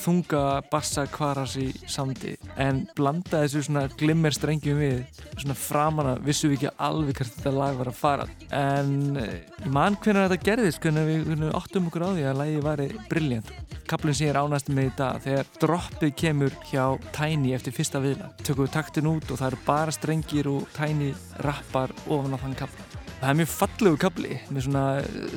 [0.00, 6.52] þunga bassa kvarasi samdi en blanda þessu svona glimmer strengjum við svona framan að vissum
[6.52, 8.28] við ekki alveg hvert þetta lag var að fara.
[8.54, 12.26] En eh, ég man hvernig þetta gerðist hvernig við, hvernig við áttum okkur á því
[12.30, 13.54] að lagi væri brilljant
[13.88, 18.00] kaplinn sem ég er ánæst með í dag þegar droppið kemur hjá Tiny eftir fyrsta
[18.00, 18.32] viðlag.
[18.40, 21.12] Tökum við taktin út og það eru bara strengir og Tiny
[21.44, 22.93] rappar ofan á þann kapla
[23.24, 24.84] það er mjög fallegu kapli með svona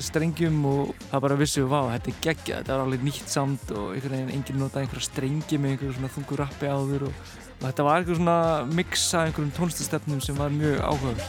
[0.04, 3.94] strengjum og það bara vissu vá, þetta er geggja, þetta er alveg nýtt samt og
[3.94, 7.22] einhvern veginn enginn notaði einhverja strengi með einhverju svona þungu rappi áður og,
[7.58, 8.40] og þetta var eitthvað svona
[8.78, 11.22] mix af einhverjum tónlistastefnum sem var mjög áhugaður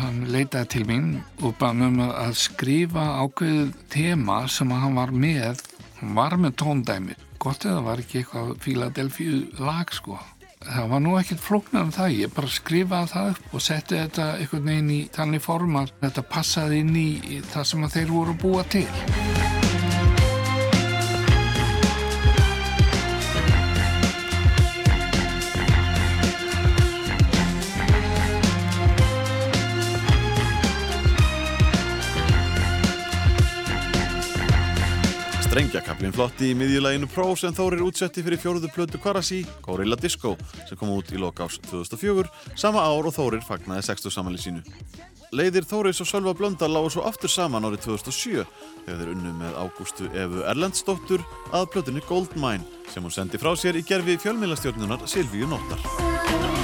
[0.00, 1.06] hann leitaði til mín
[1.42, 5.62] og baði mig um að- að skrifa ákveðið tema sem að hann var með.
[6.00, 7.14] Hann var með tóndæmi.
[7.38, 10.18] Gott eða var ekki eitthvað Philadelphia lag sko
[10.68, 12.16] það var nú ekkert flóknar um það.
[12.24, 16.26] Ég bara skrifaði það upp og setti þetta einhvern veginn í þannig form að þetta
[16.36, 18.88] passaði inn í það sem þeir voru búa til
[35.54, 40.32] Strengjakaflin flotti í miðjuleginu Pro sem Þórir útsetti fyrir fjóruðu plötu Kvarasi, Gorilla Disco,
[40.66, 42.26] sem kom út í lokás 2004,
[42.58, 44.64] sama ár og Þórir fagnaði 60 samanli sínu.
[45.30, 49.56] Leiðir Þóris og Sölva Blöndal lágu svo aftur saman árið 2007 þegar þeir unnu með
[49.62, 51.22] Ágústu Efu Erlendsdóttur
[51.54, 56.63] að plötunni Goldmine sem hún sendi frá sér í gerfi fjölmiðlastjórnunar Silvíu Nóttar.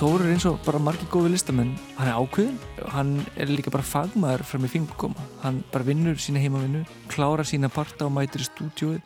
[0.00, 1.74] Þór er eins og bara margir góði listamenn.
[1.98, 2.54] Hann er ákveðin,
[2.88, 7.68] hann er líka bara fagmaður fram í fingurkoma, hann bara vinnur sína heimavinnu, klára sína
[7.68, 9.02] parta og mætir í stúdjóið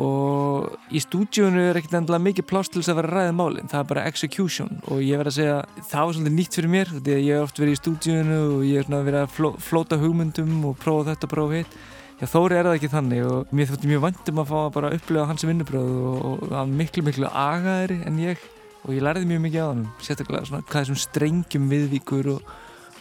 [0.00, 3.68] og í stúdjóinu er ekkert endilega mikið pláss til þess að vera að ræða málinn,
[3.68, 4.80] það er bara execution.
[4.88, 5.58] Og ég verð að segja,
[5.90, 8.64] það var svolítið nýtt fyrir mér því að ég hef oft verið í stúdjóinu og
[8.70, 11.78] ég svona verið að fló, flóta hugmyndum og prófa þetta og prófa hitt.
[12.22, 14.96] Já, Þóri er það ekki þannig og mér þótti mjög vandum að fá að bara
[14.96, 18.50] upplifa hans vinnubröð og, og hann miklu, miklu agaðri en ég
[18.82, 22.52] og ég lærði mjög mikið á hann sérstaklega svona hvað þessum strengjum viðvíkur og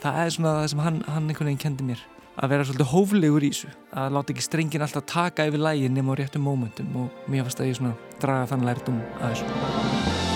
[0.02, 2.04] það er svona það sem hann, hann einhvern veginn kendi mér.
[2.42, 3.72] Að vera svolítið hóflegur í þessu
[4.02, 7.62] að láta ekki strengin alltaf taka yfir lægin nema á réttum mómentum og mér fannst
[7.62, 10.31] að ég svona draga þann lærdum að þessu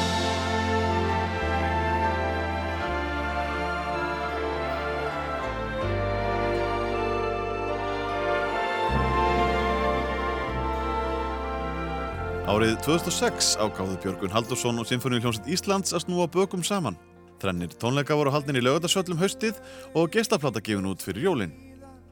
[12.45, 16.93] Árið 2006 ágáðu Björgun Haldursson og Sinfoníuljónsett Íslands að snúa bökum saman.
[17.41, 19.57] Þrennir tónleika voru haldin í lögadarsöllum haustið
[19.97, 21.55] og gestaplata gefin út fyrir jólin.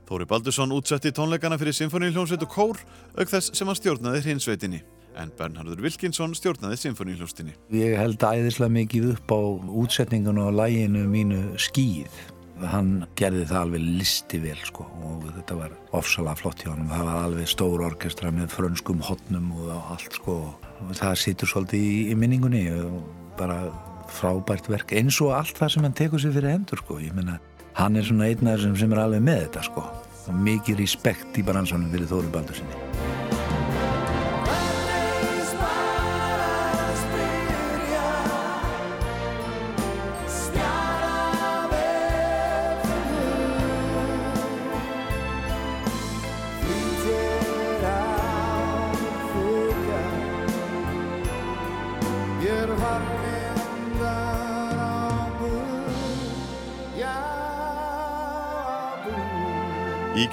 [0.09, 2.81] Þóri Baldursson útsetti tónleikana fyrir Sinfoníuljónsett og Kór
[3.13, 4.81] auk þess sem hann stjórnaði hrinsveitinni.
[5.21, 7.53] En Bernhardur Wilkinsson stjórnaði Sinfoníuljónstinni.
[7.77, 9.41] Ég held æðislega mikið upp á
[9.85, 12.09] útsetningun og læginu mínu skýð.
[12.61, 16.91] Hann gerði það alveg listi vel sko og þetta var ofsalega flott hjá hann.
[16.91, 20.37] Það var alveg stór orkestra með frönskum hotnum og allt sko.
[20.83, 23.01] Og það situr svolítið í, í minningunni og
[23.39, 23.59] bara
[24.13, 27.01] frábært verk eins og allt það sem hann tekur sér fyrir hendur sko.
[27.01, 27.39] Ég meina,
[27.79, 29.87] hann er svona einn af þessum sem er alveg með þetta sko.
[30.23, 33.22] Og mikið respekt í bransanum fyrir Þóri Baldur sinni.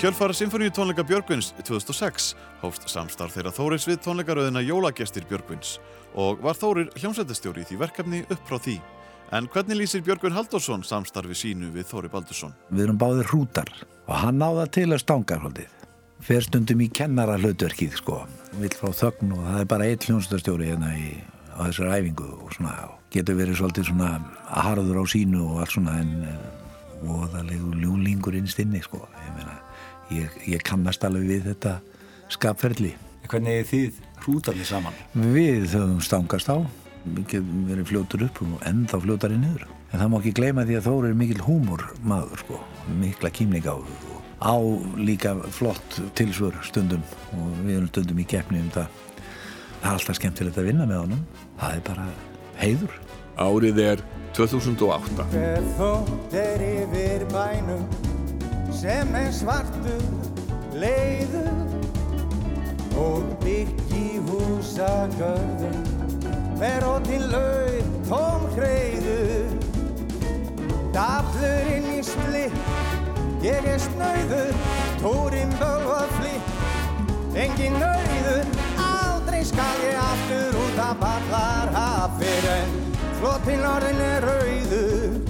[0.01, 2.31] Kjölfara Sinfoníu tónleika Björgvins 2006
[2.63, 5.75] hófst samstarf þeirra Þóris við tónleikaröðina Jólagestir Björgvins
[6.17, 8.79] og var Þórir hljómsættastjóri í því verkefni upp frá því.
[9.37, 12.57] En hvernig lýsir Björgvin Halldórsson samstarfi sínu við Þóri Baldursson?
[12.73, 13.75] Við erum báðir hrútar
[14.07, 15.79] og hann náða til að stanga haldið.
[16.25, 18.23] Fer stundum í kennara hlutverkið sko.
[18.57, 21.11] Vill frá þögn og það er bara eitt hljómsættastjóri hérna í,
[21.53, 22.77] á þessar æfingu og svona
[23.13, 24.15] getur verið svolítið svona
[24.49, 26.15] harður á sínu og allt svona en
[27.05, 29.05] voðalegu ljúlingur innst inni sko.
[29.27, 29.60] Ég meina
[30.15, 31.79] ég, ég kannast alveg við þetta
[32.31, 32.95] skapferðli.
[33.31, 34.97] Hvernig er þið hrútarnir saman?
[35.15, 36.59] Við höfum stangast á,
[37.31, 39.67] getum verið fljótur upp og ennþá fljótari niður.
[39.91, 42.61] En það má ekki gleyma því að Þór er mikil húmor maður sko,
[43.01, 43.87] mikla kýmning á og
[44.41, 44.57] á
[44.97, 47.03] líka flott tilsvör stundum
[47.37, 48.89] og við erum stundum í keppni um það.
[49.81, 51.27] Það er alltaf skemmtilegt að vinna með honum,
[51.61, 52.07] það er bara
[52.61, 52.95] heiður.
[53.41, 54.05] Árið er
[54.37, 55.27] 2008.
[58.81, 60.05] sem er svartur
[60.81, 61.51] leiður
[62.97, 65.83] og byggi húsagörðum.
[66.61, 69.53] Ver og til laug tóm hreiður.
[70.97, 72.57] Daflur inn í splitt
[73.45, 74.57] ég er snöyður
[75.01, 78.49] túrin bölvað flitt engin nöyður
[78.85, 82.79] aldrei skal ég aftur út af ballar hafir en
[83.21, 85.30] flottin orðin er rauður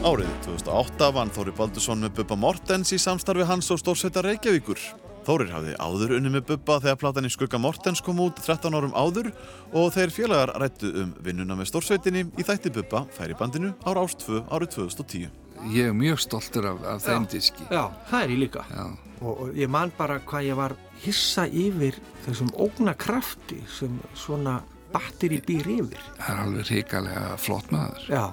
[0.00, 4.80] Árið 2008 vann Þóri Baldursson með Bubba Mortens í samstarfi hans og Stórsveita Reykjavíkur.
[5.26, 8.94] Þórir hafði áður unni með Bubba þegar platan í skugga Mortens kom út 13 árum
[8.96, 9.28] áður
[9.76, 14.24] og þeir félagar rættu um vinnuna með Stórsveitinni í þætti Bubba færi bandinu ára ást
[14.24, 15.28] 2 árið 2010.
[15.76, 17.68] Ég er mjög stoltur af, af þeim diski.
[17.68, 18.64] Já, það er ég líka.
[18.72, 18.86] Já.
[19.20, 24.62] Og, og ég man bara hvað ég var hissa yfir þessum ógnakrafti sem svona
[24.96, 26.10] batteri býr yfir.
[26.16, 28.08] Það er alveg hrikalega flott maður.
[28.08, 28.24] Já.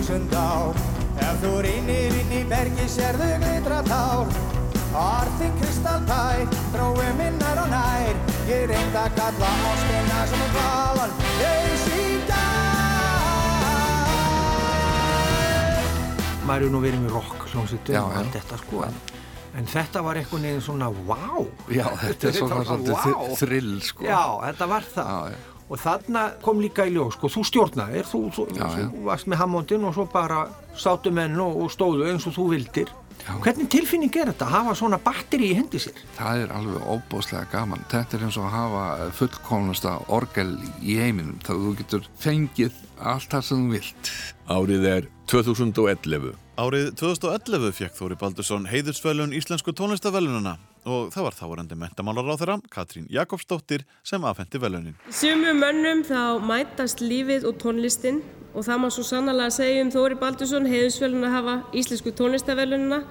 [0.00, 0.76] Þúsund ár
[1.20, 4.30] Ef þú rinnir inn í bergi sérðu glitra tár
[4.96, 8.16] Orðin kristaltær, drói minnar og nær
[8.48, 11.12] Ég reynd að kalla ástina sem er bálan
[11.50, 12.08] Eins í
[16.48, 18.18] Maður er nú verið með rock hljómsveitum Já, og já.
[18.24, 18.80] allt þetta sko.
[18.88, 18.96] En,
[19.60, 22.72] en þetta var einhvern veginn svona wow Já, þetta er svona vá.
[23.04, 24.08] þ- þrill, sko.
[24.08, 25.36] Já, þetta var það
[25.70, 28.88] og þarna kom líka í ljós sko, þú stjórnaðir, þú, þú, Já, já.
[28.90, 30.40] þú varst með Hammondin og svo bara
[30.74, 32.90] sátu menn og, og stóðu eins og þú vildir
[33.44, 35.98] hvernig tilfinning er þetta að hafa svona batteri í hendi sér?
[36.16, 37.82] Það er alveg óbúslega gaman.
[37.92, 41.36] Þetta er eins og að hafa fullkomnasta orgel í heiminum.
[41.44, 44.12] Það þú getur fengið allt það sem þú vilt.
[44.50, 46.32] Árið er 2011.
[46.60, 52.56] Árið 2011 fekk Þóri Baldursson heiðursvelun Íslensku tónlistavelununa og það var þáarandi mentamálar á þeirra,
[52.68, 54.98] Katrín Jakobsdóttir, sem afhendi velunin.
[55.08, 58.20] Sumum mönnum þá mætast lífið og tónlistin
[58.52, 63.02] og það má svo sannlega segja um Þóri Baldursson heiðusvelun að hafa íslensku tónlistavelununa,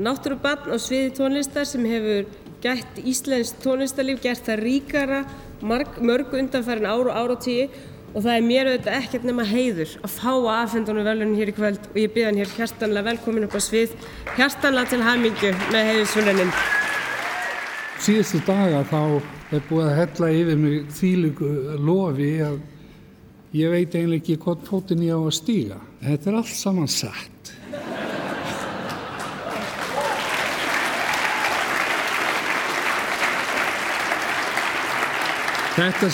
[0.00, 2.30] náttúrubann á sviði tónlistar sem hefur
[2.64, 5.26] gætt íslensk tónlistarlíf, gert það ríkara,
[5.60, 10.30] mörg undanfærin ár og áratíi og það er mér auðvitað ekkert nema heiður að fá
[10.30, 13.60] að afhendunum velunin hér í kvöld og ég byrða hann hér hjartanlega velkomin upp á
[13.66, 13.96] svið,
[14.36, 16.52] hjartanlega til hamingju með heiðusvelunin.
[18.04, 19.00] Síðustu daga þá
[19.54, 21.50] er búið að hella yfir mig þýlugu
[21.82, 22.60] lofi að
[23.58, 25.80] ég veit eiginlega ekki hvort fótinn ég á að stíga.
[26.04, 27.30] Þetta er allt saman satt.
[35.74, 36.08] Þetta,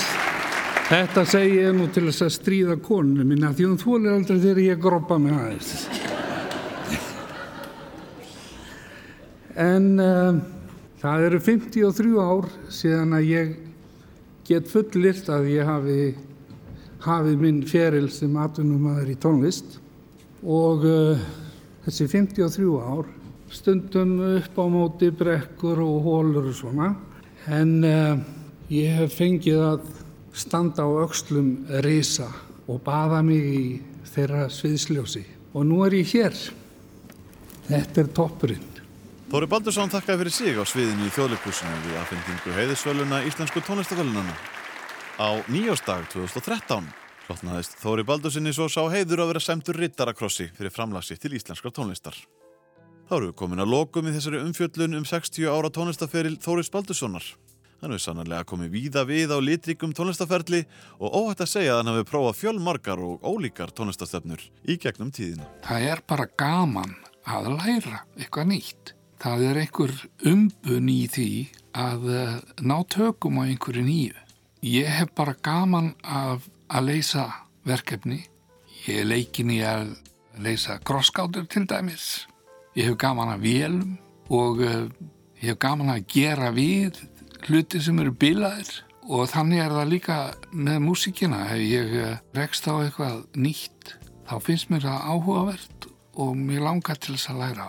[0.91, 4.63] þetta segi ég nú til þess að stríða konunum minna því hún þólir aldrei þegar
[4.65, 5.75] ég groppa mig aðeins.
[9.61, 10.41] En um,
[11.03, 13.55] það eru 53 ár síðan að ég
[14.51, 16.01] get fullirt að ég hafi
[17.05, 19.79] hafið minn feril sem atvinnumæður í tónlist
[20.43, 21.23] og uh,
[21.87, 23.07] þessi 53 ár
[23.55, 26.93] stundum upp á móti brekkur og hólur og svona
[27.49, 28.21] en uh,
[28.73, 29.89] ég hef fengið að
[30.33, 32.29] standa á öxlum risa
[32.71, 33.65] og baða mig í
[34.15, 35.25] þeirra sviðsljósi
[35.55, 36.37] og nú er ég hér
[37.71, 38.71] þetta er toppurinn
[39.31, 44.33] Þóri Baldursson þakkaði fyrir sig á sviðinu í þjóðleikúsinu við afhendingu heiðursveluna Íslensku tónlistavelunana.
[45.23, 46.89] Á nýjóstag 2013
[47.29, 52.19] hlotnaðist Þóri Baldurssoni svo sá heiður að vera sæmtur rittarakrossi fyrir framlagsi til íslenskar tónlistar.
[53.07, 57.31] Þá eru við komin að lokum í þessari umfjöllun um 60 ára tónlistaferil Þóris Baldurssonar.
[57.81, 60.67] Hann hefur sannarlega komið víða við á litrikum tónlistaferli
[61.01, 65.49] og óhætt að segja að hann hefur prófað fjölmargar og ólíkar tónlistastefnur í gegnum tíðina.
[65.65, 66.93] Það er bara gaman
[67.25, 68.93] að læra eitthvað nýtt.
[69.21, 69.95] Það er einhver
[70.29, 71.31] umbun í því
[71.81, 72.37] að eh,
[72.69, 74.27] ná tökum á einhverju nýju.
[74.61, 77.27] Ég hef bara gaman af að leysa
[77.65, 78.27] verkefni.
[78.85, 79.95] Ég er leikin í að
[80.41, 82.27] leysa krosskátur til dæmis.
[82.77, 83.97] Ég hef gaman af vélum
[84.29, 84.85] og uh,
[85.41, 87.01] ég hef gaman að gera við
[87.49, 88.71] hluti sem eru bilaðir.
[89.11, 90.17] Og þannig er það líka
[90.53, 91.45] með músíkina.
[91.51, 93.95] Ef ég uh, rekst á eitthvað nýtt
[94.31, 95.87] þá finnst mér það áhugavert
[96.21, 97.69] og mér langar til þess að læra.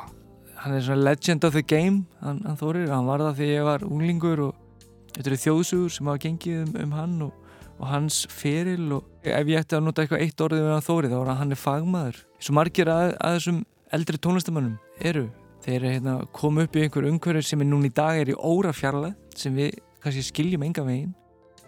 [0.61, 3.65] Hann er svona legend of the game hann, hann Þórir, hann var það því ég
[3.65, 4.84] var unglingur og
[5.15, 8.91] þetta eru þjóðsugur sem hafa gengið um, um hann og, og hans feril.
[8.99, 11.56] Og ef ég ætti að nota eitthvað eitt orðið við hann Þóri þá að hann
[11.56, 12.22] er fagmaður.
[12.41, 13.64] Svo margir að, að þessum
[13.98, 15.26] eldri tónlistamönnum eru.
[15.61, 18.72] Þeir hérna, komu upp í einhver umhverju sem er núna í dag er í óra
[18.73, 21.12] fjarlæð sem við kannski skiljum enga veginn.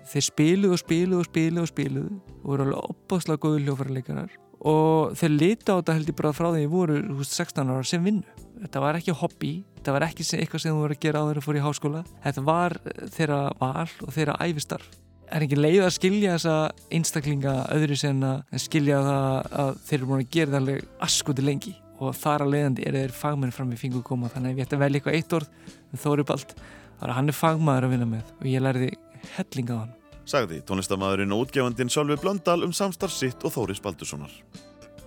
[0.09, 4.33] Þeir spiluðu og spiluðu og spiluðu og spiluðu og voru alveg opbáslega góðu hljófarleikarar
[4.63, 7.85] og þeir lita á þetta held ég bara frá því ég voru veist, 16 ára
[7.87, 8.41] sem vinnu.
[8.63, 11.43] Þetta var ekki hobby, þetta var ekki eitthvað sem þú voru að gera á þeirra
[11.43, 12.03] fór í háskóla.
[12.23, 14.91] Þetta var eh, þeirra val og þeirra æfistarf
[15.33, 16.55] er ekki leið að skilja þessa
[16.93, 21.45] einstaklinga öðru sem að skilja það að þeir eru búin að gera það alveg askuti
[21.45, 21.73] lengi.
[22.03, 24.77] Og þar að leiðandi er þeir fagmenn fram í fingur koma þannig að ég ætti
[24.77, 26.63] að velja eitthvað eitt orð um Þóri Bald þá
[27.01, 28.93] er hann er fagmaður að vinna með og ég lærði
[29.37, 29.93] helling á hann
[30.29, 34.31] sagði tónlistamæðurinn og útgefandinn Sölvi Blöndal um samstarf sitt og Þóris Baldurssonar.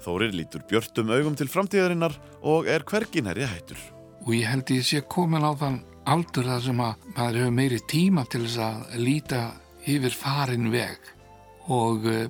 [0.04, 2.14] Þórir lítur björtum augum til framtíðarinnar
[2.46, 3.78] og er hvergin herri hættur.
[4.26, 7.78] og ég held ég sé komin á þann aldur þar sem að maður hefur meiri
[7.86, 9.42] tíma til þess að líta
[9.86, 10.98] yfir farin veg
[11.70, 12.26] og uh,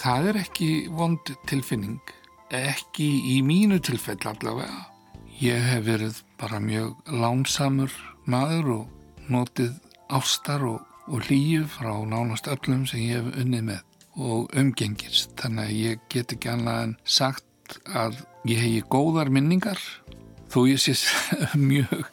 [0.00, 2.00] það er ekki vond tilfinning
[2.48, 4.86] ekki í mínu tilfell allavega
[5.42, 7.92] ég hef verið bara mjög lánsamur
[8.30, 9.74] maður og notið
[10.18, 13.84] ástar og, og hlýju frá nánast öllum sem ég hef unnið með
[14.18, 15.34] og umgengist.
[15.38, 18.16] Þannig að ég get ekki annað en sagt að
[18.48, 19.78] ég hegi góðar minningar
[20.48, 20.94] þó ég sé
[21.70, 22.06] mjög,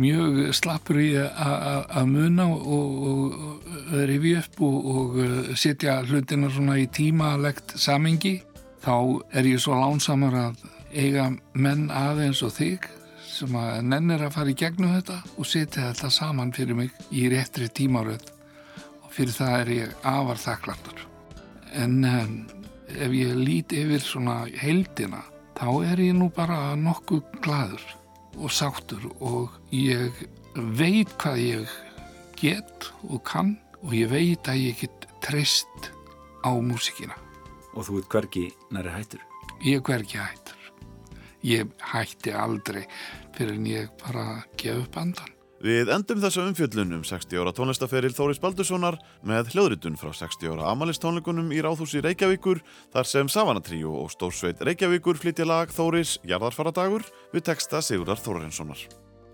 [0.00, 3.38] mjög slappur í að- muna og,
[4.08, 8.38] rifi upp og, og uh, setja hlutina svona í tímalegt samengi
[8.84, 8.94] þá
[9.32, 10.62] er ég svo lánsamur að
[10.92, 12.86] eiga menn aðeins og þig
[13.38, 17.28] sem að nennir að fara í gegnum þetta og setja þetta saman fyrir mig í
[17.32, 18.24] réttri tímaröð
[19.04, 21.04] og fyrir það er ég afar þakklandur
[21.78, 22.34] en um,
[22.88, 25.22] ef ég lít yfir svona heildina
[25.58, 27.84] þá er ég nú bara nokkuð gladur
[28.38, 30.14] og sáttur og ég
[30.78, 31.78] veit hvað ég
[32.38, 35.90] get og kann og ég veit að ég get treyst
[36.46, 37.16] á músikina.
[37.74, 39.22] Og þú ert hvergi næri hættur?
[39.62, 40.47] Ég er hvergi hættur.
[41.46, 42.84] Ég hætti aldrei
[43.36, 45.34] fyrir en ég bara gef upp andan.
[45.58, 48.94] Við endum þessa umfjöllun um 60 ára tónlistaferil Þóris Baldurssonar
[49.26, 52.62] með hljóðritun frá 60 ára amalistónleikunum í Ráðhúsi Reykjavíkur
[52.94, 57.02] þar sem Savanatríu og Stórsveit Reykjavíkur flytja lag Þóris Jarðarfaradagur
[57.34, 58.86] við texta Sigurðar Þórarinssonar.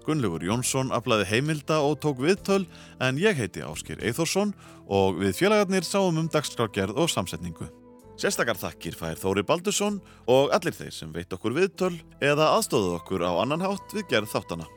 [0.09, 2.64] Gunnlaugur Jónsson aflaði heimilda og tók viðtöl
[3.05, 4.56] en ég heiti Áskir Eithórsson
[4.89, 7.68] og við félagarnir sáum um dagskrárgerð og samsetningu.
[8.15, 9.97] Sérstakar þakkir fær Þóri Baldursson
[10.31, 14.31] og allir þeir sem veit okkur viðtöl eða aðstóðu okkur á annan hátt við gerð
[14.31, 14.69] þáttana.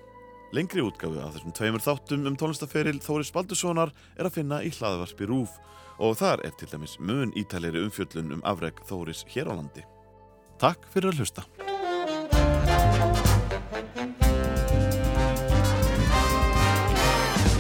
[0.58, 5.30] Lengri útgafu af þessum tveimur þáttum um tónlistaferil Þóris Baldurssonar er að finna í hlaðvarpi
[5.30, 5.54] Rúf
[6.02, 9.86] og þar er til dæmis mun ítalegri umfjöllun um afreg Þóris hér á landi.
[10.58, 11.46] Takk fyrir að hlusta.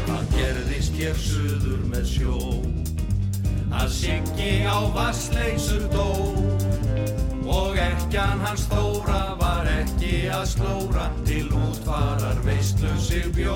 [0.07, 1.46] Hvað
[3.77, 6.07] Að Siggi á vassleysur dó.
[7.47, 13.55] Og ekkjan hans þóra var ekki að slóra Til útfarar veistlu sig bjó.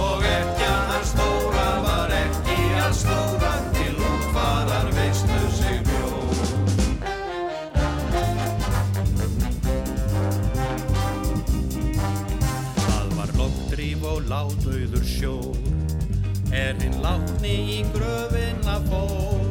[0.00, 6.08] Og ekkjan hans þóra var ekki að slóra Til útfarar veistlu sig bjó.
[12.80, 15.62] Það var loftdrýf og látauður sjór.
[16.50, 18.29] Er hinn látni í gröfinna
[18.88, 19.46] fór.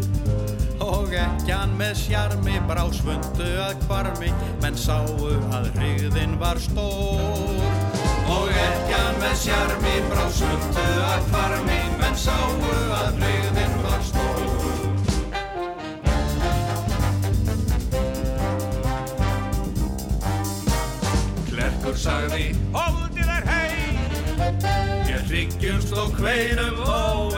[0.90, 4.32] Og ekkjan með sjarmi brá svundu að kvarmi
[4.64, 5.08] Menn sáu
[5.54, 7.64] að hrigðin var stór.
[8.30, 12.58] Og ekkjan með sjarmi brá svundu að kvarmi Menn sáu
[13.02, 14.60] að hrigðin var stór.
[22.00, 23.90] Sagði, holdið er hei
[25.10, 27.30] Ég hryggjumst og hveinum ó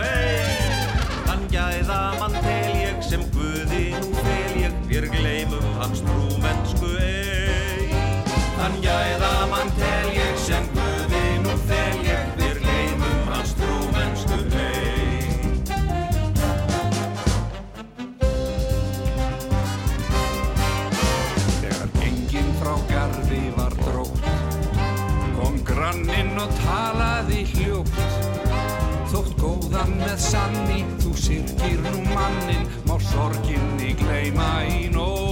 [8.71, 15.25] Hann gæða mann tel ég sem Guði nú fel ég Við gleymum hans trúmennsku ei.
[21.57, 24.29] Þegar gengin frá garði var drótt
[25.35, 27.99] Kom granninn og talaði hljótt.
[29.11, 35.30] Þótt góðan með sanni Þú syrkir nú mannin Má sorginni gleyma í nótt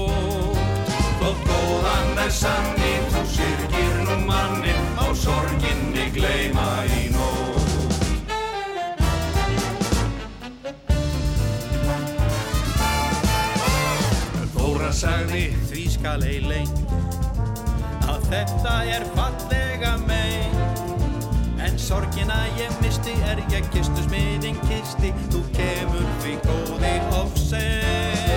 [2.20, 6.68] með sanni Þú syrkir nú mannin Má sorginni gleyma
[6.98, 7.68] í nótt.
[14.56, 16.96] Þóra sagði því skal ei lengt
[18.10, 20.58] að þetta er fallega mein.
[21.64, 28.29] En sorgina ég misti er ég kistu smiðin kisti þú kemur því góði of sein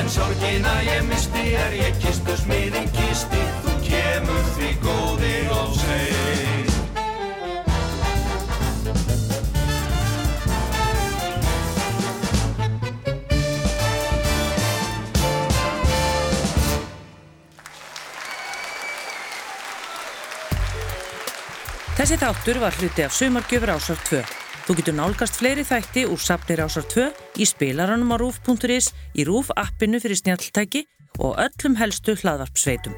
[0.00, 6.68] en sorgina ég misti er ég kistu smiðin kisti þú kemur því góði of sein
[22.00, 24.49] Þessi þáttur var hluti af Sumargjöfur Ásar 2.
[24.70, 27.08] Þú getur nálgast fleiri þætti úr safnir Ásar 2
[27.42, 30.86] í spilaranum á rúf.is, í rúf appinu fyrir snjalltæki
[31.18, 32.94] og öllum helstu hlaðvarpsveitum.